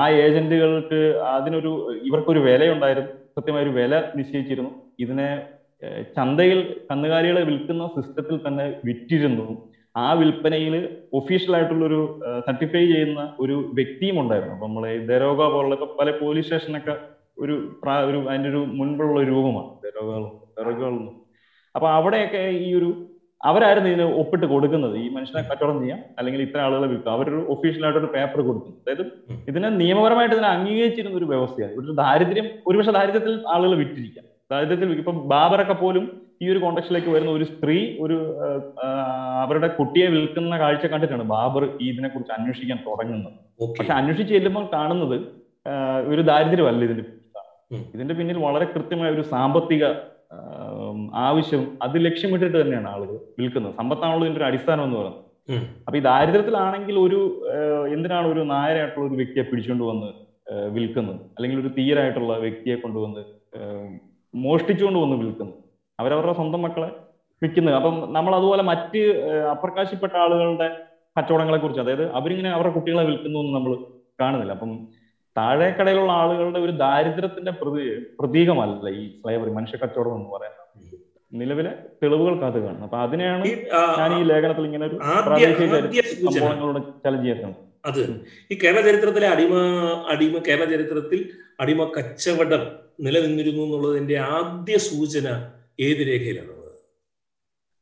ആ 0.00 0.08
ഏജന്റുകൾക്ക് 0.08 1.00
അതിനൊരു 1.36 1.72
ഇവർക്കൊരു 2.08 2.38
വിലയുണ്ടായിരുന്നു. 2.38 3.12
കൃത്യമായ 3.36 3.62
ഒരു 3.62 3.70
വില 3.70 4.02
നിശ്ചയിച്ചിരുന്നു. 4.16 4.70
ഇതിനെ 5.00 5.42
ചന്തയിൽ 6.16 6.60
കന്നുകാലികളെ 6.90 7.42
വിൽക്കുന്ന 7.42 7.86
സിസ്റ്റത്തിൽ 7.96 8.48
തന്നെ 8.48 8.66
വിറ്റിരുന്നു. 8.84 9.46
ആ 10.00 10.06
വിൽപ്പനയിൽ 10.20 10.74
ഒഫീഷ്യൽ 11.18 11.54
ആയിട്ടുള്ള 11.56 11.84
ഒരു 11.90 12.00
സർട്ടിഫൈ 12.46 12.82
ചെയ്യുന്ന 12.92 13.20
ഒരു 13.44 13.56
വ്യക്തിയും 13.78 14.16
ഉണ്ടായിരുന്നു. 14.22 14.54
അപ്പൊ 14.56 14.66
നമ്മളെ 14.68 14.92
ദരോഗ 15.10 15.40
പോലുള്ള 15.54 15.76
പല 16.00 16.10
പോലീസ് 16.22 16.46
സ്റ്റേഷനൊക്കെ 16.46 16.94
ഒരു 17.42 17.54
ഒരു 18.08 18.18
അതിന്റെ 18.30 18.48
ഒരു 18.52 18.60
മുൻപുള്ള 18.78 19.20
രൂപമാണ്. 19.30 19.70
ദരോഗകളും 20.56 21.04
അപ്പൊ 21.74 21.86
അവിടെയൊക്കെ 21.98 22.42
ഈ 22.66 22.68
ഒരു 22.78 22.88
അവരായിരുന്നു 23.40 23.88
ഇതിന് 23.90 24.06
ഒപ്പിട്ട് 24.20 24.46
കൊടുക്കുന്നത്. 24.52 24.94
ഈ 25.02 25.08
മനുഷ്യനെ 25.16 25.42
കച്ചവടം 25.48 25.76
ചെയ്യാം 25.82 26.00
അല്ലെങ്കിൽ 26.18 26.40
ഇത്ര 26.44 26.60
ആളുകളെ 26.66 26.86
വിൽക്കാം 26.92 27.12
അവരൊരു 27.16 27.42
ഒഫീഷ്യലായിട്ട് 27.54 28.00
ഒരു 28.00 28.08
പേപ്പർ 28.14 28.40
കൊടുക്കും 28.46 28.72
അതായത് 28.80 29.04
ഇതിനെ 29.50 29.68
നിയമപരമായിട്ട് 29.82 30.34
ഇതിനെ 30.36 30.48
അംഗീകരിച്ചിരുന്ന 30.54 31.16
ഒരു 31.20 31.28
വ്യവസ്ഥയാണ്. 31.32 31.74
ഒരു 31.80 31.94
ദാരിദ്ര്യം 32.00 32.48
ഒരുപക്ഷെ 32.68 32.94
ദാരിദ്ര്യത്തിൽ 32.98 33.34
ആളുകൾ 33.54 33.74
വിറ്റിരിക്കാം. 33.82 34.24
ദാരിദ്ര്യത്തിൽ 34.52 34.96
ഇപ്പൊ 35.02 35.12
ബാബറൊക്കെ 35.34 35.76
പോലും 35.84 36.06
ഈ 36.42 36.48
ഒരു 36.52 36.58
കോണ്ടക്സ്റ്റിലേക്ക് 36.64 37.10
വരുന്ന 37.14 37.30
ഒരു 37.38 37.46
സ്ത്രീ 37.52 37.78
ഒരു 38.04 38.16
അവരുടെ 39.42 39.68
കുട്ടിയെ 39.78 40.06
വിൽക്കുന്ന 40.14 40.58
കാഴ്ച 40.62 40.86
കണ്ടിട്ടാണ് 40.92 41.24
ബാബർ 41.34 41.64
ഇതിനെ 41.88 42.08
കുറിച്ച് 42.14 42.34
അന്വേഷിക്കാൻ 42.38 42.78
തുടങ്ങുന്നത്. 42.88 43.38
പക്ഷെ 43.78 43.94
അന്വേഷിച്ച് 44.00 44.32
ചെല്ലുമ്പോൾ 44.36 44.66
കാണുന്നത് 44.76 45.16
ഒരു 46.12 46.22
ദാരിദ്ര്യമല്ല 46.30 46.84
ഇതിന്റെ 46.88 47.04
ഇതിന്റെ 47.94 48.14
പിന്നിൽ 48.18 48.38
വളരെ 48.46 48.66
കൃത്യമായ 48.74 49.08
ഒരു 49.16 49.24
സാമ്പത്തിക 49.32 49.84
ആവശ്യം 51.28 51.62
അത് 51.84 51.96
ലക്ഷ്യമിട്ടിട്ട് 52.06 52.56
തന്നെയാണ് 52.60 52.88
ആളുകൾ 52.94 53.16
വിൽക്കുന്നത്. 53.38 53.74
സമ്പത്താണല്ലോ 53.80 54.24
ഇതിന്റെ 54.26 54.40
ഒരു 54.42 54.46
അടിസ്ഥാനം 54.50 54.82
എന്ന് 54.86 54.96
പറയുന്നത്. 55.00 55.24
അപ്പൊ 55.86 55.96
ഈ 55.98 56.02
ദാരിദ്ര്യത്തിലാണെങ്കിൽ 56.08 56.96
ഒരു 57.06 57.20
എന്തിനാണ് 57.94 58.26
ഒരു 58.32 58.42
നായരായിട്ടുള്ള 58.54 59.06
ഒരു 59.10 59.18
വ്യക്തിയെ 59.20 59.44
പിടിച്ചുകൊണ്ട് 59.50 59.84
വന്ന് 59.90 60.08
വിൽക്കുന്നത്? 60.76 61.20
അല്ലെങ്കിൽ 61.36 61.58
ഒരു 61.62 61.70
തീയരായിട്ടുള്ള 61.78 62.34
വ്യക്തിയെ 62.46 62.76
കൊണ്ടുവന്ന് 62.84 63.22
മോഷ്ടിച്ചുകൊണ്ട് 64.34 64.98
വന്ന് 65.04 65.16
വിൽക്കുന്നത്? 65.22 65.58
അവരവരുടെ 65.98 66.34
സ്വന്തം 66.38 66.62
മക്കളെ 66.66 66.90
വിൽക്കുന്നത്. 67.42 67.76
അപ്പം 67.78 67.96
നമ്മൾ 68.16 68.32
അതുപോലെ 68.38 68.62
മറ്റ് 68.70 69.00
അപ്രകാശിപ്പെട്ട 69.54 70.14
ആളുകളുടെ 70.24 70.68
കച്ചവടങ്ങളെ 71.16 71.58
കുറിച്ച് 71.62 71.82
അതായത് 71.84 72.04
അവരിങ്ങനെ 72.18 72.50
അവരുടെ 72.56 72.72
കുട്ടികളെ 72.76 73.04
വിൽക്കുന്നു 73.08 73.38
എന്ന് 73.42 73.52
നമ്മൾ 73.56 73.72
കാണുന്നില്ല. 74.20 74.52
അപ്പം 74.58 74.72
താഴേക്കടയിലുള്ള 75.36 76.12
ആളുകളുടെ 76.20 76.60
ഒരു 76.66 76.72
ദാരിദ്ര്യത്തിന്റെ 76.84 77.52
പ്രതി 77.60 77.82
പ്രതീകമല്ല 78.20 78.88
ഈ 79.00 79.02
സ്ലേവറി 79.20 79.52
മനുഷ്യ 79.58 79.78
കച്ചവടം 79.82 80.14
എന്ന് 80.18 80.30
പറയുന്നത്. 80.34 80.64
നിലവിലെ 81.32 81.72
തെളിവുകൾക്ക് 82.02 82.44
അത് 82.48 82.58
കാണുന്നത് 82.64 82.84
അപ്പൊ 82.86 82.98
അതിനെയാണ് 83.06 83.44
ഞാൻ 84.00 84.10
ഈ 84.18 84.22
ലേഖനത്തിൽ 84.30 84.64
ഇങ്ങനെ 84.68 84.84
ഒരു 84.90 84.96
പ്രാദേശിക 85.26 86.02
സംഭവങ്ങളോട് 86.36 86.80
ചലഞ്ച് 87.04 87.26
ചെയ്യുന്നത് 87.26 87.56
അത് 87.88 88.00
ഈ 88.52 88.54
കേരള 88.62 88.80
ചരിത്രത്തിലെ 88.86 89.26
അടിമ 89.34 89.52
അടിമ 90.12 90.38
കേരള 90.48 90.64
ചരിത്രത്തിൽ 90.72 91.20
അടിമ 91.62 91.84
കച്ചവടം 91.96 92.62
നിലനിന്നിരുന്നു 93.06 93.62
എന്നുള്ളതിന്റെ 93.66 94.16
ആദ്യ 94.36 94.76
സൂചന 94.88 95.28
ഏത് 95.86 96.02
രേഖയിലാണ് 96.10 96.54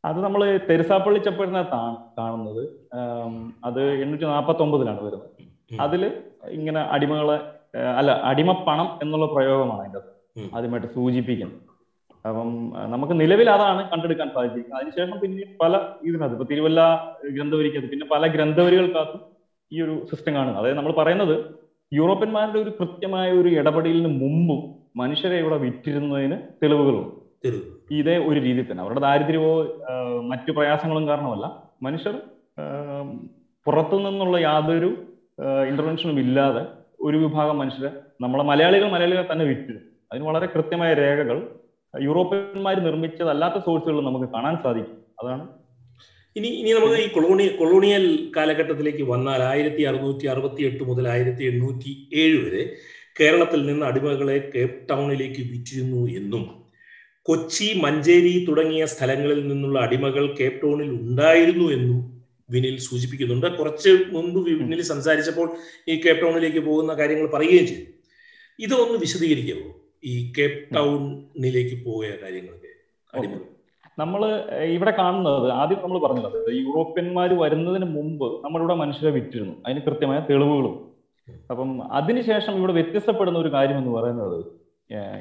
അത് 0.09 0.19
നമ്മൾ 0.25 0.41
തെരുസാപ്പള്ളി 0.67 1.21
ചപ്പഴിനകത്താണ് 1.27 1.97
കാണുന്നത്. 2.19 2.65
അത് 3.69 3.81
എണ്ണൂറ്റി 4.03 4.27
നാൽപ്പത്തി 4.33 4.63
ഒമ്പതിലാണ് 4.65 5.01
വരുന്നത് 5.07 5.31
അതിൽ 5.85 6.03
ഇങ്ങനെ 6.57 6.81
അടിമകളെ 6.95 7.39
അല്ല 8.01 8.11
അടിമ 8.31 8.51
പണം 8.67 8.89
എന്നുള്ള 9.05 9.27
പ്രയോഗമാണ് 9.33 9.83
അതിന്റെ 9.85 10.03
ആദ്യമായിട്ട് 10.57 10.91
സൂചിപ്പിക്കുന്നത്. 10.97 11.63
അപ്പം 12.29 12.51
നമുക്ക് 12.93 13.15
നിലവിൽ 13.23 13.49
അതാണ് 13.57 13.83
കണ്ടെടുക്കാൻ 13.91 14.29
സാധിച്ചിരിക്കുന്നത്. 14.37 14.79
അതിനുശേഷം 14.81 15.19
പിന്നെ 15.25 15.49
പല 15.63 15.75
ഇതിനകത്ത് 16.09 16.37
ഇപ്പൊ 16.37 16.47
തിരുവല്ല 16.53 16.81
ഗ്രന്ഥവരിക്കകത്ത് 17.37 17.91
പിന്നെ 17.95 18.09
പല 18.15 18.27
ഗ്രന്ഥവരികൾക്കകത്തും 18.37 19.23
ഈ 19.73 19.83
ഒരു 19.87 19.95
സിസ്റ്റം 20.11 20.33
കാണുന്നത്. 20.37 20.61
അതായത് 20.63 20.79
നമ്മൾ 20.81 20.95
പറയുന്നത് 21.03 21.37
യൂറോപ്യന്മാരുടെ 21.93 22.59
ഒരു 22.65 22.73
കൃത്യമായ 22.81 23.29
ഒരു 23.41 23.51
ഇടപെടലിന് 23.61 24.11
മുമ്പും 24.23 24.63
മനുഷ്യരെ 25.03 25.39
ഇവിടെ 25.45 25.59
വിറ്റിരുന്നതിന് 25.67 26.39
തെളിവുകളുണ്ട്. 26.63 27.15
ഇതേ 27.91 28.17
ഒരു 28.19 28.41
രീതിയിൽ 28.41 28.73
തന്നെ. 28.73 28.83
അവരുടെ 28.83 29.01
ദാരിദ്ര്യമോ 29.01 29.51
മറ്റു 30.21 30.51
പ്രയാസങ്ങളും 30.53 31.09
കാരണമല്ല. 31.09 31.47
മനുഷ്യർ 31.83 32.15
പുറത്തു 33.67 33.97
നിന്നുള്ള 33.97 34.37
യാതൊരു 34.39 34.91
ഇന്റർവെൻഷനും 35.71 36.21
ഇല്ലാതെ 36.21 36.63
ഒരു 37.01 37.17
വിഭാഗം 37.17 37.59
മനുഷ്യരെ 37.59 37.91
നമ്മളെ 38.21 38.45
മലയാളികൾ 38.45 38.89
മലയാളികൾ 38.89 39.29
തന്നെ 39.33 39.45
വിറ്റു 39.45 39.73
അതിന് 40.13 40.25
വളരെ 40.25 40.47
കൃത്യമായ 40.47 40.95
രേഖകൾ 40.95 41.49
യൂറോപ്യന്മാർ 41.95 42.81
നിർമ്മിച്ചതല്ലാത്ത 42.81 43.55
സോഴ്സുകൾ 43.55 44.01
നമുക്ക് 44.01 44.33
കാണാൻ 44.33 44.57
സാധിക്കും. 44.63 44.97
അതാണ്. 45.23 45.45
ഇനി 46.37 46.47
ഇനി 46.47 46.71
നമുക്ക് 46.71 46.95
ഈ 46.95 47.09
കൊളോണി 47.09 47.49
കൊളോണിയൽ 47.49 48.33
കാലഘട്ടത്തിലേക്ക് 48.37 49.03
വന്നാൽ 49.03 49.43
ആയിരത്തി 49.43 49.83
അറുന്നൂറ്റി 49.83 50.27
അറുപത്തി 50.27 50.63
എട്ട് 50.63 50.85
മുതൽ 50.85 51.09
ആയിരത്തി 51.09 51.45
എണ്ണൂറ്റി 51.45 52.09
ഏഴ് 52.15 52.37
വരെ 52.45 52.77
കേരളത്തിൽ 53.21 53.67
നിന്ന് 53.67 53.87
അടിമകളെ 53.87 54.51
കേപ്പ് 54.55 54.89
ടൗണിലേക്ക് 54.91 55.43
വിറ്റിരുന്നു 55.53 56.07
എന്നും 56.11 56.66
കൊച്ചി 57.27 57.67
മഞ്ചേരി 57.85 58.33
തുടങ്ങിയ 58.49 58.85
സ്ഥലങ്ങളിൽ 58.85 59.41
നിന്നുള്ള 59.49 59.79
അടിമകൾ 59.81 60.25
കേപ് 60.41 60.61
ടൗണിൽ 60.63 60.91
ഉണ്ടായിരുന്നു 60.91 61.67
എന്നും 61.77 61.99
വിനിൽ 62.51 62.77
സൂചിപ്പിക്കുന്നുണ്ട്. 62.79 63.47
കുറച്ച് 63.59 63.93
മുൻപ് 64.13 64.39
വിനിൽ 64.49 64.83
സംസാരിച്ചപ്പോൾ 64.83 65.49
ഈ 65.89 65.95
കേപ് 66.01 66.23
ടൗണിലേക്ക് 66.23 66.59
പോകുന്ന 66.59 66.95
കാര്യങ്ങൾ 66.95 67.27
പറയുകയും 67.35 67.67
ചെയ്തു. 67.67 67.87
ഇതൊന്ന് 68.59 68.99
വിശദീകരിക്കാമോ 68.99 69.69
ഈ 70.05 70.33
കേപ് 70.39 70.61
ടൗണിലേക്ക് 70.77 71.77
പോയ 71.85 72.07
കാര്യങ്ങളൊക്കെ 72.23 72.73
അടിമകൾ. 73.13 73.45
നമ്മൾ 73.99 74.23
ഇവിടെ 74.77 74.93
കാണുന്നത് 74.99 75.51
ആദ്യം 75.51 75.81
നമ്മൾ 75.83 75.99
പറഞ്ഞത് 75.99 76.39
യൂറോപ്യന്മാർ 76.55 77.31
വരുന്നതിന് 77.35 77.87
മുമ്പ് 77.97 78.27
നമ്മളിവിടെ 78.45 78.75
മനുഷ്യരെ 78.75 79.11
വിറ്റിരുന്നു. 79.11 79.55
അതിന് 79.67 79.81
കൃത്യമായ 79.87 80.19
തെളിവുകളും. 80.31 80.75
അപ്പം 81.51 81.71
അതിനുശേഷം 81.93 82.55
ഇവിടെ 82.57 82.73
വ്യത്യസ്തപ്പെടുന്ന 82.73 83.39
ഒരു 83.39 83.53
കാര്യം 83.53 83.79
എന്ന് 83.79 83.91
പറയുന്നത് 83.91 84.39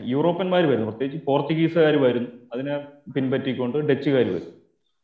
യൂറോപ്യന്മാർ 0.04 0.63
വരുന്നു. 0.65 0.88
പ്രത്യേകിച്ച് 0.89 1.25
പോർച്ചുഗീസുകാർ 1.25 1.95
വരുന്നു. 1.97 2.30
അതിനെ 2.54 2.75
പിൻപറ്റിക്കൊണ്ട് 3.15 3.78
ഡച്ചുകാർ 3.78 4.28
വരും 4.36 4.54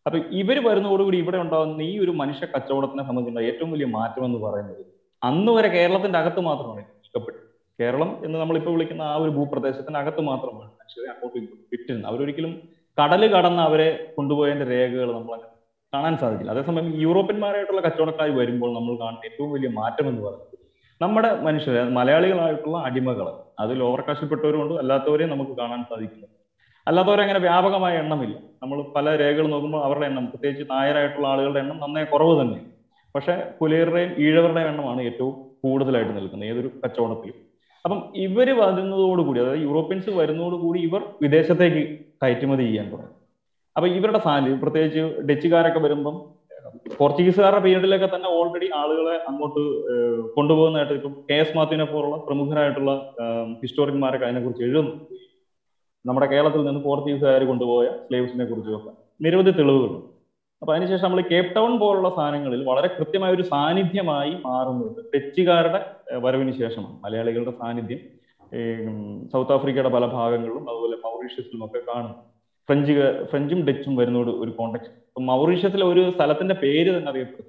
അപ്പൊ 0.06 0.18
ഇവർ 0.32 0.58
വരുന്നതോടുകൂടി 0.68 1.18
ഇവിടെ 1.18 1.38
ഉണ്ടാകുന്ന 1.38 1.82
ഈ 1.82 2.00
ഒരു 2.00 2.12
മനുഷ്യ 2.12 2.46
കച്ചവടത്തിനെ 2.46 3.04
സംബന്ധിച്ചുള്ള 3.08 3.42
ഏറ്റവും 3.48 3.72
വലിയ 3.72 3.86
മാറ്റം 3.86 4.26
എന്ന് 4.26 4.40
പറയുന്നത് 4.46 4.84
അന്ന് 5.22 5.52
വരെ 5.52 5.68
കേരളത്തിന്റെ 5.68 6.20
അകത്ത് 6.20 6.40
മാത്രമാണ് 6.40 6.82
ഇഷ്ടപ്പെട്ടു 7.04 7.40
കേരളം 7.80 8.26
എന്ന് 8.26 8.40
നമ്മളിപ്പോൾ 8.40 8.72
വിളിക്കുന്ന 8.72 9.02
ആ 9.02 9.16
ഒരു 9.16 9.30
ഭൂപ്രദേശത്തിന്റെ 9.30 10.00
അകത്ത് 10.00 10.22
മാത്രമാണ് 10.22 10.70
മനുഷ്യരെ 10.80 11.10
അങ്ങോട്ട് 11.14 11.38
വിറ്റിരുന്നത്. 11.72 12.08
അവരൊരിക്കലും 12.12 12.54
കടൽ 12.98 13.22
കടന്ന് 13.34 13.62
അവരെ 13.62 14.14
കൊണ്ടുപോയതിന്റെ 14.16 14.66
രേഖകൾ 14.66 15.14
നമ്മൾ 15.14 15.40
കാണാൻ 15.94 16.18
സാധിക്കില്ല. 16.18 16.52
അതേസമയം 16.52 17.02
യൂറോപ്യന്മാരായിട്ടുള്ള 17.02 17.82
കച്ചവടക്കാർ 17.82 18.30
വരുമ്പോൾ 18.40 18.74
നമ്മൾ 18.74 18.94
കാണുന്ന 19.04 19.26
ഏറ്റവും 19.26 19.52
വലിയ 19.52 19.70
മാറ്റം 19.80 20.08
എന്ന് 20.08 20.22
പറയുന്നത് 20.22 20.51
നമ്മുടെ 21.02 21.30
മനുഷ്യർ 21.46 21.76
മലയാളികളായിട്ടുള്ള 21.98 22.78
അടിമകൾ 22.88 23.28
അതിൽ 23.60 23.84
ഓവർ 23.84 24.02
കാശിൽപ്പെട്ടവരുണ്ട് 24.08 24.74
അല്ലാത്തവരെയും 24.74 25.30
നമുക്ക് 25.30 25.52
കാണാൻ 25.52 25.82
സാധിക്കുന്നു 25.90 26.28
അല്ലാത്തവരെ 26.88 27.22
അങ്ങനെ 27.22 27.40
വ്യാപകമായ 27.40 27.94
എണ്ണമില്ല. 27.98 28.36
നമ്മൾ 28.64 28.78
പല 28.96 29.16
രേഖകൾ 29.22 29.48
നോക്കുമ്പോൾ 29.48 29.82
അവരുടെ 29.86 30.06
എണ്ണം 30.06 30.26
പ്രത്യേകിച്ച് 30.32 30.66
നായരായിട്ടുള്ള 30.72 31.28
ആളുകളുടെ 31.28 31.60
എണ്ണം 31.60 31.78
നന്നേ 31.84 32.04
കുറവ് 32.04 32.42
തന്നെ. 32.42 32.60
പക്ഷെ 33.16 33.34
പുലയരുടെയും 33.60 34.12
ഈഴവരുടെയും 34.26 34.68
എണ്ണമാണ് 34.68 35.02
ഏറ്റവും 35.02 35.34
കൂടുതലായിട്ട് 35.64 36.14
നിൽക്കുന്നത് 36.18 36.50
ഏതൊരു 36.50 36.70
കച്ചവടത്തിലും. 36.84 37.38
അപ്പം 37.86 38.00
ഇവർ 38.16 38.50
വരുന്നതോടുകൂടി 38.62 39.40
അതായത് 39.40 39.64
യൂറോപ്യൻസ് 39.68 40.10
വരുന്നതോടുകൂടി 40.10 40.80
ഇവർ 40.80 41.04
വിദേശത്തേക്ക് 41.22 41.84
കയറ്റുമതി 42.24 42.64
ചെയ്യാൻ 42.64 42.88
തുടങ്ങി. 42.92 43.14
അപ്പൊ 43.76 43.88
ഇവരുടെ 43.98 44.20
സാന്നിധ്യം 44.20 44.62
പ്രത്യേകിച്ച് 44.62 45.04
ഡച്ചുകാരൊക്കെ 45.30 45.80
വരുമ്പം 45.80 46.16
പോർച്ചുഗീസുകാരുടെ 47.00 47.62
പീരീഡിലൊക്കെ 47.66 48.10
തന്നെ 48.14 48.30
ഓൾറെഡി 48.38 48.68
ആളുകളെ 48.82 49.16
അങ്ങോട്ട് 49.30 49.62
കൊണ്ടുപോകുന്നതായിട്ട് 50.36 50.94
ഇപ്പം 51.00 51.14
കെ 51.30 51.38
എസ് 51.44 51.56
മാത്യുവിനെ 51.58 51.86
പോലുള്ള 51.92 52.18
പ്രമുഖരായിട്ടുള്ള 52.28 52.92
ഹിസ്റ്റോറിയന്മാരൊക്കെ 53.64 54.26
അതിനെക്കുറിച്ച് 54.26 54.64
എഴുതുന്നു. 54.64 54.94
നമ്മുടെ 56.06 56.28
കേരളത്തിൽ 56.32 56.64
നിന്ന് 56.68 56.82
പോർച്ചുഗീസുകാർ 56.82 57.44
കൊണ്ടുപോയ 57.52 57.88
സ്ലേവ്സിനെ 58.08 58.46
കുറിച്ചൊക്കെ. 58.46 58.92
നിരവധി 59.22 59.52
തെളിവുകളുണ്ട് 59.60 60.08
അപ്പൊ 60.62 60.72
അതിനുശേഷം 60.74 61.06
നമ്മൾ 61.06 61.22
കേപ് 61.32 61.56
ടൗൺ 61.56 61.72
പോലുള്ള 61.80 62.10
സാധനങ്ങളിൽ 62.16 62.64
വളരെ 62.64 62.88
കൃത്യമായ 62.88 63.32
ഒരു 63.34 63.42
സാന്നിധ്യമായി 63.42 64.34
മാറുന്നത് 64.46 64.98
ഡച്ചുകാരുടെ 65.14 65.80
വരവിന് 66.26 66.52
ശേഷമാണ്. 66.52 66.96
മലയാളികളുടെ 67.06 67.54
സാന്നിധ്യം 67.62 68.02
സൗത്ത് 69.32 69.54
ആഫ്രിക്കയുടെ 69.56 69.90
പല 69.90 70.06
ഭാഗങ്ങളിലും 70.18 70.64
അതുപോലെ 70.70 70.98
മൗറീഷ്യസിലും 71.06 71.62
ഒക്കെ 71.66 71.82
കാണും 71.90 72.31
ഫ്രഞ്ച് 72.70 72.94
ഫ്രഞ്ചും 73.30 73.60
ഡച്ചും 73.68 73.94
വരുന്നോട് 74.00 74.32
ഒരു 74.44 74.52
കോണ്ടക്ട് 74.60 74.90
മൗറീഷ്യസിലെ 75.30 75.86
ഒരു 75.94 76.02
സ്ഥലത്തിന്റെ 76.16 76.56
പേര് 76.64 76.90
തന്നെ 76.96 77.10
അറിയപ്പെടും. 77.12 77.48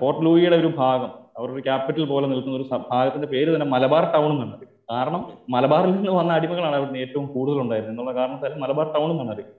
പോർട്ട് 0.00 0.20
ലൂയിയുടെ 0.26 0.56
ഒരു 0.62 0.70
ഭാഗം. 0.80 1.10
അവരുടെ 1.38 1.60
ക്യാപിറ്റൽ 1.68 2.04
പോലെ 2.12 2.26
നിൽക്കുന്ന 2.30 2.56
ഒരു 2.60 2.66
ഭാഗത്തിന്റെ 2.92 3.28
പേര് 3.32 3.48
തന്നെ 3.54 3.68
മലബാർ 3.74 4.04
ടൗൺ 4.14 4.30
എന്നാണ് 4.34 4.66
കാരണം 4.92 5.22
മലബാറിൽ 5.54 5.90
നിന്ന് 5.96 6.12
വന്ന 6.18 6.30
അടിമകളാണ് 6.38 6.76
അവിടുന്ന് 6.78 7.00
ഏറ്റവും 7.04 7.26
കൂടുതൽ 7.34 7.58
ഉണ്ടായിരുന്നത് 7.64 7.92
എന്നുള്ള 7.94 8.12
കാരണത്താൽ 8.18 8.54
മലബാർ 8.64 8.86
ടൗൺ 8.96 9.08
എന്നാണ് 9.14 9.32
അറിയുന്നത് 9.34 9.58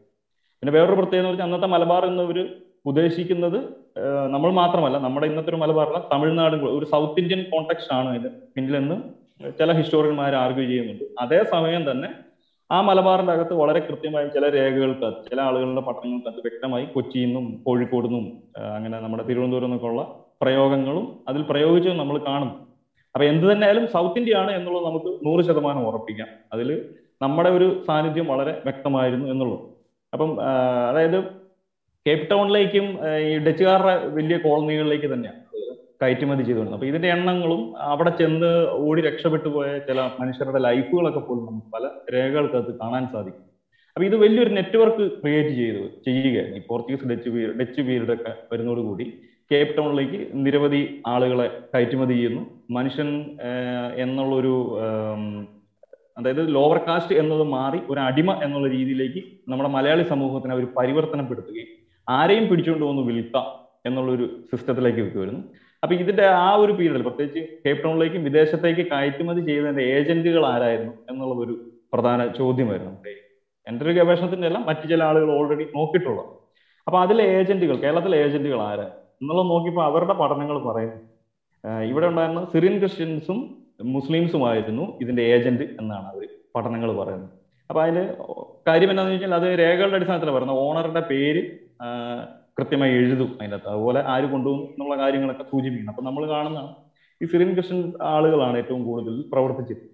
പിന്നെ 0.63 0.72
വേറൊരു 0.78 0.98
പ്രത്യേകത 1.00 1.22
എന്ന് 1.22 1.34
വെച്ചാൽ 1.34 1.48
അന്നത്തെ 1.50 1.69
മലബാർ 1.76 2.04
എന്നവർ 2.10 2.38
ഉദ്ദേശിക്കുന്നത് 2.89 3.60
നമ്മൾ 4.34 4.50
മാത്രമല്ല 4.62 4.98
നമ്മുടെ 5.06 5.28
ഇന്നത്തെ 5.32 5.52
ഒരു 5.54 5.60
മലബാറിലെ 5.63 6.00
തമിഴ്നാട് 6.13 6.56
ഒരു 6.78 6.86
സൗത്ത് 6.93 7.22
ഇന്ത്യൻ 7.24 7.41
കോൺടെക്സ്റ്റ് 7.54 7.93
ആണ് 8.00 8.10
ഇത് 8.19 8.28
പിന്നിലെന്ന് 8.56 8.98
ചില 9.60 9.72
ഹിസ്റ്റോറിയന്മാർ 9.80 10.34
ആർഗ്യൂ 10.43 10.65
ചെയ്യുന്നുണ്ട്. 10.72 11.06
അതേസമയം 11.24 11.84
തന്നെ 11.91 12.10
ആ 12.71 12.82
മലബാറിന്റെ 12.82 13.34
അകത്ത് 13.34 13.53
വളരെ 13.53 13.79
കൃത്യമായി 13.79 14.27
ചില 14.27 14.49
രേഖകൾക്ക് 14.49 15.08
ചില 15.29 15.41
ആളുകളുടെ 15.41 15.82
പട്ടണങ്ങൾക്കകത്ത് 15.82 16.41
വ്യക്തമായി 16.47 16.86
കൊച്ചിയിൽ 16.86 17.25
നിന്നും 17.25 17.45
കോഴിക്കോട് 17.65 18.08
നിന്നും 18.08 18.25
അങ്ങനെ 18.75 18.99
നമ്മുടെ 18.99 19.23
തിരുവനന്തപുരം 19.23 19.65
നിന്നൊക്കെയുള്ള 19.65 20.03
പ്രയോഗങ്ങളും 20.41 21.05
അതിൽ 21.29 21.41
പ്രയോഗിച്ചത് 21.41 21.97
നമ്മൾ 21.99 22.17
കാണും. 22.27 22.51
അപ്പൊ 23.15 23.25
എന്ത് 23.25 23.45
തന്നെയായാലും 23.51 23.88
സൗത്ത് 23.88 24.19
ഇന്ത്യ 24.19 24.36
ആണ് 24.36 24.51
എന്നുള്ളത് 24.51 24.86
നമുക്ക് 24.86 25.10
നൂറ് 25.25 25.41
ശതമാനം 25.47 25.88
ഉറപ്പിക്കാം. 25.88 26.29
അതിൽ 26.53 26.69
നമ്മുടെ 27.21 27.49
ഒരു 27.49 27.67
സാന്നിധ്യം 27.88 28.27
വളരെ 28.27 28.62
വ്യക്തമായിരുന്നു 28.65 29.27
എന്നുള്ളത്. 29.34 29.65
അപ്പം 30.13 30.29
അതായത് 30.89 31.19
കേപ്പ് 32.05 32.29
ടൗണിലേക്കും 32.32 32.86
ഈ 33.27 33.38
ഡച്ചുകാരുടെ 33.45 33.95
വലിയ 34.17 34.38
കോളനികളിലേക്ക് 34.38 35.13
തന്നെയാണ്. 35.13 35.41
കയറ്റുമതി 36.01 36.43
ചെയ്തുകൊണ്ട് 36.47 36.73
അപ്പൊ 36.75 36.88
ഇതിന്റെ 36.89 37.09
എണ്ണങ്ങളും 37.15 37.62
അവിടെ 37.91 38.12
ചെന്ന് 38.19 38.51
ഓടി 38.88 39.01
രക്ഷപ്പെട്ടു 39.07 39.49
പോയ 39.55 39.69
ചില 39.88 40.01
മനുഷ്യരുടെ 40.19 40.59
ലൈഫുകളൊക്കെ 40.67 41.19
പോലും 41.19 41.43
നമുക്ക് 41.49 41.69
പല 41.75 41.85
രേഖകൾക്കകത്ത് 42.15 42.73
കാണാൻ 42.81 43.05
സാധിക്കും. 43.13 43.45
അപ്പൊ 43.95 44.05
ഇത് 44.09 44.15
വലിയൊരു 44.23 44.51
നെറ്റ്വർക്ക് 44.57 45.05
ക്രിയേറ്റ് 45.21 45.53
ചെയ്തു 45.62 45.83
ചെയ്യുകയാണ് 46.05 46.55
ഈ 46.57 46.62
പോർച്ചുഗീസ് 46.69 47.09
ഡച്ച് 47.12 47.29
ഡച്ച് 47.59 47.81
പീരീഡ് 47.88 48.13
ഒക്കെ 48.13 48.31
വരുന്നതോടുകൂടി 48.51 49.05
കേപ്പ് 49.51 49.73
ടൗണിലേക്ക് 49.77 50.19
നിരവധി 50.45 50.81
ആളുകളെ 51.12 51.47
കയറ്റുമതി 51.71 52.13
ചെയ്യുന്നു. 52.13 52.43
മനുഷ്യൻ 52.77 53.09
എന്നുള്ളൊരു 54.03 54.55
അതായത് 56.19 56.43
ലോവർ 56.55 56.77
കാസ്റ്റ് 56.88 57.15
എന്നത് 57.21 57.43
മാറി 57.55 57.79
ഒരു 57.91 57.99
അടിമ 57.99 58.31
എന്നുള്ള 58.45 58.67
രീതിയിലേക്ക് 58.77 59.21
നമ്മുടെ 59.51 59.69
മലയാളി 59.75 60.03
സമൂഹത്തിനെ 60.13 60.53
അവർ 60.55 60.65
പരിവർത്തനപ്പെടുത്തുകയും 60.77 61.69
ആരെയും 62.07 62.45
പിടിച്ചുകൊണ്ട് 62.49 62.85
വന്ന് 62.85 63.03
വിൽക്കാം 63.09 63.47
എന്നുള്ളൊരു 63.88 64.25
സിസ്റ്റത്തിലേക്ക് 64.51 65.03
വരുന്നു 65.19 65.41
അപ്പൊ 65.83 65.93
ഇതിന്റെ 66.03 66.25
ആ 66.45 66.49
ഒരു 66.63 66.71
പീരീഡിൽ 66.77 67.03
പ്രത്യേകിച്ച് 67.07 67.41
കേപ്പ് 67.65 67.81
ടൗണിലേക്കും 67.83 68.21
വിദേശത്തേക്ക് 68.29 68.83
കയറ്റുമതി 68.91 69.41
ചെയ്തതിന്റെ 69.49 69.83
ഏജന്റുകൾ 69.95 70.43
ആരായിരുന്നു 70.53 70.93
എന്നുള്ള 71.11 71.35
ഒരു 71.45 71.53
പ്രധാന 71.93 72.25
ചോദ്യമായിരുന്നു. 72.39 72.91
നമ്മുടെ 72.93 73.13
എന്റെ 73.67 73.83
ഒരു 73.85 73.93
ഗവേഷണത്തിന്റെ 73.99 74.47
എല്ലാം 74.49 74.63
മറ്റു 74.69 74.85
ചില 74.91 75.01
ആളുകൾ 75.09 75.29
ഓൾറെഡി 75.37 75.65
നോക്കിയിട്ടുള്ളത്. 75.77 76.31
അപ്പൊ 76.87 76.97
അതിലെ 77.05 77.23
ഏജന്റുകൾ 77.37 77.75
കേരളത്തിലെ 77.83 78.17
ഏജന്റുകൾ 78.25 78.59
ആരായിരുന്നു 78.69 79.05
എന്നുള്ളത് 79.21 79.47
നോക്കിയപ്പോൾ 79.53 79.83
അവരുടെ 79.89 80.15
പഠനങ്ങൾ 80.21 80.57
പറയുന്നു 80.67 80.99
ഇവിടെ 81.91 82.07
ഉണ്ടായിരുന്ന 82.11 82.41
സിറിയൻ 82.53 82.75
ക്രിസ്ത്യൻസും 82.81 83.39
മുസ്ലിംസുമായിരുന്നു 83.95 84.85
ഇതിന്റെ 85.03 85.23
ഏജന്റ് 85.33 85.65
എന്നാണ് 85.81 86.07
അവർ 86.11 86.23
പഠനങ്ങൾ 86.55 86.89
പറയുന്നത്. 86.99 87.33
അപ്പൊ 87.69 87.79
അതിന് 87.83 88.03
കാര്യം 88.67 88.89
എന്താണെന്ന് 88.91 89.15
വെച്ചാൽ 89.15 89.35
അത് 89.39 89.47
രേഖകളുടെ 89.61 89.97
അടിസ്ഥാനത്തിൽ 89.97 90.31
പറയുന്നത്. 90.35 90.61
ഓണറുടെ 90.65 91.01
പേര് 91.11 91.41
കൃത്യമായി 92.57 92.93
എഴുതും 92.99 93.31
അതിനകത്ത്. 93.39 93.69
അതുപോലെ 93.73 93.99
ആര് 94.13 94.27
കൊണ്ടുപോകും 94.33 94.63
എന്നുള്ള 94.73 94.95
കാര്യങ്ങളൊക്കെ 95.03 95.45
സൂചിപ്പിക്കണം. 95.51 95.91
അപ്പൊ 95.93 96.03
നമ്മൾ 96.07 96.23
കാണുന്ന 96.33 96.62
ഈ 97.21 97.25
സിറിയൻ 97.31 97.51
ക്രിസ്ത്യൻ 97.55 97.79
ആളുകളാണ് 98.13 98.57
ഏറ്റവും 98.62 98.81
കൂടുതൽ 98.89 99.15
പ്രവർത്തിച്ചത്. 99.31 99.85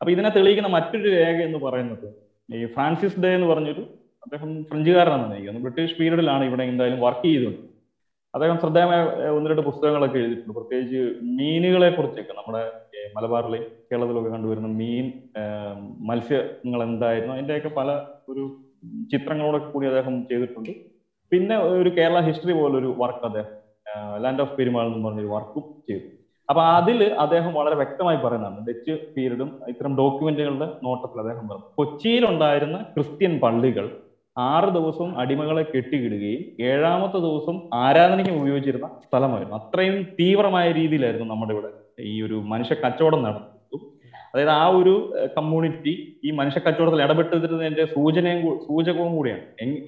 അപ്പൊ 0.00 0.10
ഇതിനെ 0.14 0.30
തെളിയിക്കുന്ന 0.36 0.70
മറ്റൊരു 0.76 1.08
രേഖ 1.18 1.38
എന്ന് 1.48 1.58
പറയുന്നത് 1.66 2.08
ഈ 2.48 2.66
ഫ്രാൻസിസ് 2.74 3.20
ഡേ 3.24 3.30
എന്ന് 3.36 3.46
പറഞ്ഞൊരു 3.52 3.84
അദ്ദേഹം 4.24 4.50
ഫ്രഞ്ചുകാരനാണെന്ന് 4.70 5.36
എനിക്കൊന്ന് 5.36 5.62
ബ്രിട്ടീഷ് 5.66 5.96
പീരീഡിലാണ് 5.98 6.44
ഇവിടെ 6.48 6.64
എന്തായാലും 6.72 7.00
വർക്ക് 7.06 7.26
ചെയ്തത്. 7.28 7.56
അദ്ദേഹം 8.34 8.56
ശ്രദ്ധേയമായ 8.62 9.00
ഒന്ന് 9.36 9.50
രണ്ട് 9.50 9.62
പുസ്തകങ്ങളൊക്കെ 9.68 10.18
എഴുതിയിട്ടുണ്ട്. 10.18 10.54
പ്രത്യേകിച്ച് 10.58 11.00
മീനുകളെ 11.38 11.88
കുറിച്ചൊക്കെ 11.96 12.34
നമ്മുടെ 12.38 12.62
മലബാറിലെ 13.16 13.60
കേരളത്തിലൊക്കെ 13.88 14.30
കണ്ടുവരുന്ന 14.30 14.68
മീൻ 14.80 15.06
മത്സ്യങ്ങൾ 16.08 16.80
എന്തായിരുന്നു 16.88 17.34
അതിന്റെയൊക്കെ 17.34 17.70
പല 17.80 17.90
ഒരു 18.32 18.44
ചിത്രങ്ങളോടൊക്കെ 19.12 19.68
കൂടി 19.70 19.86
അദ്ദേഹം 19.90 20.14
ചെയ്തിട്ടുണ്ട്. 20.30 20.72
പിന്നെ 21.32 21.56
ഒരു 21.80 21.90
കേരള 21.98 22.18
ഹിസ്റ്ററി 22.26 22.54
പോലൊരു 22.60 22.90
വർക്ക് 23.02 23.24
അദ്ദേഹം 23.28 23.50
ലാൻഡ് 24.24 24.42
ഓഫ് 24.44 24.54
പെരുമാൾ 24.58 24.84
എന്ന് 24.88 25.06
പറഞ്ഞൊരു 25.06 25.30
വർക്കും 25.36 25.64
ചെയ്തു. 25.88 26.06
അപ്പൊ 26.48 26.62
അതിൽ 26.78 26.98
അദ്ദേഹം 27.24 27.52
വളരെ 27.58 27.76
വ്യക്തമായി 27.80 28.18
പറയുന്നതാണ് 28.24 28.64
ഡച്ച് 28.68 28.94
പീരീഡും 29.14 29.50
ഇത്തരം 29.72 29.92
ഡോക്യുമെന്റുകളുടെ 30.00 30.66
നോട്ടത്തിൽ 30.86 31.20
അദ്ദേഹം 31.22 31.44
പറഞ്ഞു 31.50 31.68
കൊച്ചിയിലുണ്ടായിരുന്ന 31.80 32.78
ക്രിസ്ത്യൻ 32.94 33.34
പള്ളികൾ 33.44 33.86
ആറ് 34.36 34.68
ദിവസവും 34.76 35.10
അടിമകളെ 35.22 35.62
കെട്ടിയിടുകയും 35.72 36.42
ഏഴാമത്തെ 36.70 37.18
ദിവസം 37.26 37.56
ആരാധനയ്ക്ക് 37.84 38.34
ഉപയോഗിച്ചിരുന്ന 38.40 38.86
സ്ഥലമായിരുന്നു. 39.06 39.56
അത്രയും 39.60 39.98
തീവ്രമായ 40.20 40.66
രീതിയിലായിരുന്നു 40.78 41.28
നമ്മുടെ 41.32 41.52
ഇവിടെ 41.56 41.70
ഈ 42.12 42.14
ഒരു 42.26 42.38
മനുഷ്യ 42.52 42.76
കച്ചവടം 42.84 43.22
നടന്നത്. 43.26 43.50
അതായത് 44.34 44.50
ആ 44.50 44.62
ഒരു 44.78 44.92
കമ്മ്യൂണിറ്റി 45.36 45.92
ഈ 46.24 46.30
മനുഷ്യ 46.38 46.60
കച്ചവടത്തിൽ 46.60 47.02
ഇടപെട്ടിരുന്നതിന്റെ 47.02 47.84
സൂചനയും 47.84 48.40
സൂചകവും 48.66 49.12
കൂടിയാണ്. 49.16 49.42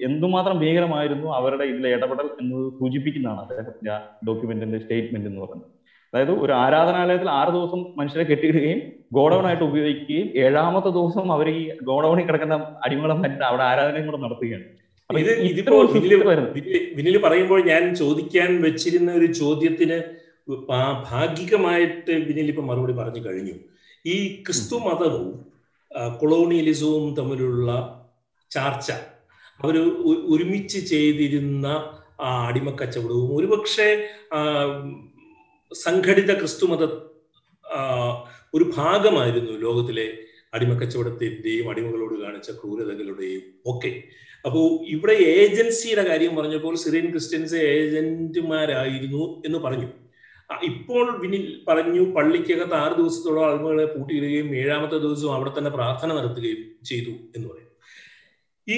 എന്തുമാത്രം 0.07 0.59
ഭീകരമായിരുന്നു 0.59 1.27
അവരുടെ 1.39 1.63
ഇതിലെ 1.63 1.89
ഇടപെടൽ 1.95 2.27
എന്ന് 2.41 2.59
സൂചിപ്പിക്കുന്നതാണ് 2.79 3.41
അദ്ദേഹത്തിന്റെ 3.45 3.91
ആ 3.95 3.97
ഡോക്യുമെന്റിന്റെ 4.27 4.79
സ്റ്റേറ്റ്മെന്റ് 4.83 5.27
എന്ന് 5.29 5.41
പറയുന്നത്. 5.41 5.69
അതായത് 6.13 6.31
ഒരു 6.31 6.53
ആരാധനാലയത്തിൽ 6.53 7.29
ആറ് 7.29 7.51
ദിവസം 7.57 7.79
മനുഷ്യരെ 7.97 8.23
കെട്ടിയിടുകയും 8.23 8.81
ഗോഡൗണായിട്ട് 9.13 9.63
ഉപയോഗിക്കുകയും 9.63 10.27
ഏഴാമത്തെ 10.45 10.89
ദിവസം 10.89 11.31
അവർ 11.31 11.47
ഈ 11.49 11.61
ഗോഡൌണിൽ 11.83 12.25
കിടക്കുന്ന 12.25 12.55
അടിമകളെ 12.85 13.13
മറ്റേ 13.13 13.45
അവിടെ 13.45 13.63
ആരാധനയും 13.63 14.05
കൂടെ 14.05 14.17
നടത്തുകയാണ്. 14.17 14.65
ഇത് 15.09 15.31
ഇതിപ്പോ 15.51 15.75
വിനിൽ 16.97 17.17
പറയുമ്പോൾ 17.25 17.59
ഞാൻ 17.67 17.95
ചോദിക്കാൻ 17.95 18.49
വെച്ചിരുന്ന 18.61 19.11
ഒരു 19.11 19.25
ചോദ്യത്തിന് 19.25 19.97
ഭാഗികമായിട്ട് 21.11 22.13
വിനിൽ 22.27 22.47
ഇപ്പൊ 22.53 22.63
മറുപടി 22.63 22.93
പറഞ്ഞു 22.93 23.21
കഴിഞ്ഞു. 23.27 23.55
ഈ 24.05 24.43
ക്രിസ്തു 24.43 24.75
മതവും 24.75 25.27
കൊളോണിയലിസവും 26.19 27.15
തമ്മിലുള്ള 27.15 27.71
ചാർച്ച 28.51 28.91
അവർ 29.63 29.75
ഒരുമിച്ച് 30.33 30.77
ചെയ്തിരുന്ന 30.77 31.67
ആ 32.21 32.47
അടിമക്കച്ചവടവും 32.47 33.35
ഒരുപക്ഷെ 33.37 33.89
സംഘടിത 35.71 36.31
ക്രിസ്തുമത 36.37 36.83
ഒരു 38.53 38.71
ഭാഗമായിരുന്നു 38.77 39.51
ലോകത്തിലെ 39.51 40.07
അടിമക്കച്ചവടത്തിന്റെയും 40.53 41.69
അടിമകളോട് 41.71 42.15
കാണിച്ച 42.23 42.51
ക്രൂരതകളുടെയും 42.51 43.43
ഒക്കെ. 43.65 43.91
അപ്പോൾ 44.45 44.85
ഇവിടെ 44.85 45.13
ഏജൻസിയുടെ 45.13 46.03
കാര്യം 46.07 46.35
പറഞ്ഞപ്പോൾ 46.35 46.75
സിറിയൻ 46.75 47.11
ക്രിസ്ത്യൻസ് 47.11 47.55
ഏജന്റുമാരായിരുന്നു 47.55 49.41
എന്ന് 49.45 49.57
പറഞ്ഞു. 49.57 49.89
ഇപ്പോൾ 50.49 51.17
വിനിൽ 51.19 51.63
പറഞ്ഞു 51.67 52.01
പള്ളിക്കകത്ത് 52.01 52.73
ആറ് 52.73 52.91
ദിവസത്തോളം 52.91 53.43
ആളുകളെ 53.45 53.85
പൂട്ടിയിടുകയും 53.85 54.55
ഏഴാമത്തെ 54.55 54.97
ദിവസവും 54.97 55.33
അവിടെ 55.35 55.51
തന്നെ 55.57 55.71
പ്രാർത്ഥന 55.71 56.13
നടത്തുകയും 56.13 56.61
ചെയ്തു 56.83 57.13
എന്ന് 57.35 57.47
പറയും 57.47 57.73
ഈ 58.67 58.77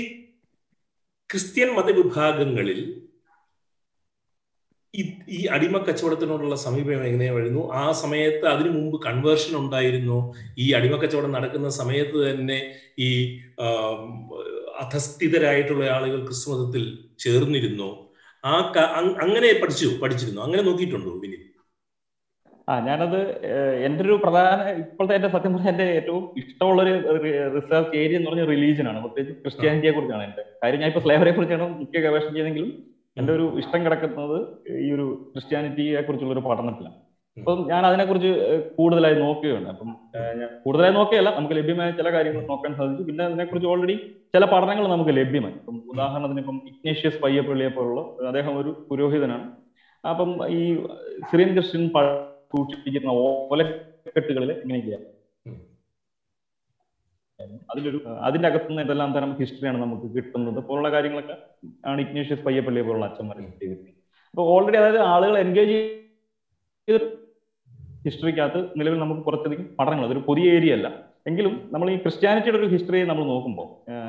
ക്രിസ്ത്യൻ 1.29 1.69
മതവിഭാഗങ്ങളിൽ 1.75 2.79
ഈ 5.33 5.45
അടിമ 5.45 5.77
കച്ചവടത്തിനോടുള്ള 5.77 6.55
സമീപനം 6.55 7.03
എങ്ങനെയായിരുന്നു 7.05 7.71
ആ 7.73 7.91
സമയത്ത് 7.91 8.45
അതിനു 8.45 8.69
മുമ്പ് 8.69 8.97
കൺവേർഷൻ 9.05 9.57
ഉണ്ടായിരുന്നു. 9.57 10.33
ഈ 10.57 10.73
അടിമ 10.73 10.95
കച്ചവടം 10.95 11.31
നടക്കുന്ന 11.31 11.69
സമയത്ത് 11.69 12.17
തന്നെ 12.29 12.57
ഈ 12.99 13.09
അധസ്ഥിതരായിട്ടുള്ള 14.79 15.83
ആളുകൾ 15.87 16.25
ക്രിസ്തുമതത്തിൽ 16.25 16.83
ചേർന്നിരുന്നു. 17.19 17.89
ആ 18.43 18.53
അങ്ങനെ 19.21 19.53
പഠിച്ചു 19.53 19.87
പഠിച്ചിരുന്നു. 20.01 20.41
അങ്ങനെ 20.41 20.61
നോക്കിയിട്ടുണ്ടോ 20.61 21.13
വിനിൽ 21.19 21.48
ആ 22.69 22.73
ഞാനത് 22.87 23.19
എന്റെ 23.85 24.01
ഒരു 24.05 24.15
പ്രധാന 24.23 24.69
ഇപ്പോഴത്തെ 24.81 25.15
എന്റെ 25.15 25.29
സത്യം 25.35 25.53
പറഞ്ഞാൽ 25.53 25.71
എന്റെ 25.71 25.83
ഏറ്റവും 25.83 26.23
ഇഷ്ടമുള്ള 26.37 26.81
ഒരു 26.83 26.93
റിസർച്ച് 27.55 27.97
ഏരിയ 27.97 28.17
എന്ന് 28.17 28.29
പറഞ്ഞ 28.29 28.45
റിലീജിയൻ 28.45 28.87
ആണ്. 28.89 28.99
പ്രത്യേകിച്ച് 29.03 29.41
ക്രിസ്ത്യാനിറ്റിയെ 29.41 29.91
കുറിച്ചാണ് 29.91 30.23
എന്റെ 30.23 30.43
കാര്യം. 30.63 30.79
ഞാൻ 30.79 30.87
ഇപ്പൊ 30.87 31.01
സ്ലേവറിയെ 31.01 31.33
കുറിച്ചാണ് 31.33 31.67
മുഖ്യ 31.79 31.99
ഗവേഷണം 31.99 32.35
ചെയ്തെങ്കിലും 32.35 32.71
എന്റെ 33.17 33.33
ഒരു 33.33 33.45
ഇഷ്ടം 33.57 33.85
കിടക്കുന്നത് 33.85 34.37
ഈ 34.87 34.91
ഒരു 34.91 35.31
ക്രിസ്ത്യാനിറ്റിയെ 35.33 36.01
കുറിച്ചുള്ള 36.01 36.33
ഒരു 36.33 36.43
പഠനത്തിലാണ്. 36.49 36.97
അപ്പം 37.37 37.67
ഞാൻ 37.69 37.85
അതിനെക്കുറിച്ച് 37.85 38.31
കൂടുതലായി 38.77 39.15
നോക്കുകയാണ്. 39.15 39.67
അപ്പം 39.67 39.89
കൂടുതലായി 40.65 40.93
നോക്കിയല്ല 40.93 41.29
നമുക്ക് 41.35 41.55
ലഭ്യമായ 41.55 41.91
ചില 41.91 42.11
കാര്യങ്ങൾ 42.13 42.41
നോക്കാൻ 42.47 42.75
സാധിച്ചു. 42.77 43.03
പിന്നെ 43.03 43.25
അതിനെക്കുറിച്ച് 43.25 43.67
ഓൾറെഡി 43.67 43.95
ചില 44.35 44.45
പഠനങ്ങൾ 44.45 44.87
നമുക്ക് 44.87 45.13
ലഭ്യമായി. 45.17 45.53
ഇപ്പം 45.53 45.77
ഉദാഹരണത്തിന് 45.93 46.39
ഇപ്പം 46.39 46.57
ഇഗ്നേഷ്യസ് 46.67 47.21
പയ്യപ്പള്ളിയെ 47.21 47.69
പോലുള്ള 47.69 48.01
അദ്ദേഹം 48.27 48.61
ഒരു 48.61 48.87
പുരോഹിതനാണ്. 48.89 49.47
അപ്പം 50.09 50.29
ഈ 50.47 50.61
സിറിയൻ 51.31 51.49
ക്രിസ്ത്യൻ 51.53 51.85
സൂക്ഷിപ്പിക്കുന്ന 52.51 53.09
ഓലക്കെട്ടുകളിൽ 53.09 54.51
ഇങ്ങനെ 54.51 54.79
ചെയ്യാം 54.79 55.05
അതിലൊരു 57.71 57.99
അതിന്റെ 58.07 58.47
അകത്തുനിന്ന് 58.47 58.81
എന്തെല്ലാം 58.81 59.13
തരം 59.13 59.37
ഹിസ്റ്ററിയാണ് 59.39 59.81
നമുക്ക് 59.81 60.15
കിട്ടുന്നത്. 60.15 60.63
പോലുള്ള 60.63 60.91
കാര്യങ്ങളൊക്കെ 60.91 61.35
ആണ് 61.85 62.01
ഇഗ്നേഷ്യസ് 62.01 62.41
പയ്യപ്പള്ളിയെ 62.41 62.83
പോലുള്ള 62.83 63.05
അച്ഛന്മാർ 63.05 63.37
ചെയ്തിരിക്കുന്നത്. 63.37 63.95
അപ്പൊ 64.33 64.43
ഓൾറെഡി 64.43 64.77
അതായത് 64.77 64.99
ആളുകൾ 64.99 65.37
എൻഗേജ് 65.37 65.71
ചെയ്ത് 66.87 67.05
ഹിസ്റ്ററിക്കകത്ത് 68.05 68.79
നിലവിൽ 68.79 68.99
നമുക്ക് 68.99 69.21
കുറച്ചധികം 69.21 69.75
പഠനങ്ങൾ 69.79 70.05
അതൊരു 70.05 70.23
പുതിയ 70.27 70.51
ഏരിയ 70.51 70.73
അല്ല. 70.73 71.08
എങ്കിലും 71.25 71.53
നമ്മൾ 71.73 71.87
ഈ 71.93 71.95
ക്രിസ്ത്യാനിറ്റിയുടെ 72.03 72.59
ഒരു 72.61 72.67
ഹിസ്റ്ററി 72.73 72.99
നമ്മൾ 73.09 73.23
നോക്കുമ്പോൾ 73.31 73.67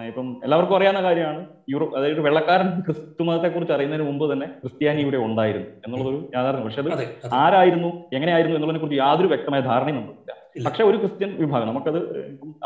ഇപ്പം 0.09 0.27
എല്ലാവർക്കും 0.45 0.77
അറിയാവുന്ന 0.77 1.01
കാര്യമാണ്. 1.07 1.41
യൂറോപ്പ് 1.73 1.95
അതായത് 1.99 2.21
വെള്ളക്കാരൻ 2.27 2.69
ക്രിസ്തു 2.87 3.23
മതത്തെ 3.29 3.49
കുറിച്ച് 3.49 3.75
അറിയുന്നതിന് 3.77 4.07
മുമ്പ് 4.11 4.25
തന്നെ 4.33 4.47
ക്രിസ്ത്യാനി 4.63 5.01
ഇവിടെ 5.01 5.19
ഉണ്ടായിരുന്നു 5.29 5.69
എന്നുള്ളതൊരു 5.85 6.21
യാഥാർത്ഥ്യം. 6.37 6.67
പക്ഷെ 6.67 6.81
അത് 6.83 7.35
ആരായിരുന്നു 7.43 7.91
എങ്ങനെയായിരുന്നു 8.17 8.57
എന്നുള്ളതിനെ 8.57 8.83
കുറിച്ച് 8.85 9.01
യാതൊരു 9.03 9.29
വ്യക്തമായ 9.29 9.61
ധാരണയും 9.61 9.97
നമുക്കില്ല 9.97 10.37
പക്ഷെ 10.67 10.85
ഒരു 10.85 10.97
ക്രിസ്ത്യൻ 10.97 11.31
വിഭാഗം 11.43 11.67
നമുക്കത് 11.67 11.99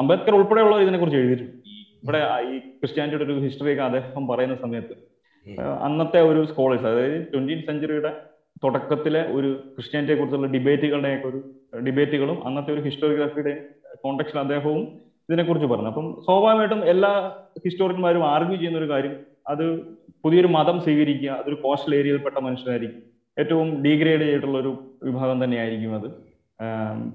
അംബേദ്കർ 0.02 0.34
ഉൾപ്പെടെയുള്ളവർ 0.34 0.82
ഇതിനെ 0.82 0.98
കുറിച്ച് 0.98 1.18
എഴുതിയിട്ടുണ്ട് 1.18 1.56
ഇവിടെ 2.04 2.20
ഈ 2.50 2.58
ക്രിസ്ത്യാനിറ്റിയുടെ 2.80 3.24
ഒരു 3.24 3.34
ഹിസ്റ്ററി 3.38 3.72
ഒക്കെ 3.72 3.82
അദ്ദേഹം 3.82 4.24
പറയുന്ന 4.28 4.56
സമയത്ത് 4.56 4.94
അന്നത്തെ 5.86 6.20
ഒരു 6.20 6.46
സ്കോളേഴ്സ് 6.46 6.86
അതായത് 6.86 7.18
ട്വന്റി 7.32 7.54
സെഞ്ചുറിയുടെ 7.66 8.12
തുടക്കത്തിലെ 8.64 9.22
ഒരു 9.36 9.48
ക്രിസ്ത്യാനിറ്റിയെ 9.76 10.16
കുറിച്ചുള്ള 10.16 10.46
ഡിബേറ്റുകളുടെയൊക്കെ 10.46 11.28
ഒരു 11.28 11.40
ഡിബേറ്റുകളും 11.86 12.46
അന്നത്തെ 12.46 12.72
ഒരു 12.72 12.80
ഹിസ്റ്റോറിയോഗ്രഫിയുടെയും 12.80 13.62
കോണ്ടക്സ്റ്റിൽ 14.02 14.40
അദ്ദേഹവും 14.44 14.82
ഇതിനെക്കുറിച്ച് 15.28 15.68
പറഞ്ഞു. 15.72 15.90
അപ്പം 15.92 16.06
സ്വാഭാവികമായിട്ടും 16.26 16.80
എല്ലാ 16.92 17.12
ഹിസ്റ്റോറിയന്മാരും 17.64 18.24
ആർഗ്യൂ 18.34 18.56
ചെയ്യുന്ന 18.56 18.78
ഒരു 18.78 18.88
കാര്യം 18.92 19.14
അത് 19.52 19.64
പുതിയൊരു 20.24 20.50
മതം 20.56 20.76
സ്വീകരിക്കുക 20.84 21.30
അതൊരു 21.40 21.56
കോസ്റ്റൽ 21.64 21.94
ഏരിയയിൽപ്പെട്ട 22.00 22.38
മനുഷ്യരായിരിക്കും. 22.46 23.02
ഏറ്റവും 23.36 23.68
ഡീഗ്രേഡ് 23.84 24.24
ചെയ്തിട്ടുള്ള 24.26 24.58
ഒരു 24.58 24.72
വിഭാഗം 25.08 25.38
തന്നെയായിരിക്കും 25.44 25.94
അത്. 25.94 26.08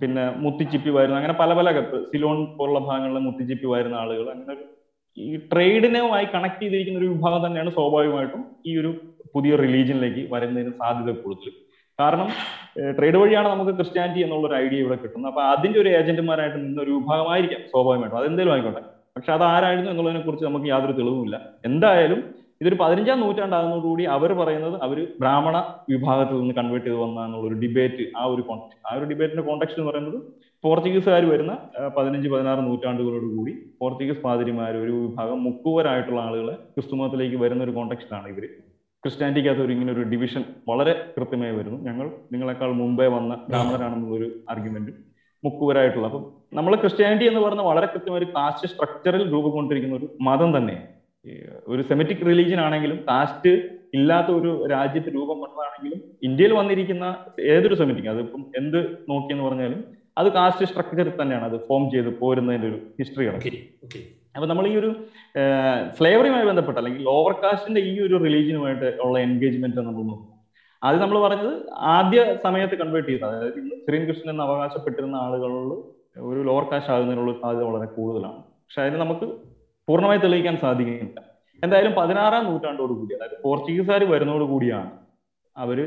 പിന്നെ 0.01 0.23
മുത്തിച്ചിപ്പി 0.43 0.89
വരുന്ന 0.89 1.15
അങ്ങനെ 1.19 1.35
പല 1.41 1.53
പല 1.59 1.69
കത്ത് 1.77 1.97
സിലോൺ 2.11 2.39
പോലുള്ള 2.57 2.79
ഭാഗങ്ങളിൽ 2.79 3.23
മുത്തിച്ചിപ്പി 3.27 3.67
വരുന്ന 3.73 3.95
ആളുകൾ 3.95 4.25
അങ്ങനെ 4.33 4.55
ഈ 5.17 5.29
ട്രേഡിനുമായി 5.51 6.25
കണക്ട് 6.33 6.61
ചെയ്തിരിക്കുന്ന 6.63 6.99
ഒരു 6.99 7.09
വിഭാഗം 7.13 7.41
തന്നെയാണ് 7.45 7.71
സ്വാഭാവികമായിട്ടും 7.77 8.43
ഈ 8.69 8.73
ഒരു 8.81 8.91
പുതിയ 9.35 9.55
റിലീജിയനിലേക്ക് 9.55 10.21
വരുന്നതിന് 10.33 10.73
സാധ്യത 10.81 11.11
കൂടുതൽ 11.23 11.55
കാരണം 11.99 12.27
ട്രേഡ് 12.97 13.17
വഴിയാണ് 13.21 13.47
നമുക്ക് 13.53 13.73
ക്രിസ്ത്യാനിറ്റി 13.77 14.21
എന്നുള്ള 14.25 14.45
ഒരു 14.49 14.55
ഐഡിയ 14.63 14.83
ഇവിടെ 14.83 14.97
കിട്ടുന്നത്. 15.03 15.29
അപ്പൊ 15.31 15.41
അതിന്റെ 15.53 15.77
ഒരു 15.83 15.89
ഏജന്റുമാരായിട്ട് 15.99 16.57
നിന്ന 16.65 16.79
ഒരു 16.85 16.91
വിഭാഗമായിരിക്കാം 16.97 17.61
സ്വാഭാവികമായിട്ടും. 17.71 18.19
അതെന്തേലും 18.21 18.53
ആയിക്കോട്ടെ. 18.53 18.83
പക്ഷെ 19.15 19.31
അത് 19.37 19.43
ആരായിരുന്നു 19.53 19.89
എന്നുള്ളതിനെ 19.91 20.21
കുറിച്ച് 20.25 20.45
നമുക്ക് 20.45 20.67
യാതൊരു 20.73 20.93
തെളിവുമില്ല. 20.99 21.37
എന്തായാലും 21.69 22.19
ഇതൊരു 22.61 22.77
പതിനഞ്ചാം 22.81 23.19
നൂറ്റാണ്ടാകുന്നതോടുകൂടി 23.23 24.03
അവർ 24.15 24.29
പറയുന്നത് 24.39 24.75
അവർ 24.85 24.97
ബ്രാഹ്മണ 25.21 25.57
വിഭാഗത്തിൽ 25.91 26.39
നിന്ന് 26.41 26.55
കൺവേർട്ട് 26.57 26.87
ചെയ്ത് 26.87 26.99
വന്ന 27.03 27.37
ഒരു 27.45 27.55
ഡിബേറ്റ് 27.61 28.05
ആ 28.19 28.23
ഒരു 28.33 28.41
കോൺടെക്സ്റ്റ് 28.47 28.81
ആ 28.87 28.95
ഒരു 28.97 29.05
ഡിബേറ്റിന്റെ 29.11 29.45
കോൺടെക്സ്റ്റ് 29.49 29.79
എന്ന് 29.79 29.91
പറയുന്നത് 29.91 30.17
പോർച്ചുഗീസുകാർ 30.63 31.25
വരുന്ന 31.33 31.53
പതിനഞ്ച് 31.97 32.29
പതിനാറ് 32.29 32.61
നൂറ്റാണ്ടുകളോട് 32.69 33.27
കൂടി 33.37 33.53
പോർച്ചുഗീസ് 33.81 34.21
പാതിരിമാർ 34.25 34.73
ഒരു 34.85 34.95
വിഭാഗം 35.05 35.39
മുക്കുവരായിട്ടുള്ള 35.43 36.21
ആളുകളെ 36.21 36.55
ക്രിസ്തുമതത്തിലേക്ക് 36.75 37.37
വരുന്ന 37.43 37.63
ഒരു 37.63 37.71
കോൺടെക്സ്റ്റാണ് 37.71 38.27
ഇവർ 38.27 38.45
ക്രിസ്ത്യാനിറ്റിക്കകത്ത് 39.03 39.61
ഒരു 39.61 39.71
ഇങ്ങനെ 39.71 39.91
ഒരു 39.93 40.01
ഡിവിഷൻ 40.01 40.43
വളരെ 40.69 40.93
കൃത്യമായി 41.17 41.51
വരുന്നു. 41.51 41.77
ഞങ്ങൾ 41.87 42.07
നിങ്ങളെക്കാൾ 42.31 42.71
മുമ്പേ 42.71 43.07
വന്ന 43.07 43.33
ബ്രാഹ്മണരാണെന്നുള്ള 43.49 44.15
ഒരു 44.17 44.27
ആർഗ്യുമെന്റ് 44.49 44.91
മുക്കുവരായിട്ടുള്ള. 45.43 46.07
അപ്പം 46.07 46.23
നമ്മൾ 46.53 46.75
ക്രിസ്ത്യാനിറ്റി 46.75 47.25
എന്ന് 47.25 47.39
പറഞ്ഞ 47.39 47.61
വളരെ 47.61 47.85
കൃത്യമായ 47.85 48.19
ഒരു 48.21 48.29
കാസ്റ്റ് 48.37 48.69
സ്ട്രക്ചറിൽ 48.69 49.23
രൂപം 49.31 49.51
കൊണ്ടിരിക്കുന്ന 49.51 49.95
ഒരു 49.95 50.09
മതം 50.21 50.57
തന്നെ 50.57 50.75
ഒരു 51.67 51.81
സെമിറ്റിക് 51.81 52.25
റിലീജിയൻ 52.27 52.59
ആണെങ്കിലും 52.59 52.97
കാസ്റ്റ് 53.09 53.51
ഇല്ലാത്ത 53.93 54.29
ഒരു 54.31 54.51
രാജ്യത്ത് 54.67 55.09
രൂപം 55.13 55.37
കൊണ്ടതാണെങ്കിലും 55.39 56.01
ഇന്ത്യയിൽ 56.23 56.53
വന്നിരിക്കുന്ന 56.53 57.05
ഏതൊരു 57.53 57.75
സെമിറ്റിക് 57.75 58.09
അതിപ്പം 58.09 58.45
എന്ത് 58.55 58.79
നോക്കിയെന്ന് 59.09 59.45
പറഞ്ഞാലും 59.45 59.81
അത് 60.17 60.27
കാസ്റ്റ് 60.33 60.65
സ്ട്രക്ചറിൽ 60.65 61.13
തന്നെയാണ്. 61.21 61.45
അത് 61.45 61.57
ഫോം 61.67 61.83
ചെയ്ത് 61.91 62.19
പോരുന്നതിന്റെ 62.19 62.67
ഒരു 62.67 62.79
ഹിസ്റ്ററി 62.99 63.25
കിടക്കും 63.25 63.57
അപ്പൊ 64.35 64.47
നമ്മൾ 64.49 64.65
ഈ 64.71 64.73
ഒരു 64.81 64.89
സ്ലേവറിയുമായി 65.97 66.45
ബന്ധപ്പെട്ട 66.49 66.77
അല്ലെങ്കിൽ 66.81 67.01
ലോവർ 67.09 67.33
കാസ്റ്റിന്റെ 67.43 67.81
ഈ 67.91 67.93
ഒരു 68.05 68.15
റിലീജിയനുമായിട്ട് 68.25 68.89
ഉള്ള 69.05 69.15
എൻഗേജ്മെന്റ് 69.27 69.77
നമ്മൾ 69.79 70.03
നോക്കും 70.11 70.27
അത് 70.81 70.97
നമ്മൾ 71.03 71.17
പറഞ്ഞത് 71.25 71.53
ആദ്യ 71.95 72.19
സമയത്ത് 72.43 72.75
കൺവേർട്ട് 72.81 73.09
ചെയ്ത 73.11 73.23
അതായത് 73.29 73.57
ശ്രീകൃഷ്ണൻ 73.85 74.31
എന്ന് 74.33 74.43
അവകാശപ്പെട്ടിരുന്ന 74.47 75.15
ആളുകളിൽ 75.25 75.71
ഒരു 76.29 76.39
ലോവർ 76.49 76.65
കാസ്റ്റ് 76.71 76.93
ആകുന്നതിനുള്ള 76.93 77.33
സാധ്യത 77.41 77.65
വളരെ 77.69 77.87
കൂടുതലാണ്. 77.97 78.39
പക്ഷെ 78.65 78.81
അതിന് 78.83 78.99
നമുക്ക് 79.03 79.27
പൂർണമായി 79.87 80.19
തെളിയിക്കാൻ 80.25 80.55
സാധിക്കുന്നില്ല. 80.63 81.19
എന്തായാലും 81.63 81.93
പതിനാറാം 81.99 82.43
നൂറ്റാണ്ടോട് 82.49 82.93
കൂടി 82.99 83.13
അതായത് 83.17 83.37
പോർച്ചുഗീസുകാർ 83.45 84.03
വരുന്നതോട് 84.13 84.45
കൂടിയാണ് 84.53 84.91
അവർ 85.55 85.79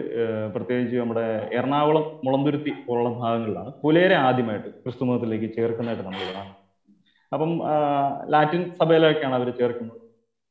പ്രത്യേകിച്ച് 0.55 0.97
നമ്മുടെ 1.03 1.27
എറണാകുളം 1.59 2.05
മുളന്തുരുത്തി 2.25 2.73
പോലുള്ള 2.87 3.11
ഭാഗങ്ങളിലാണ് 3.23 3.71
പുലേരെ 3.85 4.17
ആദ്യമായിട്ട് 4.29 4.69
ക്രിസ്തുമതത്തിലേക്ക് 4.83 5.49
ചേർക്കുന്നതായിട്ട് 5.57 6.05
നമ്മൾ 6.09 6.21
കാണുന്നത്. 6.27 6.59
അപ്പം 7.35 7.63
ലാറ്റിൻ 8.29 8.75
സഭയിലൊക്കെയാണ് 8.83 9.35
അവർ 9.35 9.51
ചേർക്കുന്നത്. 9.51 10.03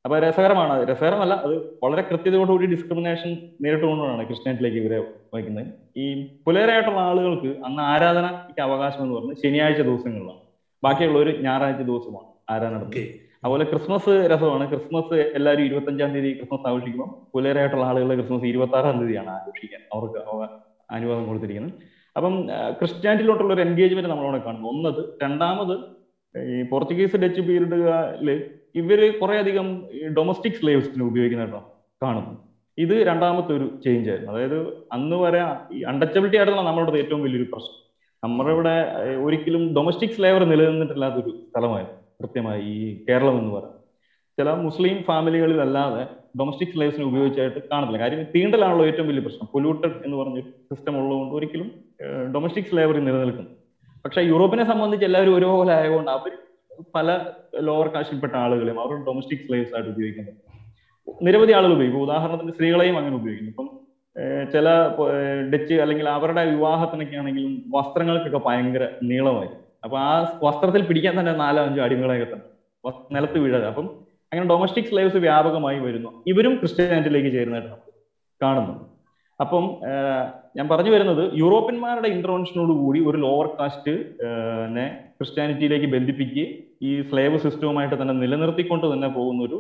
അപ്പൊ 0.06 0.20
രസകരമാണ്. 0.20 0.88
രസകരമല്ല 0.88 1.34
അത് 1.34 1.80
വളരെ 1.84 2.02
കൃത്യതയോടുകൂടി 2.02 2.66
ഡിസ്ക്രിമിനേഷൻ 2.66 3.38
നേരിട്ടുകൊണ്ടാണ് 3.62 4.28
ക്രിസ്ത്യാനിറ്റിയിലേക്ക് 4.28 4.88
ഇവരെ 4.88 5.08
വയ്ക്കുന്നത് 5.34 5.68
ഈ 5.98 6.28
പുലരായിട്ടുള്ള 6.46 7.00
ആളുകൾക്ക് 7.00 7.48
അന്ന് 7.48 7.82
ആരാധനയ്ക്ക് 7.82 8.62
അവകാശം 8.62 9.04
എന്ന് 9.04 9.16
പറഞ്ഞ് 9.16 9.36
ശനിയാഴ്ച 9.44 9.82
ദിവസങ്ങളിലാണ്. 9.82 11.12
ഒരു 11.18 11.42
ഞായറാഴ്ച 11.42 11.82
ദിവസമാണ് 11.82 12.26
ആരാധന 12.50 12.74
നടത്തുന്നത്. 12.74 13.10
അതുപോലെ 13.44 13.64
ക്രിസ്മസ് 13.64 14.10
രസമാണ്. 14.10 14.70
ക്രിസ്മസ് 14.70 15.32
എല്ലാവരും 15.36 15.64
ഇരുപത്തഞ്ചാം 15.64 16.14
തീയതി 16.14 16.38
ക്രിസ്മസ് 16.38 16.68
ആഘോഷിക്കുമ്പോൾ 16.68 17.32
പുലരായിട്ടുള്ള 17.34 17.86
ആളുകൾ 17.86 18.16
ക്രിസ്മസ് 18.16 18.46
ഇരുപത്തി 18.46 18.76
ആറാം 18.76 19.00
തീയതിയാണ് 19.00 19.30
ആഘോഷിക്കാൻ. 19.30 19.82
അവർക്ക് 19.94 20.30
അവ- 20.30 20.50
അനുവാദം 20.92 21.28
കൊടുത്തിരിക്കുന്നത്. 21.28 21.74
അപ്പം 22.18 22.50
ക്രിസ്ത്യാനിറ്റിയിലോട്ടുള്ള 22.72 23.54
ഒരു 23.54 23.62
എൻഗേജ്മെന്റ് 23.62 24.10
നമ്മളവിടെ 24.10 24.44
കാണുന്നു. 24.44 24.68
ഒന്നത് 24.70 25.06
രണ്ടാമത് 25.24 26.01
ഈ 26.36 26.64
പോർച്ചുഗീസ് 26.64 27.16
ഡച്ച് 27.16 27.42
പീരീഡുകളിൽ 27.42 28.44
ഇവർ 28.76 29.20
കുറെ 29.20 29.38
അധികം 29.38 29.68
ഡൊമസ്റ്റിക് 30.18 30.54
സ്ലേവ്സിനെ 30.54 31.06
ഉപയോഗിക്കുന്നതായിട്ടോ 31.06 31.62
കാണുന്നു. 32.04 32.34
ഇത് 32.78 33.08
രണ്ടാമത്തെ 33.08 33.54
ഒരു 33.54 33.66
ചേഞ്ച് 33.86 34.10
ആയിരുന്നു. 34.10 34.32
അതായത് 34.34 34.60
അന്ന് 34.92 35.16
വരെ 35.16 35.42
ഈ 35.74 35.82
അൺടച്ചബിലിറ്റി 35.82 36.38
ആയിട്ടുള്ള 36.38 36.62
നമ്മളുടെ 36.62 36.98
ഏറ്റവും 36.98 37.24
വലിയൊരു 37.24 37.50
പ്രശ്നം. 37.52 37.78
നമ്മുടെ 38.24 38.50
ഇവിടെ 38.50 38.76
ഒരിക്കലും 39.24 39.74
ഡൊമസ്റ്റിക് 39.74 40.12
സ്ലേവർ 40.12 40.44
നിലനിന്നിട്ടില്ലാത്തൊരു 40.44 41.30
സ്ഥലമായിരുന്നു 41.30 42.00
കൃത്യമായി 42.22 42.62
ഈ 42.62 43.06
കേരളം 43.10 43.40
എന്ന് 43.40 43.54
പറയുന്നത്. 43.54 43.78
ചില 44.38 44.50
മുസ്ലിം 44.50 45.04
ഫാമിലികളിൽ 45.04 45.62
അല്ലാതെ 45.62 46.04
ഡൊമസ്റ്റിക് 46.40 46.70
സ്ലേവ്സിനെ 46.70 47.06
ഉപയോഗിച്ചായിട്ട് 47.06 47.60
കാണത്തില്ല. 47.72 48.00
കാര്യം 48.00 48.24
തീണ്ടലാണല്ലോ 48.24 48.86
ഏറ്റവും 48.86 49.08
വലിയ 49.08 49.22
പ്രശ്നം. 49.22 49.50
പൊല്യൂട്ടഡ് 49.54 50.06
എന്ന് 50.06 50.18
പറഞ്ഞൊരു 50.18 50.50
സിസ്റ്റം 50.50 50.98
ഉള്ളതുകൊണ്ട് 50.98 51.36
ഒരിക്കലും 51.36 51.72
ഡൊമസ്റ്റിക് 52.34 52.66
സ്ലേവറി 52.66 53.02
നിലനിൽക്കുന്നു 53.02 53.50
പക്ഷെ 54.06 54.22
യൂറോപ്പിനെ 54.22 54.64
സംബന്ധിച്ച് 54.66 55.06
എല്ലാവരും 55.06 55.36
ഒരുപോലെ 55.38 55.74
ആയതുകൊണ്ട് 55.74 56.12
അവർ 56.12 56.32
പല 56.95 57.08
ലോവർ 57.60 57.88
കാശിൽപ്പെട്ട 57.88 58.36
ആളുകളെയും 58.36 58.80
അവർ 58.82 58.93
ഡൊമസ്റ്റിക് 59.08 59.39
സ്ലേവ്സ് 59.39 59.76
ആയിട്ട് 59.76 59.89
ഉപയോഗിക്കുന്നത്. 59.89 60.38
നിരവധി 61.24 61.52
ആളുകൾ 61.52 61.74
ഉപയോഗിക്കും. 61.74 62.02
ഉദാഹരണത്തിന് 62.02 62.52
സ്ത്രീകളെയും 62.52 62.97
അങ്ങനെ 62.97 63.16
ഉപയോഗിക്കുന്നു. 63.16 63.52
ഇപ്പം 63.52 63.68
ചില 64.54 64.70
ഡച്ച് 65.54 65.74
അല്ലെങ്കിൽ 65.74 66.10
അവരുടെ 66.10 66.45
വിവാഹത്തിനൊക്കെ 66.45 67.16
ആണെങ്കിലും 67.16 67.52
വസ്ത്രങ്ങൾക്കൊക്കെ 67.76 68.41
ഭയങ്കര 68.47 68.88
നീളമായി 69.04 69.52
അപ്പൊ 69.84 69.97
ആ 69.97 70.39
വസ്ത്രത്തിൽ 70.43 70.82
പിടിക്കാൻ 70.82 71.14
തന്നെ 71.20 71.34
നാലോ 71.34 71.62
അഞ്ചോ 71.64 71.84
അടിമകളെയൊക്കെ 71.84 72.28
തന്നെ 72.34 72.47
നിലത്ത് 73.16 73.39
വീഴാതെ 73.39 73.68
അപ്പം 73.68 73.88
അങ്ങനെ 74.32 74.47
ഡൊമസ്റ്റിക് 74.47 74.86
സ്ലേവ്സ് 74.86 75.18
വ്യാപകമായി 75.18 75.80
വരുന്നു. 75.80 76.10
ഇവരും 76.28 76.56
ക്രിസ്ത്യാനിറ്റിയിലേക്ക് 76.56 77.32
ചേരുന്നതായിട്ട് 77.36 77.91
കാണുന്നുണ്ട്. 78.41 78.91
അപ്പം 79.44 79.66
ഞാൻ 80.58 80.66
പറഞ്ഞു 80.72 80.92
വരുന്നത് 80.94 81.24
യൂറോപ്യന്മാരുടെ 81.42 82.10
ഇന്റർവെൻഷനോട് 82.16 82.74
കൂടി 82.82 83.00
ഒരു 83.10 83.18
ലോവർ 83.26 83.48
കാസ്റ്റ് 83.60 83.94
ക്രിസ്ത്യാനിറ്റിയിലേക്ക് 85.18 85.88
ബന്ധിപ്പിക്കുക 85.96 86.46
ഈ 86.88 86.92
സ്ലേവ് 87.10 87.38
സിസ്റ്റവുമായിട്ട് 87.44 87.96
തന്നെ 88.02 88.16
നിലനിർത്തിക്കൊണ്ട് 88.22 88.86
തന്നെ 88.94 89.10
പോകുന്ന 89.18 89.42
ഒരു 89.48 89.58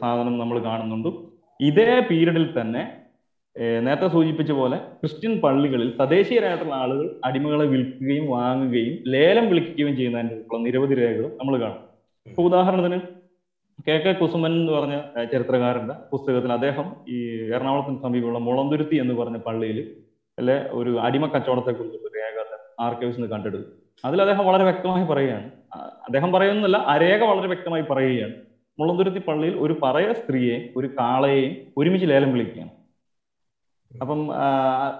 സാധനം 0.00 0.34
നമ്മൾ 0.38 0.58
കാണുന്നുണ്ട്. 0.68 1.10
ഇതേ 1.68 1.90
പീരീഡിൽ 2.10 2.46
തന്നെ 2.58 2.82
നേരത്തെ 3.86 4.08
സൂചിപ്പിച്ച 4.14 4.52
പോലെ 4.58 4.76
ക്രിസ്ത്യൻ 5.00 5.32
പള്ളികളിൽ 5.44 5.88
തദ്ദേശീയരായിട്ടുള്ള 6.00 6.74
ആളുകൾ 6.82 7.06
അടിമകളെ 7.28 7.66
വിൽക്കുകയും 7.72 8.26
വാങ്ങുകയും 8.34 8.94
ലേലം 9.14 9.46
വിളിക്കുകയും 9.52 9.94
ചെയ്യുന്നതിനുള്ള 9.96 10.60
നിരവധി 10.66 10.96
രേഖകൾ 11.00 11.30
നമ്മൾ 11.40 11.54
കാണും. 11.62 11.80
ഇപ്പൊ 12.26 12.42
ഉദാഹരണത്തിന് 12.50 12.98
കെ 13.88 13.92
കെ 13.92 14.12
കുസുമൻ 14.12 14.52
എന്ന് 14.52 14.72
പറഞ്ഞ 14.72 15.00
ചരിത്രകാരന്റെ 15.32 15.94
പുസ്തകത്തിൽ 16.12 16.52
അദ്ദേഹം 16.52 16.96
ഈ 17.08 17.16
എറണാകുളത്തിന് 17.54 18.02
സമീപമുള്ള 18.02 18.38
മുളന്തുരുത്തി 18.38 18.96
എന്ന് 18.96 19.14
പറഞ്ഞ 19.14 19.36
പള്ളിയിൽ 19.36 19.96
അല്ലെ 20.38 20.68
ഒരു 20.70 21.00
അടിമ 21.00 21.26
കച്ചവടത്തെ 21.26 21.70
കുറിച്ചുള്ള 21.70 22.08
രേഖ 22.18 22.44
ആർക്കൈവ്സ് 22.80 23.20
നിന്ന് 23.20 23.30
കണ്ടെടുത്തു. 23.30 23.64
അതിൽ 24.04 24.20
അദ്ദേഹം 24.20 24.44
വളരെ 24.46 24.64
വ്യക്തമായി 24.64 25.04
പറയുകയാണ്. 25.04 25.50
അദ്ദേഹം 25.76 26.32
പറയുന്നില്ല 26.32 26.76
ആ 26.76 26.96
രേഖ 26.96 27.24
വളരെ 27.24 27.46
വ്യക്തമായി 27.46 27.82
പറയുകയാണ്. 27.82 28.34
മുളന്തുരുത്തി 28.78 29.18
പള്ളിയിൽ 29.18 29.56
ഒരു 29.58 29.80
പറയ 29.82 30.12
സ്ത്രീയെയും 30.12 30.62
ഒരു 30.76 30.86
കാളയെയും 30.86 31.56
ഒരുമിച്ച് 31.76 32.06
ലേലം 32.10 32.32
വിളിക്കുകയാണ്. 32.32 32.70
അപ്പം 33.90 34.20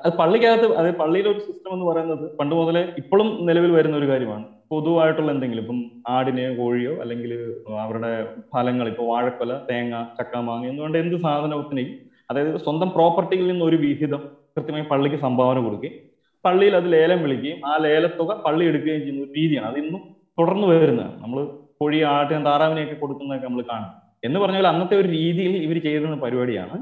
അത് 0.05 0.13
പള്ളിക്കകത്ത് 0.19 0.77
അത് 0.77 0.97
പള്ളിയിലെ 0.97 1.31
ഒരു 1.31 1.39
സിസ്റ്റം 1.39 1.73
എന്ന് 1.73 1.87
പറയുന്നത് 1.87 2.37
പണ്ട് 2.37 2.55
മുതലേ 2.55 2.83
ഇപ്പോഴും 2.99 3.47
നിലവിൽ 3.47 3.71
വരുന്ന 3.71 3.97
ഒരു 3.97 4.09
കാര്യമാണ്. 4.09 4.45
പൊതുവായിട്ടുള്ള 4.71 5.31
എന്തെങ്കിലും 5.33 5.63
ഇപ്പം 5.63 5.79
ആടിനെയോ 6.09 6.57
കോഴിയോ 6.57 7.01
അല്ലെങ്കിൽ 7.03 7.33
അവരുടെ 7.79 8.11
ഫലങ്ങൾ 8.55 8.89
ഇപ്പൊ 8.89 9.05
വാഴക്കൊല 9.05 9.55
തേങ്ങ 9.71 10.03
ചക്ക 10.19 10.37
മാങ്ങ 10.37 10.69
എന്നുകൊണ്ട് 10.69 10.99
എന്ത് 10.99 11.17
സാധനത്തിനെയും 11.17 11.93
അതായത് 12.31 12.57
സ്വന്തം 12.57 12.91
പ്രോപ്പർട്ടിയിൽ 12.91 13.49
നിന്ന് 13.49 13.65
ഒരു 13.65 13.77
വിഹിതം 13.77 14.21
കൃത്യമായി 14.57 14.85
പള്ളിക്ക് 14.85 15.17
സംഭാവന 15.17 15.59
കൊടുക്കുകയും 15.59 15.97
പള്ളിയിൽ 16.45 16.77
അത് 16.77 16.93
ലേലം 16.93 17.23
വിളിക്കുകയും 17.23 17.67
ആ 17.67 17.77
ലേലത്തുക 17.77 18.43
പള്ളി 18.47 18.65
എടുക്കുകയും 18.65 19.01
ചെയ്യുന്ന 19.01 19.25
ഒരു 19.25 19.33
രീതിയാണ്. 19.33 19.67
അതിന്നും 19.67 20.03
തുടർന്ന് 20.39 20.67
വരുന്നതാണ്. 20.67 21.23
നമ്മൾ 21.23 21.47
കോഴി 21.79 22.01
ആട്ടിനും 22.03 22.45
താറാവിനെയൊക്കെ 22.45 22.95
കൊടുക്കുന്നതൊക്കെ 22.95 23.47
നമ്മൾ 23.47 23.63
കാണും. 23.73 23.91
എന്ന് 24.25 24.41
പറഞ്ഞാൽ 24.41 24.67
അന്നത്തെ 24.67 24.97
ഒരു 24.97 25.09
രീതിയിൽ 25.09 25.57
ഇവർ 25.57 25.79
ചെയ്തിരുന്ന 25.83 26.17
പരിപാടിയാണ് 26.17 26.77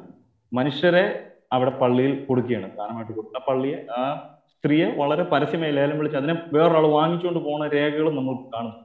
മനുഷ്യരെ 0.53 1.05
അവിടെ 1.53 1.71
പള്ളിയിൽ 1.71 2.25
കൊടുക്കുകയാണ് 2.25 2.69
ദാനമായിട്ട് 2.79 3.13
കൊടുക്കുക 3.13 3.41
പള്ളിയെ 3.49 3.79
ആ 3.97 4.01
സ്ത്രീയെ 4.57 4.87
വളരെ 4.97 5.23
പരസ്യമായി 5.23 5.73
ലേലം 5.73 5.99
വിളിച്ച് 5.99 6.19
അതിനെ 6.19 6.35
വേറൊരാൾ 6.53 6.87
വാങ്ങിച്ചുകൊണ്ട് 6.87 7.41
പോകുന്ന 7.41 7.67
രേഖകളും 7.69 8.17
നമ്മൾ 8.17 8.35
കാണുന്നു 8.55 8.77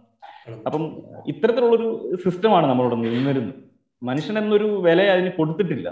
അപ്പം 0.65 0.83
ഇത്തരത്തിലുള്ളൊരു 1.27 1.89
സിസ്റ്റമാണ് 2.23 2.65
നമ്മളിവിടെ 2.65 2.95
നിന്നിരുന്നത് 2.95 3.53
മനുഷ്യൻ 4.01 4.37
എന്നൊരു 4.39 4.67
വില 4.85 5.01
അതിന് 5.01 5.31
കൊടുത്തിട്ടില്ല. 5.31 5.89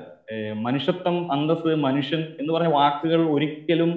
മനുഷ്യത്വം 0.53 1.31
അന്തസ് 1.31 1.75
മനുഷ്യൻ 1.87 2.21
എന്ന് 2.39 2.53
പറഞ്ഞ 2.53 2.71
വാക്കുകൾ 2.73 3.21
ഒരിക്കലും 3.29 3.91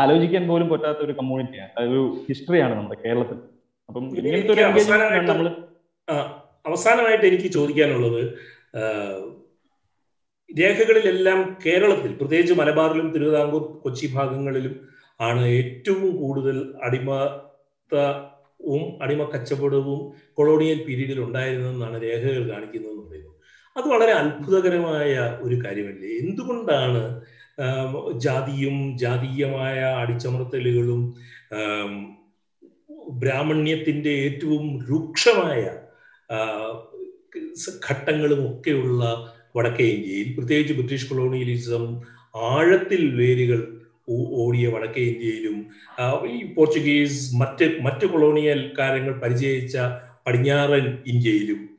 ആലോചിക്കാൻ 0.00 0.48
പോലും 0.48 0.68
പറ്റാത്ത 0.68 0.98
ഒരു 0.98 1.12
കമ്മ്യൂണിറ്റിയാണ്. 1.12 1.72
ഒരു 1.78 2.00
ഹിസ്റ്ററിയാണ് 2.28 2.74
നമ്മുടെ 2.74 2.98
കേരളത്തിൽ. 3.04 3.38
അപ്പം 3.88 4.04
ഇങ്ങനത്തെ 4.18 4.52
ഒരു 4.52 5.50
അവസാനമായിട്ട് 6.66 7.26
എനിക്ക് 7.26 7.48
ചോദിക്കാനുള്ളത് 7.52 8.22
രേഖകളിലെല്ലാം 10.50 11.56
കേരളത്തിൽ 11.66 12.18
പ്രത്യേകിച്ച് 12.18 12.54
മലബാറിലും 12.54 13.14
തിരുവിതാംകൂർ 13.14 13.82
കൊച്ചി 13.82 14.06
ഭാഗങ്ങളിലും 14.06 14.88
ആണ് 15.20 15.58
ഏറ്റവും 15.58 16.16
കൂടുതൽ 16.16 16.74
അടിമത്തവും 16.82 19.02
അടിമ 19.02 19.24
കച്ചവടവും 19.24 20.12
കൊളോണിയൽ 20.34 20.86
പീരീഡിൽ 20.86 21.20
ഉണ്ടായിരുന്നതെന്നാണ് 21.20 22.02
രേഖകൾ 22.02 22.50
കാണിക്കുന്നതെന്ന് 22.50 23.08
പറയുന്നത്. 23.08 23.34
അത് 23.76 23.88
വളരെ 23.88 24.12
അത്ഭുതകരമായ 24.12 25.38
ഒരു 25.42 25.60
കാര്യമല്ലേ? 25.64 26.18
എന്തുകൊണ്ടാണ് 26.18 27.22
ജാതിയും 28.20 28.96
ജാതീയമായ 28.96 30.02
അടിച്ചമർത്തലുകളും 30.02 31.26
ബ്രാഹ്മണ്യത്തിന്റെ 33.18 34.24
ഏറ്റവും 34.24 34.88
രൂക്ഷമായ 34.88 35.70
ഘട്ടങ്ങളും 37.90 38.50
ഒക്കെയുള്ള 38.50 39.26
വടക്കേ 39.56 39.84
ഇന്ത്യയിൽ 39.84 40.38
പ്രത്യേകിച്ച് 40.38 40.74
ബ്രിട്ടീഷ് 40.74 41.10
കൊളോണിയലിസം 41.10 42.00
ആഴത്തിൽ 42.36 43.16
വേരുകൾ 43.16 43.86
ഓടിയ 44.10 44.68
വടക്കേ 44.68 45.02
ഇന്ത്യയിലും 45.02 45.66
ഈ 46.26 46.54
പോർച്ചുഗീസ് 46.54 47.36
മറ്റ് 47.36 47.80
മറ്റ് 47.80 48.06
കൊളോണിയൽ 48.06 48.72
കാര്യങ്ങൾ 48.78 49.20
പരിചയിച്ച 49.20 49.76
പടിഞ്ഞാറൻ 50.26 50.98
ഇന്ത്യയിലും 51.06 51.76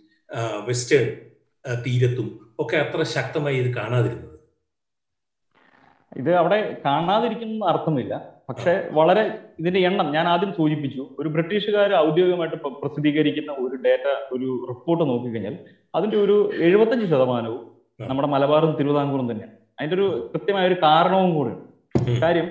വെസ്റ്റേൺ 0.66 1.18
തീരത്തും 1.86 2.56
ഒക്കെ 2.60 2.78
അത്ര 2.78 3.04
ശക്തമായി 3.04 3.58
ഇത് 3.58 3.76
കാണാതിരുന്നത്. 3.76 4.28
ഇത് 6.18 6.36
അവിടെ 6.36 6.82
കാണാതിരിക്കുന്ന 6.86 7.66
അർത്ഥമില്ല. 7.66 8.38
പക്ഷെ 8.50 8.90
വളരെ 8.92 9.40
ഇതിന്റെ 9.60 9.80
എണ്ണം 9.80 10.12
ഞാൻ 10.12 10.28
ആദ്യം 10.28 10.54
സൂചിപ്പിച്ചു. 10.58 11.16
ഒരു 11.20 11.30
ബ്രിട്ടീഷുകാർ 11.30 11.96
ഔദ്യോഗികമായിട്ട് 11.96 12.56
പ്ര- 12.56 12.74
പ്രസിദ്ധീകരിക്കുന്ന 12.74 13.52
ഒരു 13.52 13.76
ഡേറ്റ 13.76 14.34
ഒരു 14.34 14.66
റിപ്പോർട്ട് 14.70 15.04
നോക്കിക്കഴിഞ്ഞാൽ 15.04 15.58
അതിന്റെ 15.98 16.18
ഒരു 16.26 16.36
എഴുപത്തഞ്ച് 16.68 17.06
ശതമാനവും 17.14 17.62
നമ്മുടെ 18.00 18.30
മലബാറും 18.36 18.72
തിരുവിതാംകൂറും 18.80 19.28
തന്നെയാണ് 19.32 19.56
അതിന്റെ 19.78 19.96
ഒരു 20.00 20.08
കൃത്യമായ 20.32 20.66
ഒരു 20.72 20.78
കാരണവും 20.86 21.32
കൂടെ 21.38 21.54
കാര്യം 22.24 22.48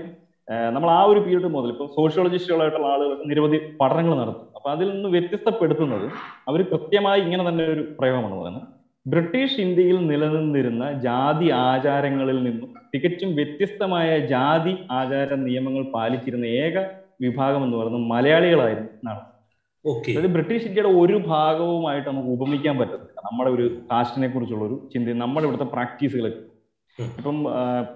നമ്മൾ 0.75 0.89
ആ 0.97 1.01
ഒരു 1.11 1.21
പീരീഡ് 1.25 1.49
മുതൽ 1.55 1.71
ഇപ്പൊ 1.73 1.85
സോഷ്യോളജിസ്റ്റുകളായിട്ടുള്ള 1.95 2.89
ആളുകൾ 2.95 3.15
നിരവധി 3.31 3.59
പഠനങ്ങൾ 3.81 4.13
നടത്തും. 4.21 4.47
അപ്പൊ 4.57 4.69
അതിൽ 4.75 4.89
നിന്ന് 4.93 5.09
വ്യത്യസ്തപ്പെടുത്തുന്നത് 5.15 6.05
അവർ 6.49 6.61
കൃത്യമായി 6.73 7.21
ഇങ്ങനെ 7.27 7.45
തന്നെ 7.49 7.65
ഒരു 7.75 7.83
പ്രയോഗമാണ് 7.99 8.37
പറയുന്നത്. 8.41 8.67
ബ്രിട്ടീഷ് 9.07 9.59
ഇന്ത്യയിൽ 9.65 9.99
നിലനിന്നിരുന്ന 10.11 10.85
ജാതി 11.07 11.49
ആചാരങ്ങളിൽ 11.65 12.39
നിന്നും 12.47 12.71
തികച്ചും 12.93 13.31
വ്യത്യസ്തമായ 13.39 14.09
ജാതി 14.33 14.73
ആചാര 15.01 15.35
നിയമങ്ങൾ 15.47 15.85
പാലിച്ചിരുന്ന 15.97 16.47
ഏക 16.65 16.77
വിഭാഗം 17.25 17.63
എന്ന് 17.67 17.77
പറയുന്നത് 17.81 18.07
മലയാളികളായിരുന്നു 18.15 18.91
എന്നാണ് 18.99 19.23
അതായത് 19.91 20.33
ബ്രിട്ടീഷ് 20.33 20.67
ഇന്ത്യയുടെ 20.67 20.93
ഒരു 21.01 21.23
ഭാഗവുമായിട്ട് 21.27 22.09
നമുക്ക് 22.09 22.29
ഉപമിക്കാൻ 22.29 22.79
പറ്റത്തില്ല. 22.79 23.21
നമ്മുടെ 23.25 23.51
ഒരു 23.51 23.79
കാസ്റ്റിനെ 23.93 24.29
കുറിച്ചുള്ള 24.29 24.65
ഒരു 24.65 24.89
ചിന്ത 24.95 25.09
നമ്മുടെ 25.09 25.47
ഇവിടുത്തെ 25.47 25.65
പ്രാക്ടീസുകൾ. 25.65 26.33
ഇപ്പം 27.19 27.45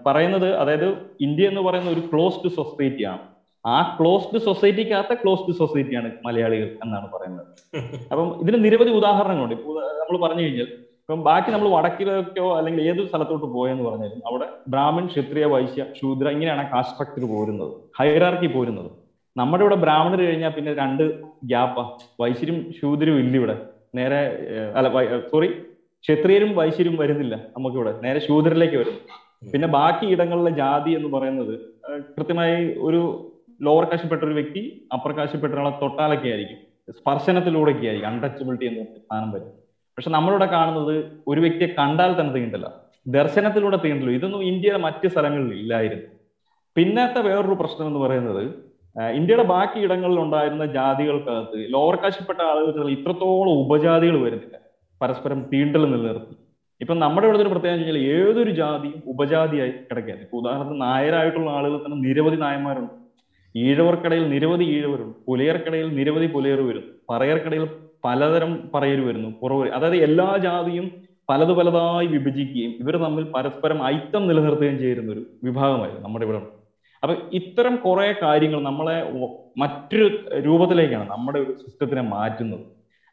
പറയുന്നത് 0.06 0.54
അതായത് 0.54 0.88
ഇന്ത്യ 1.20 1.48
എന്ന് 1.48 1.60
പറയുന്ന 1.60 1.90
ഒരു 1.90 2.02
ക്ലോസ്ഡ് 2.12 2.50
സൊസൈറ്റിയാണ് 2.50 3.18
ആ 3.66 3.96
ക്ലോസ്ഡ് 4.00 4.38
സൊസൈറ്റിക്കകത്ത 4.38 5.14
ക്ലോസ്ഡ് 5.14 5.54
സൊസൈറ്റിയാണ് 5.54 6.12
മലയാളികൾ 6.26 6.68
എന്നാണ് 6.84 7.08
പറയുന്നത്. 7.12 7.46
അപ്പം 8.12 8.40
ഇതിന് 8.42 8.64
നിരവധി 8.64 8.90
ഉദാഹരണങ്ങളുണ്ട്. 8.90 9.54
ഇപ്പോൾ 9.54 9.74
നമ്മൾ 10.00 10.28
പറഞ്ഞു 10.28 10.42
കഴിഞ്ഞാൽ 10.42 10.68
ഇപ്പം 11.02 11.22
ബാക്കി 11.22 11.50
നമ്മൾ 11.50 11.68
വടക്കിലേക്കോ 11.68 12.56
അല്ലെങ്കിൽ 12.56 12.82
ഏത് 12.82 13.08
സ്ഥലത്തോട്ട് 13.08 13.46
പോയെന്ന് 13.46 13.84
പറഞ്ഞാലും 13.84 14.22
അവിടെ 14.26 14.46
ബ്രാഹ്മൺ 14.68 15.06
ക്ഷത്രിയ 15.06 15.44
വൈശ്യ 15.44 15.84
ശൂദ്ര 16.00 16.28
ഇങ്ങനെയാണ് 16.28 16.70
കാസ്റ്റ് 16.70 16.94
സ്ട്രക്ചർ 16.94 17.36
പോരുന്നത്. 17.36 17.72
ഹൈറാർക്കി 17.98 18.46
പോരുന്നത്. 18.46 18.90
നമ്മുടെ 19.36 19.62
ഇവിടെ 19.62 19.76
ബ്രാഹ്മണർ 19.76 20.20
കഴിഞ്ഞാൽ 20.20 20.50
പിന്നെ 20.50 20.74
രണ്ട് 20.74 21.02
ഗ്യാപ്പാ. 21.44 21.98
വൈശ്യരും 22.20 22.72
ശൂദ്രരും 22.80 23.18
ഇല്ല 23.18 23.36
ഇവിടെ. 23.36 23.56
നേരെ 23.94 24.20
അല്ല 24.76 25.18
സോറി 25.30 25.48
ക്ഷത്രിയരും 26.04 26.56
വൈശ്യരും 26.56 26.96
വരുന്നില്ല 26.96 27.36
നമുക്കിവിടെ. 27.56 27.92
നേരെ 28.02 28.18
ശൂദ്രരിലേക്ക് 28.18 28.76
വരും. 28.76 28.96
പിന്നെ 29.52 29.68
ബാക്കി 29.68 30.06
ഇടങ്ങളിലെ 30.06 30.50
ജാതി 30.50 30.90
എന്ന് 30.90 31.08
പറയുന്നത് 31.08 31.54
കൃത്യമായി 32.18 32.74
ഒരു 32.78 33.00
ലോവർ 33.62 33.84
കാശപ്പെട്ട 33.84 34.22
ഒരു 34.22 34.32
വ്യക്തി 34.32 34.88
അപ്പർ 34.92 35.12
കാശപ്പെട്ട 35.12 35.52
ഒരാളെ 35.54 35.70
തൊട്ടാലൊക്കെ 35.70 36.28
ആയിരിക്കും. 36.28 36.58
സ്പർശനത്തിലൂടെയൊക്കെ 36.92 37.86
ആയിരിക്കും. 37.86 38.08
അൺടച്ചബിലിറ്റി 38.08 38.64
എന്ന് 38.64 38.80
പറഞ്ഞ 38.80 38.98
സ്ഥാനം 38.98 39.30
വരും. 39.32 39.50
പക്ഷെ 39.96 40.10
നമ്മളിവിടെ 40.10 40.46
കാണുന്നത് 40.46 41.12
ഒരു 41.26 41.40
വ്യക്തിയെ 41.40 41.68
കണ്ടാൽ 41.78 42.20
തന്നെ 42.20 42.34
തീണ്ടല്ല. 42.34 42.72
ദർശനത്തിലൂടെ 43.06 43.78
തീണ്ടല്ലോ. 43.84 44.12
ഇതൊന്നും 44.12 44.42
ഇന്ത്യയിലെ 44.44 44.78
മറ്റു 44.78 45.08
സ്ഥലങ്ങളിൽ 45.08 45.52
ഇല്ലായിരുന്നു. 45.58 46.08
പിന്നത്തെ 46.76 47.20
വേറൊരു 47.20 47.56
പ്രശ്നം 47.60 47.86
എന്ന് 47.86 48.00
പറയുന്നത് 48.00 48.69
ഇന്ത്യയുടെ 48.96 49.42
ബാക്കി 49.42 49.78
ഇടങ്ങളിൽ 49.78 50.20
ഉണ്ടായിരുന്ന 50.20 50.66
ജാതികൾക്കകത്ത് 50.66 51.66
ലോവർ 51.74 51.96
കാശിൽപ്പെട്ട 51.96 52.42
ആളുകൾ 52.42 52.90
ഇത്രത്തോളം 52.90 53.52
ഉപജാതികൾ 53.52 54.22
വരുന്നില്ല. 54.22 54.56
പരസ്പരം 55.02 55.44
തീണ്ടൽ 55.52 55.90
നിലനിർത്തി. 55.90 56.34
ഇപ്പൊ 56.80 56.94
നമ്മുടെ 56.94 57.26
ഇവിടുത്തെ 57.26 57.46
ഒരു 57.46 57.52
പ്രത്യേകത 57.52 57.78
വെച്ചാൽ 57.78 57.98
ഏതൊരു 57.98 58.50
ജാതിയും 58.50 59.02
ഉപജാതിയായി 59.06 59.70
കിടക്കുകയാണ്. 59.70 60.20
ഇപ്പൊ 60.20 60.38
ഉദാഹരണത്തിന് 60.38 60.82
നായരായിട്ടുള്ള 60.82 61.50
ആളുകൾ 61.50 61.78
തന്നെ 61.78 62.08
നിരവധി 62.08 62.36
നായന്മാരുണ്ട്. 62.36 62.92
ഈഴവർക്കിടയിൽ 63.56 64.28
നിരവധി 64.30 64.64
ഈഴവരുണ്ട്. 64.64 65.18
പുലയർക്കിടയിൽ 65.26 65.94
നിരവധി 65.94 66.26
പുലയർ 66.26 66.60
വരുന്നു. 66.60 66.92
പറയർക്കിടയിൽ 67.10 67.68
പലതരം 68.04 68.70
പറയർ 68.74 69.06
വരുന്നു. 69.06 69.30
കുറവ്. 69.42 69.68
അതായത് 69.68 69.96
എല്ലാ 69.96 70.36
ജാതിയും 70.36 70.92
പലത് 71.28 71.52
പലതായി 71.52 72.06
വിഭജിക്കുകയും 72.06 72.70
ഇവർ 72.70 72.96
തമ്മിൽ 72.96 73.24
പരസ്പരം 73.24 73.86
ഐറ്റം 73.86 74.28
നിലനിർത്തുകയും 74.28 74.78
ചെയ്യുന്ന 74.78 75.12
ഒരു 75.12 75.26
വിഭാഗമായിരുന്നു 75.44 76.02
നമ്മുടെ 76.02 76.24
ഇവിടെ. 76.24 76.59
അപ്പൊ 77.02 77.14
ഇത്തരം 77.38 77.74
കുറെ 77.84 78.06
കാര്യങ്ങൾ 78.24 78.60
നമ്മളെ 78.70 78.96
മറ്റൊരു 79.62 80.06
രൂപത്തിലേക്കാണ് 80.46 81.06
നമ്മുടെ 81.14 81.38
ഒരു 81.44 81.52
സിസ്റ്റത്തിനെ 81.62 82.02
മാറ്റുന്നത്. 82.14 82.64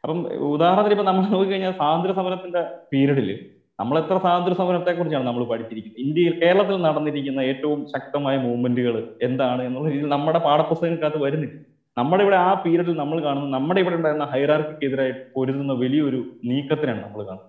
അപ്പം 0.04 0.18
ഉദാഹരണത്തിന് 0.54 0.94
ഇപ്പൊ 0.96 1.06
നമ്മൾ 1.10 1.24
നോക്കിക്കഴിഞ്ഞാൽ 1.34 1.72
സ്വാതന്ത്ര്യ 1.78 2.14
സമരത്തിന്റെ 2.18 2.60
പീരീഡിൽ 2.92 3.30
നമ്മൾ 3.78 3.96
എത്ര 4.02 4.14
സ്വാതന്ത്ര്യ 4.24 4.56
സമരത്തെ 4.60 4.92
കുറിച്ചാണ് 4.98 5.26
നമ്മൾ 5.28 5.42
പഠിച്ചിരിക്കുന്നത്? 5.50 6.00
ഇന്ത്യയിൽ 6.04 6.34
കേരളത്തിൽ 6.42 6.76
നടന്നിരിക്കുന്ന 6.86 7.40
ഏറ്റവും 7.50 7.80
ശക്തമായ 7.94 8.36
മൂവ്മെന്റുകൾ 8.46 8.94
എന്താണ് 9.26 9.62
എന്നുള്ള 9.68 9.88
രീതിയിൽ 9.94 10.12
നമ്മുടെ 10.16 10.40
പാഠപുസ്തകങ്ങൾക്കകത്ത് 10.46 11.20
വരുന്നില്ല. 11.26 11.58
നമ്മുടെ 11.96 12.22
ഇവിടെ 12.24 12.38
ആ 12.48 12.50
പീരീഡിൽ 12.64 12.96
നമ്മൾ 13.02 13.18
കാണുന്നത് 13.26 13.52
നമ്മുടെ 13.56 13.80
ഇവിടെ 13.84 13.96
ഉണ്ടായിരുന്ന 13.98 14.26
ഹൈറാർക്കിക്കെതിരായി 14.34 15.14
പൊരുതുന്ന 15.36 15.72
വലിയൊരു 15.82 16.20
നീക്കത്തിനാണ് 16.50 17.00
നമ്മൾ 17.06 17.20
കാണുന്നത്. 17.28 17.46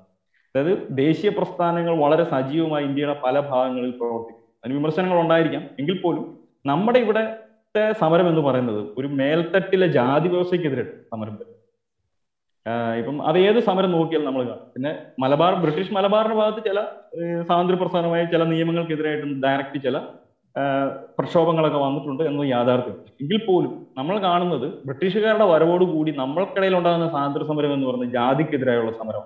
അതായത് 0.56 0.74
ദേശീയ 1.04 1.30
പ്രസ്ഥാനങ്ങൾ 1.40 1.94
വളരെ 2.06 2.24
സജീവമായി 2.36 2.86
ഇന്ത്യയുടെ 2.90 3.18
പല 3.26 3.36
ഭാഗങ്ങളിൽ 3.52 3.92
പ്രവർത്തിക്കും 4.00 4.39
അതിന് 4.64 4.76
വിമർശനങ്ങൾ 4.80 5.18
ഉണ്ടായിരിക്കാം. 5.24 5.64
എങ്കിൽ 5.80 5.98
പോലും 6.04 6.26
നമ്മുടെ 6.72 7.00
ഇവിടത്തെ 7.06 7.84
സമരം 8.02 8.28
എന്ന് 8.32 8.44
പറയുന്നത് 8.48 8.82
ഒരു 9.00 9.08
മേൽത്തട്ടിലെ 9.20 9.88
ജാതി 10.00 10.28
വ്യവസ്ഥയ്ക്കെതിരെ 10.34 10.86
സമരം 11.14 11.38
ഇപ്പം 13.00 13.18
അത് 13.30 13.38
ഏത് 13.48 13.60
സമരം 13.68 13.92
നോക്കിയാൽ 13.98 14.24
നമ്മൾ 14.28 14.42
കാണും. 14.48 14.66
പിന്നെ 14.74 14.90
മലബാർ 15.24 15.54
ബ്രിട്ടീഷ് 15.62 15.94
മലബാറിന്റെ 15.98 16.36
ഭാഗത്ത് 16.40 16.62
ചില 16.70 16.80
സ്വാതന്ത്ര്യ 17.48 17.78
പ്രസ്ഥാനമായ 17.82 18.22
ചില 18.34 18.44
നിയമങ്ങൾക്കെതിരായിട്ടും 18.52 19.32
ഡയറക്റ്റ് 19.46 19.80
ചില 19.86 19.98
പ്രക്ഷോഭങ്ങളൊക്കെ 21.18 21.80
വന്നിട്ടുണ്ട് 21.86 22.24
എന്നത് 22.30 22.48
യാഥാർത്ഥ്യം. 22.56 22.98
എങ്കിൽ 23.22 23.40
പോലും 23.48 23.74
നമ്മൾ 23.98 24.16
കാണുന്നത് 24.28 24.68
ബ്രിട്ടീഷുകാരുടെ 24.88 25.48
വരവോടുകൂടി 25.52 26.12
നമ്മൾക്കിടയിൽ 26.22 26.76
ഉണ്ടാകുന്ന 26.80 27.08
സ്വാതന്ത്ര്യ 27.14 27.48
സമരം 27.52 27.74
എന്ന് 27.76 27.88
പറയുന്നത് 27.90 28.14
ജാതിക്കെതിരായുള്ള 28.18 28.92
സമരം 29.02 29.26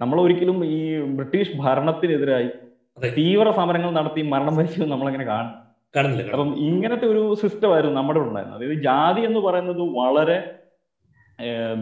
നമ്മൾ 0.00 0.18
ഒരിക്കലും 0.24 0.58
ഈ 0.76 0.78
ബ്രിട്ടീഷ് 1.18 1.56
ഭരണത്തിനെതിരായി. 1.62 2.50
തീവ്ര 3.00 3.50
സമരങ്ങൾ 3.50 3.90
നടത്തി 3.90 4.22
മരണം 4.22 4.56
വരിച്ചു 4.56 4.82
നമ്മളങ്ങനെ 4.82 5.24
കാണും. 5.24 5.52
കാണുന്നില്ല. 5.96 6.30
അപ്പം 6.30 6.56
ഇങ്ങനത്തെ 6.58 7.06
ഒരു 7.06 7.34
സിസ്റ്റം 7.34 7.74
ആയിരുന്നു 7.74 8.00
നമ്മുടെ 8.00 8.20
ഉണ്ടായിരുന്നത്. 8.20 8.64
അതായത് 8.64 8.82
ജാതി 8.82 9.20
എന്ന് 9.20 9.40
പറയുന്നത് 9.40 9.78
വളരെ 9.78 10.58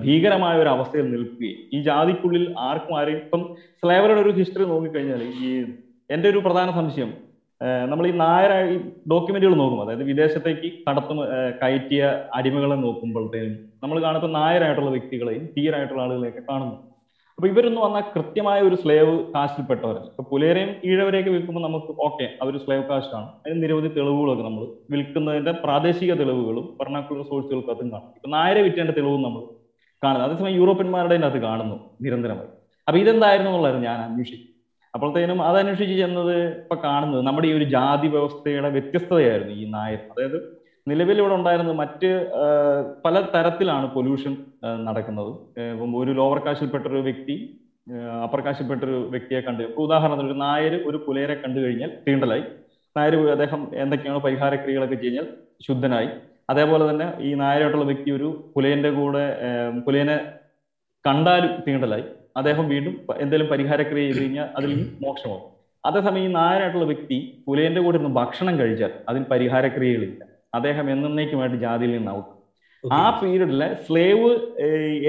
ഭീകരമായ 0.04 0.58
ഒരു 0.58 0.68
അവസ്ഥയിൽ 0.68 1.10
നിൽക്കുകയും 1.10 1.58
ഈ 1.72 1.82
ജാതിക്കുള്ളിൽ 1.82 2.54
ആർക്കും 2.58 2.98
ആരും 2.98 3.16
ഇപ്പം 3.16 3.56
സ്ലേവറുടെ 3.56 4.20
ഒരു 4.20 4.30
ഹിസ്റ്ററി 4.30 4.64
നോക്കിക്കഴിഞ്ഞാൽ 4.64 5.22
ഈ 5.22 5.66
എന്റെ 6.10 6.28
ഒരു 6.28 6.38
പ്രധാന 6.38 6.70
സംശയം 6.70 7.12
നമ്മൾ 7.88 8.06
ഈ 8.06 8.10
നായര 8.10 8.70
ഈ 8.70 8.78
ഡോക്യുമെന്റുകൾ 9.10 9.54
നോക്കുമ്പോൾ 9.54 9.84
അതായത് 9.84 10.02
വിദേശത്തേക്ക് 10.02 10.90
കടത്തും 10.90 11.18
കയറ്റിയ 11.62 12.24
അടിമകളെ 12.34 12.74
നോക്കുമ്പോഴത്തേനും 12.74 13.58
നമ്മൾ 13.82 14.02
കാണുമ്പോൾ 14.02 14.32
നായരായിട്ടുള്ള 14.32 14.90
വ്യക്തികളെയും 14.90 15.46
തീരായിട്ടുള്ള 15.58 16.02
ആളുകളെയൊക്കെ 16.02 16.40
കാണുന്നു. 16.50 16.89
അപ്പൊ 17.40 17.48
ഇവരൊന്നും 17.48 17.82
വന്നാൽ 17.84 18.02
കൃത്യമായ 18.14 18.60
ഒരു 18.60 18.74
സ്ലേവ് 18.74 19.12
കാസ്റ്റിൽപ്പെട്ടവരല്ല 19.34 20.08
ഇപ്പൊ 20.10 20.22
പുലേരെയും 20.30 20.70
ഈഴവരെയൊക്കെ 20.84 21.30
വിൽക്കുമ്പോൾ 21.30 21.62
നമുക്ക് 21.62 21.92
ഓക്കെ 22.06 22.26
അവർ 22.42 22.54
സ്ലേവ് 22.64 22.82
കാസ്റ്റാണ് 22.82 23.28
അതിന് 23.44 23.62
നിരവധി 23.62 23.88
തെളിവുകളൊക്കെ 23.88 24.42
നമ്മൾ 24.42 24.64
വിൽക്കുന്നതിന്റെ 24.90 25.52
പ്രാദേശിക 25.52 26.14
തെളിവുകളും 26.14 26.76
ഭരണക്കുള്ള 26.80 27.22
സോഴ്സുകൾക്കകത്തും 27.22 27.92
കാണും. 27.92 28.10
ഇപ്പൊ 28.16 28.30
നായരെ 28.30 28.62
വിറ്റേണ്ട 28.62 28.90
തെളിവും 28.90 29.22
നമ്മൾ 29.22 29.42
കാണുന്നത്. 30.02 30.30
അതേസമയം 30.30 30.54
യൂറോപ്യന്മാരുടെ 30.54 31.14
അത് 31.14 31.38
കാണുന്നു 31.42 31.76
നിരന്തരമായി. 32.02 32.50
അപ്പൊ 32.88 32.98
ഇതെന്തായിരുന്നു 32.98 33.50
എന്നുള്ളത് 33.50 33.82
ഞാൻ 33.88 34.00
അന്വേഷിക്കും 34.00 34.46
അപ്പോഴത്തേനും 34.94 35.42
അത് 35.42 35.58
അന്വേഷിച്ച് 35.58 35.96
ചെന്നത് 35.98 36.36
ഇപ്പൊ 36.62 36.76
കാണുന്നത് 36.84 37.26
നമ്മുടെ 37.26 37.48
ഈ 37.48 37.52
ഒരു 37.52 37.64
ജാതി 37.64 38.08
വ്യവസ്ഥയുടെ 38.08 38.68
വ്യത്യസ്തതയായിരുന്നു 38.68 39.54
ഈ 39.54 39.70
നായർ. 39.70 40.00
അതായത് 40.12 40.38
നിലവിൽ 40.90 41.18
ഇവിടെ 41.22 41.34
ഉണ്ടായിരുന്നത് 41.38 41.76
മറ്റ് 41.80 42.10
പല 43.04 43.16
തരത്തിലാണ് 43.34 43.86
പൊല്യൂഷൻ 43.96 44.32
നടക്കുന്നത്. 44.88 45.32
ഇപ്പം 45.74 45.92
ഒരു 46.02 46.12
ലോവർ 46.20 46.38
കാശിൽപ്പെട്ടൊരു 46.46 47.02
വ്യക്തി 47.08 47.36
അപ്പർ 48.24 48.40
കാശിൽപ്പെട്ടൊരു 48.46 48.98
വ്യക്തിയെ 49.12 49.40
കണ്ടു 49.44 49.62
ഇപ്പൊ 49.68 49.82
ഉദാഹരണത്തിന് 49.88 50.28
ഒരു 50.30 50.38
നായർ 50.44 50.74
ഒരു 50.88 50.98
പുലയരെ 51.06 51.36
കണ്ടു 51.42 51.58
കഴിഞ്ഞാൽ 51.64 51.90
തീണ്ടലായി. 52.06 52.44
നായർ 52.96 53.14
അദ്ദേഹം 53.36 53.60
എന്തൊക്കെയാണ് 53.82 54.20
പരിഹാരക്രിയകളൊക്കെ 54.26 54.98
കഴിഞ്ഞാൽ 55.02 55.26
ശുദ്ധനായി. 55.66 56.10
അതേപോലെ 56.52 56.84
തന്നെ 56.90 57.06
ഈ 57.26 57.30
നായരായിട്ടുള്ള 57.42 57.86
വ്യക്തി 57.90 58.10
ഒരു 58.18 58.28
പുലയന്റെ 58.54 58.90
കൂടെ 58.98 59.24
പുലേനെ 59.86 60.16
കണ്ടാലും 61.04 61.52
തീണ്ടലായി. 61.66 62.06
അദ്ദേഹം 62.38 62.64
വീണ്ടും 62.72 62.94
എന്തെങ്കിലും 63.22 63.48
പരിഹാരക്രിയ 63.52 64.02
ചെയ്ത് 64.06 64.20
കഴിഞ്ഞാൽ 64.22 64.48
അതിൽ 64.58 64.72
മോക്ഷമാവും. 65.04 65.44
അതേസമയം 65.84 66.24
ഈ 66.26 66.32
നായരായിട്ടുള്ള 66.40 66.86
വ്യക്തി 66.92 67.18
പുലയന്റെ 67.46 67.80
കൂടെ 67.84 67.96
ഇരുന്ന് 67.98 68.14
ഭക്ഷണം 68.20 68.54
കഴിച്ചാൽ 68.60 68.92
അതിൽ 69.10 69.22
പരിഹാരക്രിയകളില്ല. 69.32 70.22
അദ്ദേഹം 70.54 70.90
എന്നേക്കുമായിട്ട് 70.90 71.56
ജാതിയിൽ 71.56 71.92
നിന്നാവും 71.98 72.26
ആ 72.92 73.20
പീരീഡിലെ 73.20 73.74
സ്ലേവ് 73.74 74.28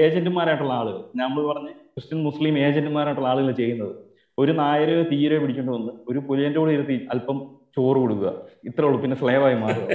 ഏജന്റുമാരായിട്ടുള്ള 0.04 0.72
ആളുകൾ 0.72 1.00
നമ്മൾ 1.16 1.42
പറഞ്ഞ 1.52 1.66
ക്രിസ്ത്യൻ 1.66 2.22
മുസ്ലിം 2.22 2.58
ഏജന്റുമാരായിട്ടുള്ള 2.58 3.28
ആളുകൾ 3.28 3.50
ചെയ്യുന്നത് 3.52 3.94
ഒരു 4.38 4.52
നായര് 4.52 5.06
തീരെ 5.12 5.38
പിടിക്കൊണ്ട് 5.38 5.72
വന്ന് 5.72 5.92
ഒരു 6.08 6.18
പുലിയന്റെ 6.18 6.58
കൂടെ 6.60 6.72
ഇരുത്തി 6.72 7.08
അല്പം 7.10 7.38
ചോറ് 7.76 7.96
കൊടുക്കുക. 7.96 8.30
ഇത്രേ 8.64 8.86
ഉള്ളൂ. 8.86 9.00
പിന്നെ 9.00 9.16
സ്ലേവായി 9.16 9.54
മാറുക. 9.54 9.88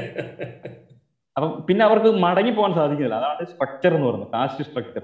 അപ്പം 1.36 1.64
പിന്നെ 1.68 1.86
അവർക്ക് 1.86 2.08
മടങ്ങി 2.08 2.52
പോകാൻ 2.52 2.74
സാധിക്കുന്നില്ല. 2.74 3.16
അതാണ് 3.16 3.46
സ്ട്രക്ചർ 3.46 3.92
എന്ന് 3.96 4.08
പറയുന്നത്. 4.08 4.32
കാസ്റ്റ് 4.32 4.66
സ്ട്രക്ചർ 4.66 5.04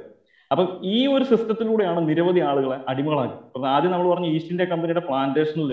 അപ്പം 0.52 0.82
ഈ 0.84 1.08
ഒരു 1.08 1.24
സിസ്റ്റത്തിലൂടെയാണ് 1.24 2.10
നിരവധി 2.10 2.40
ആളുകളെ 2.40 2.78
അടിമകളാക്കി. 2.88 3.60
ആദ്യം 3.76 3.92
നമ്മൾ 3.92 4.10
പറഞ്ഞ 4.14 4.26
ഈസ്റ്റ് 4.26 4.52
ഇന്ത്യ 4.52 4.66
കമ്പനിയുടെ 4.66 5.00
പ്ലാന്റേഷനിൽ 5.00 5.72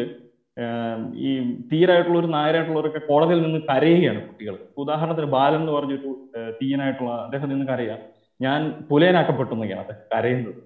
ഈ 1.15 1.31
തീരായിട്ടുള്ള 1.73 2.19
ഒരു 2.19 2.27
നായരായിട്ടുള്ളവരൊക്കെ 2.27 2.99
കോടതിയിൽ 2.99 3.43
നിന്ന് 3.43 3.61
കരയുകയാണ് 3.61 4.29
കുട്ടികൾ. 4.29 4.57
ഉദാഹരണത്തിന് 4.77 5.27
ബാലൻ 5.27 5.61
എന്ന് 5.61 5.73
പറഞ്ഞൊരു 5.73 6.29
തീയനായിട്ടുള്ള 6.63 7.11
അദ്ദേഹം 7.11 7.49
നിന്ന് 7.49 7.67
കരയുക 7.67 7.97
ഞാൻ 8.41 8.61
പുലയനാക്കപ്പെട്ടു 8.91 9.53
എന്നൊക്കെയാണ് 9.55 9.83
അദ്ദേഹം 9.85 10.07
കരയുന്നത്. 10.15 10.61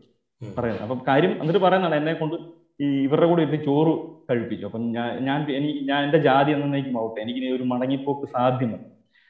പറയുന്നത്. 0.58 0.82
അപ്പം 0.82 1.00
കാര്യം 1.08 1.32
എന്നിട്ട് 1.40 1.60
പറയുന്നതാണ് 1.60 1.94
എന്നെ 1.94 2.12
കൊണ്ട് 2.12 2.36
ഈ 2.84 2.86
ഇവരുടെ 3.04 3.26
കൂടെ 3.26 3.42
ഇരുന്ന് 3.42 3.64
ചോറ് 3.64 3.92
കഴിപ്പിച്ചു. 4.30 4.66
അപ്പം 4.66 4.92
ഞാൻ 4.92 5.24
ഞാൻ 5.24 5.50
എനിക്ക് 5.50 5.88
ഞാൻ 5.88 6.04
എന്റെ 6.04 6.18
ജാതി 6.18 6.52
എന്നേക്കും 6.52 6.98
ആവട്ടെ 7.00 7.20
എനിക്ക് 7.20 7.54
ഒരു 7.56 7.62
മടങ്ങിപ്പോക്ക് 7.62 8.26
സാധ്യമല്ല. 8.28 8.86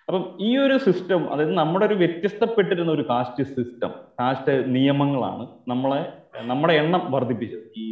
അപ്പം 0.08 0.36
ഈ 0.40 0.56
ഒരു 0.56 0.78
സിസ്റ്റം 0.78 1.32
അതായത് 1.32 1.54
നമ്മുടെ 1.54 1.86
ഒരു 1.86 1.94
വ്യത്യസ്തപ്പെട്ടിരുന്ന 1.94 2.92
ഒരു 2.92 3.04
കാസ്റ്റ് 3.10 3.44
സിസ്റ്റം 3.48 3.92
കാസ്റ്റ് 4.20 4.74
നിയമങ്ങളാണ് 4.74 5.48
നമ്മളെ 5.68 6.00
നമ്മുടെ 6.42 6.74
എണ്ണം 6.74 7.12
വർദ്ധിപ്പിച്ചത്. 7.12 7.64
ഈ 7.76 7.84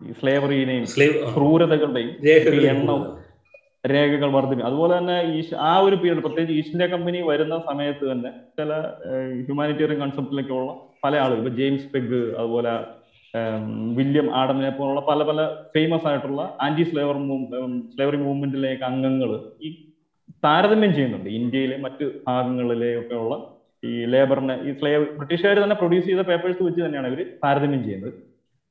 ഈ 0.00 0.12
സ്ലേവറിനെയും 0.18 0.84
ക്രൂരതകളുടെയും 1.36 2.10
എണ്ണം 2.74 3.00
രേഖകൾ 3.92 4.28
വർദ്ധിപ്പിക്കും 4.34 4.68
അതുപോലെ 4.68 4.92
തന്നെ 4.98 5.16
ഈ 5.34 5.40
ആ 5.70 5.72
ഒരു 5.86 5.96
പീരീഡ് 6.02 6.22
പ്രത്യേകിച്ച് 6.24 6.54
ഈസ്റ്റ് 6.60 6.74
ഇന്ത്യ 6.76 6.88
കമ്പനി 6.94 7.18
വരുന്ന 7.30 7.56
സമയത്ത് 7.68 8.04
തന്നെ 8.12 8.30
ചില 8.58 8.70
ഹ്യൂമാനിറ്റേറിയൻ 9.46 9.98
കൺസെപ്റ്റിലേക്കുള്ള 10.02 10.72
പല 11.04 11.16
ആളുകൾ 11.24 11.40
ഇപ്പൊ 11.42 11.52
ജെയിംസ് 11.60 11.88
പെഗ് 11.94 12.20
അതുപോലെ 12.40 12.72
വില്യം 13.98 14.28
ആഡമിനെ 14.40 14.70
പോലുള്ള 14.78 15.00
പല 15.10 15.22
പല 15.30 15.40
ഫേമസ് 15.74 16.06
ആയിട്ടുള്ള 16.10 16.42
ആന്റി 16.66 16.84
സ്ലേവർ 16.90 17.16
സ്ലേവറി 17.94 18.18
മൂവ്മെന്റിലേക്ക് 18.26 18.84
അംഗങ്ങൾ 18.90 19.30
ഈ 19.66 19.70
താരതമ്യം 20.46 20.92
ചെയ്യുന്നുണ്ട്. 20.96 21.28
ഇന്ത്യയിലെ 21.40 21.76
മറ്റ് 21.84 22.04
ഭാഗങ്ങളിലെ 22.28 22.90
ഒക്കെ 23.00 23.16
ഉള്ള 23.22 23.34
ഈ 23.82 23.92
ലേബറിനെ 24.12 24.54
ഈ 24.68 24.72
സ്ലേവ് 24.78 25.04
ബ്രിട്ടീഷുകാർ 25.18 25.58
തന്നെ 25.64 25.76
പ്രൊഡ്യൂസ് 25.82 26.06
ചെയ്ത 26.10 26.22
പേപ്പേഴ്സ് 26.30 26.62
വെച്ച് 26.68 26.80
തന്നെയാണ് 26.86 27.08
ഇവർ 27.12 27.22
താരതമ്യം 27.44 27.82
ചെയ്യുന്നത്. 27.86 28.12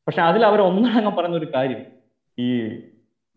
പക്ഷെ 0.07 0.21
അതിൽ 0.21 0.45
അവർ 0.45 0.61
ഒന്നടങ്കം 0.61 1.15
പറയുന്ന 1.15 1.37
ഒരു 1.37 1.47
കാര്യം 1.55 1.81
ഈ 2.37 2.47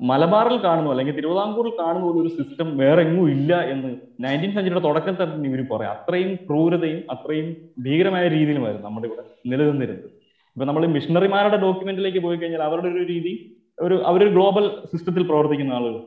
മലബാറിൽ 0.01 0.65
കാണുന്നു 0.65 0.91
അല്ലെങ്കിൽ 0.91 1.17
തിരുവിതാംകൂറിൽ 1.17 1.73
കാണുന്ന 1.81 2.07
ഒരു 2.07 2.29
സിസ്റ്റം 2.29 2.79
വേറെ 2.79 3.03
എങ്ങും 3.03 3.31
ഇല്ല 3.31 3.61
എന്ന് 3.61 3.89
നയന്റീൻ 4.25 4.53
സെഞ്ചുറിയുടെ 4.53 4.81
തുടക്കം 4.81 5.15
തന്നെ 5.23 5.49
ഇവർ 5.49 5.67
പറയാം. 5.73 5.93
അത്രയും 5.93 6.35
ക്രൂരതയും 6.35 7.01
അത്രയും 7.11 7.57
ഭീകരമായ 7.83 8.29
രീതിയിലുമായിരുന്നു 8.29 8.89
നമ്മുടെ 8.89 9.07
ഇവിടെ 9.07 9.23
നിലനിന്നിരുന്നത്. 9.47 10.11
ഇപ്പൊ 10.57 10.65
നമ്മൾ 10.65 10.87
മിഷണറിമാരുടെ 10.87 11.57
ഡോക്യുമെന്റിലേക്ക് 11.57 12.19
പോയി 12.19 12.37
കഴിഞ്ഞാൽ 12.37 12.63
അവരുടെ 12.63 12.89
ഒരു 12.89 13.05
രീതി 13.05 13.33
ഒരു 13.81 14.03
അവരൊരു 14.05 14.31
ഗ്ലോബൽ 14.31 14.69
സിസ്റ്റത്തിൽ 14.69 15.23
പ്രവർത്തിക്കുന്ന 15.23 15.73
ആളുകൾ. 15.73 16.01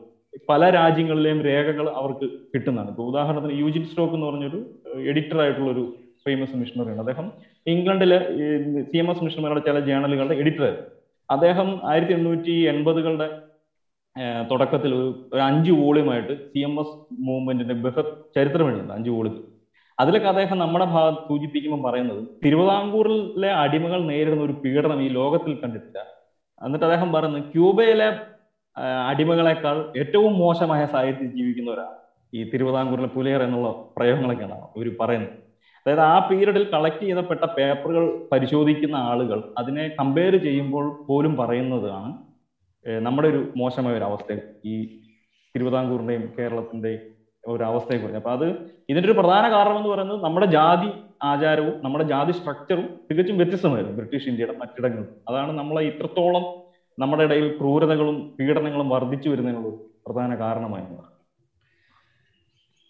പല 0.48 0.70
രാജ്യങ്ങളിലെയും 0.70 1.40
രേഖകൾ 1.42 1.88
അവർക്ക് 1.90 2.26
കിട്ടുന്നതാണ്. 2.54 2.90
ഇപ്പൊ 2.90 3.04
ഉദാഹരണത്തിന് 3.04 3.58
യൂജിൻ 3.58 3.84
സ്റ്റോക്ക് 3.84 4.14
എന്ന് 4.14 4.26
പറഞ്ഞൊരു 4.26 4.60
എഡിറ്റർ 5.10 5.40
ആയിട്ടുള്ള 5.40 5.70
ഒരു 5.72 5.84
ഫേമസ് 6.26 6.56
മിഷണറിയാണ് 6.56 6.98
അദ്ദേഹം 6.98 7.32
ഇംഗ്ലണ്ടിലെ 7.70 8.18
സി 8.90 8.96
എം 9.02 9.08
എസ് 9.10 9.24
മിഷണറിയുടെ 9.24 9.62
ചില 9.66 9.78
ജേണലുകളുടെ 9.88 10.36
എഡിറ്റർ. 10.42 10.64
അദ്ദേഹം 11.28 11.68
ആയിരത്തി 11.90 12.14
എണ്ണൂറ്റി 12.18 12.54
എൺപതുകളുടെ 12.72 13.28
തുടക്കത്തിൽ 14.50 14.92
ഒരു 14.94 15.40
അഞ്ച് 15.48 15.72
വോളിയുമായിട്ട് 15.80 16.34
സി 16.50 16.60
എം 16.68 16.74
എസ് 16.80 16.96
മൂവ്മെന്റിന്റെ 17.26 17.74
ബൃഹത് 17.82 18.10
ചരിത്രം 18.36 18.66
എഴുതുന്നുണ്ട് 18.68 18.94
അഞ്ച് 18.96 19.10
വോളിൽ 19.16 19.36
അതിലൊക്കെ 19.98 20.28
അദ്ദേഹം 20.32 20.56
നമ്മുടെ 20.62 20.86
ഭാഗത്ത് 20.94 21.22
സൂചിപ്പിക്കുമ്പോൾ 21.28 21.80
പറയുന്നത് 21.86 22.20
തിരുവിതാംകൂറിലെ 22.44 23.50
അടിമകൾ 23.62 24.00
നേരിടുന്ന 24.10 24.44
ഒരു 24.48 24.54
പീഡനം 24.64 25.00
ഈ 25.06 25.08
ലോകത്തിൽ 25.18 25.54
കണ്ടിട്ടില്ല. 25.62 25.98
എന്നിട്ട് 26.66 26.86
അദ്ദേഹം 26.88 27.08
പറയുന്നത് 27.14 27.46
ക്യൂബയിലെ 27.52 28.08
അടിമകളെക്കാൾ 29.10 29.78
ഏറ്റവും 30.02 30.32
മോശമായ 30.42 30.82
സാഹചര്യത്തിൽ 30.92 31.30
ജീവിക്കുന്നവരാണ് 31.38 31.96
ഈ 32.32 32.42
തിരുവിതാംകൂറിലെ 32.52 33.10
പുലയർ 33.16 33.40
എന്നുള്ള 33.46 33.70
പ്രയോഗങ്ങളൊക്കെയാണ് 33.96 34.58
ഇവർ 34.76 34.90
പറയുന്നത്. 35.00 35.34
അതായത് 35.86 36.00
ആ 36.00 36.28
പീരീഡിൽ 36.28 36.64
കളക്ട് 36.72 37.04
ചെയ്തപ്പെട്ട 37.04 37.44
പേപ്പറുകൾ 37.44 38.04
പരിശോധിക്കുന്ന 38.32 38.96
ആളുകൾ 38.96 39.54
അതിനെ 39.58 39.88
കമ്പയർ 40.00 40.36
ചെയ്യുമ്പോൾ 40.36 41.06
പോലും 41.06 41.36
പറയുന്നതാണ് 41.36 42.12
നമ്മുടെ 43.06 43.28
ഒരു 43.28 43.40
മോശമായ 43.56 43.96
ഒരു 43.96 44.04
അവസ്ഥ 44.04 44.36
ഈ 44.64 44.74
തിരുവിതാംകൂറിന്റെയും 45.54 46.34
കേരളത്തിന്റെയും 46.38 47.00
ഒരു 47.44 47.62
അവസ്ഥയെ 47.64 47.98
കുറിച്ച്. 47.98 48.16
അപ്പൊ 48.16 48.30
അത് 48.30 48.46
ഇതിന്റെ 48.90 49.06
ഒരു 49.08 49.16
പ്രധാന 49.18 49.44
കാരണം 49.52 49.76
എന്ന് 49.76 49.88
പറയുന്നത് 49.88 50.24
നമ്മുടെ 50.24 50.46
ജാതി 50.46 50.90
ആചാരവും 51.22 51.74
നമ്മുടെ 51.84 52.04
ജാതി 52.04 52.32
സ്ട്രക്ചറും 52.32 52.86
തികച്ചും 53.10 53.36
വ്യത്യസ്തമായിരുന്നു 53.36 53.96
ബ്രിട്ടീഷ് 53.96 54.28
ഇന്ത്യയുടെ 54.28 54.56
മറ്റിടങ്ങളിൽ. 54.58 55.08
അതാണ് 55.28 55.52
നമ്മളെ 55.58 55.82
ഇത്രത്തോളം 55.82 56.44
നമ്മുടെ 56.98 57.24
ഇടയിൽ 57.24 57.48
ക്രൂരതകളും 57.58 58.16
പീഡനങ്ങളും 58.38 58.88
വർദ്ധിച്ചു 58.88 59.28
വരുന്നതിനുള്ള 59.28 59.70
പ്രധാന 60.06 60.34
കാരണമായിരുന്നു 60.34 61.02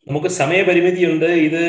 നമുക്ക് 0.06 0.26
സമയപരിമിതിയുണ്ട്. 0.26 1.24
ഇത് 1.24 1.62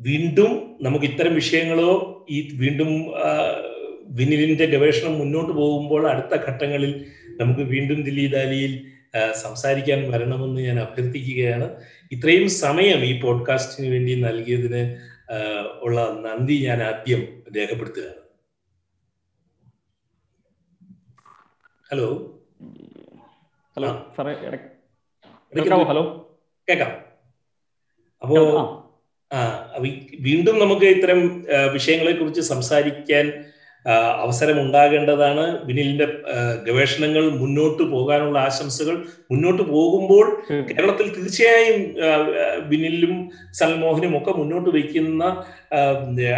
വീണ്ടും 0.00 0.78
നമുക്ക് 0.82 1.04
ഇത്തരം 1.04 1.34
വിഷയങ്ങളോ 1.34 2.26
ഈ 2.30 2.50
വീണ്ടും 2.54 3.12
വിനിലിന്റെ 4.02 4.66
ഗവേഷണം 4.66 5.18
മുന്നോട്ട് 5.18 5.52
പോകുമ്പോൾ 5.52 6.10
അടുത്ത 6.10 6.42
ഘട്ടങ്ങളിൽ 6.42 7.06
നമുക്ക് 7.40 7.60
വീണ്ടും 7.60 8.02
ദില്ലി 8.02 8.26
ദാലിയിൽ 8.26 8.86
സംസാരിക്കാൻ 9.32 10.10
വരണമെന്ന് 10.10 10.60
ഞാൻ 10.60 10.78
അഭ്യർത്ഥിക്കുകയാണ്. 10.78 11.76
ഇത്രയും 12.12 12.50
സമയം 12.50 13.04
ഈ 13.04 13.20
പോഡ്കാസ്റ്റിന് 13.20 13.92
വേണ്ടി 13.92 14.20
നൽകിയതിന് 14.20 14.96
ഉള്ള 15.80 16.16
നന്ദി 16.20 16.66
ഞാൻ 16.66 16.82
ആദ്യം 16.82 17.42
രേഖപ്പെടുത്തുകയാണ്. 17.56 18.14
ഹലോ? 21.90 22.38
Hello 23.76 25.84
hello? 25.84 26.30
കേൾക്കാം. 26.68 27.00
അപ്പോ 28.22 28.79
വീണ്ടും 30.20 30.58
നമുക്ക് 30.58 30.86
ഇത്തരം 30.86 31.46
വിഷയങ്ങളെ 31.72 32.12
കുറിച്ച് 32.12 32.40
സംസാരിക്കാൻ 32.40 33.44
അവസരം 34.18 34.60
ഉണ്ടാകേണ്ടതാണ് 34.60 35.64
വിനിലിന്റെ 35.64 36.06
ഗവേഷണങ്ങൾ 36.66 37.30
മുന്നോട്ട് 37.30 37.82
പോകാനുള്ള 37.82 38.38
ആശംസകൾ 38.38 39.04
മുന്നോട്ട് 39.30 39.62
പോകുമ്പോൾ 39.62 40.42
കേരളത്തിൽ 40.50 41.16
തീർച്ചയായും 41.16 41.94
വിനിലും 42.68 43.30
സൽമോഹനും 43.52 44.16
ഒക്കെ 44.18 44.30
മുന്നോട്ട് 44.30 44.70
വയ്ക്കുന്ന 44.70 45.22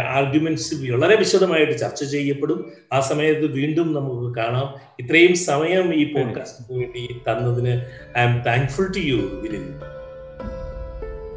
ആർഗ്യുമെന്റ്സ് 0.09 0.75
വളരെ 0.91 1.15
വിശദമായിട്ട് 1.15 1.79
ചർച്ച 1.79 2.03
ചെയ്യപ്പെടും. 2.03 2.71
ആ 2.93 2.99
സമയത്ത് 2.99 3.45
വീണ്ടും 3.45 3.93
നമുക്ക് 3.93 4.37
കാണാം. 4.37 4.67
ഇത്രയും 4.99 5.35
സമയം 5.35 5.93
ഈ 5.95 6.13
പോഡ്കാസ്റ്റിന് 6.13 6.79
വേണ്ടി 6.79 7.07
തന്നതിന് 7.31 7.81
I'm 8.21 8.39
thankful 8.39 8.87
to 8.87 8.99
you 8.99 9.15
Vinil. 9.15 9.65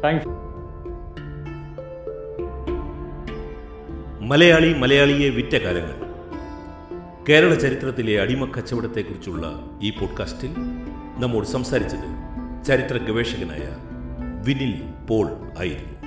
Thanks 0.03 0.36
Malayali 4.27 4.73
മലയാളിയെ 4.73 5.29
വിറ്റ 5.29 5.55
കാലങ്ങൾ. 5.55 5.95
കേരള 7.29 7.53
ചരിത്രത്തിലെ 7.53 8.21
അടിമക്കച്ചവടത്തെക്കുറിച്ചുള്ള 8.21 9.69
ഈ 9.81 9.89
പോഡ്കാസ്റ്റിൽ 9.89 10.51
നമ്മോട് 11.19 11.47
സംസാരിച്ചത് 11.47 12.07
ചരിത്ര 12.65 12.97
ഗവേഷകനായ 12.97 13.77
വിനിൽ 14.45 14.83
പോൾ 15.09 15.27
ആയിരുന്നു. 15.57 15.99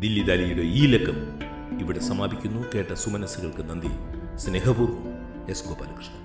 ദില്ലി 0.00 0.22
ദാലിയുടെ 0.22 0.62
ഈ 0.62 0.86
ലക്കം 0.86 1.38
ഇവിടെ 1.80 1.98
സമാപിക്കുന്നു. 1.98 2.64
കേട്ട 2.74 2.92
സുമനസ്സുകൾക്ക് 2.92 3.70
നന്ദി. 3.70 3.88
സ്നേഹപൂർവം 4.36 5.04
എസ് 5.48 5.64
ഗോപാലകൃഷ്ണൻ. 5.64 6.23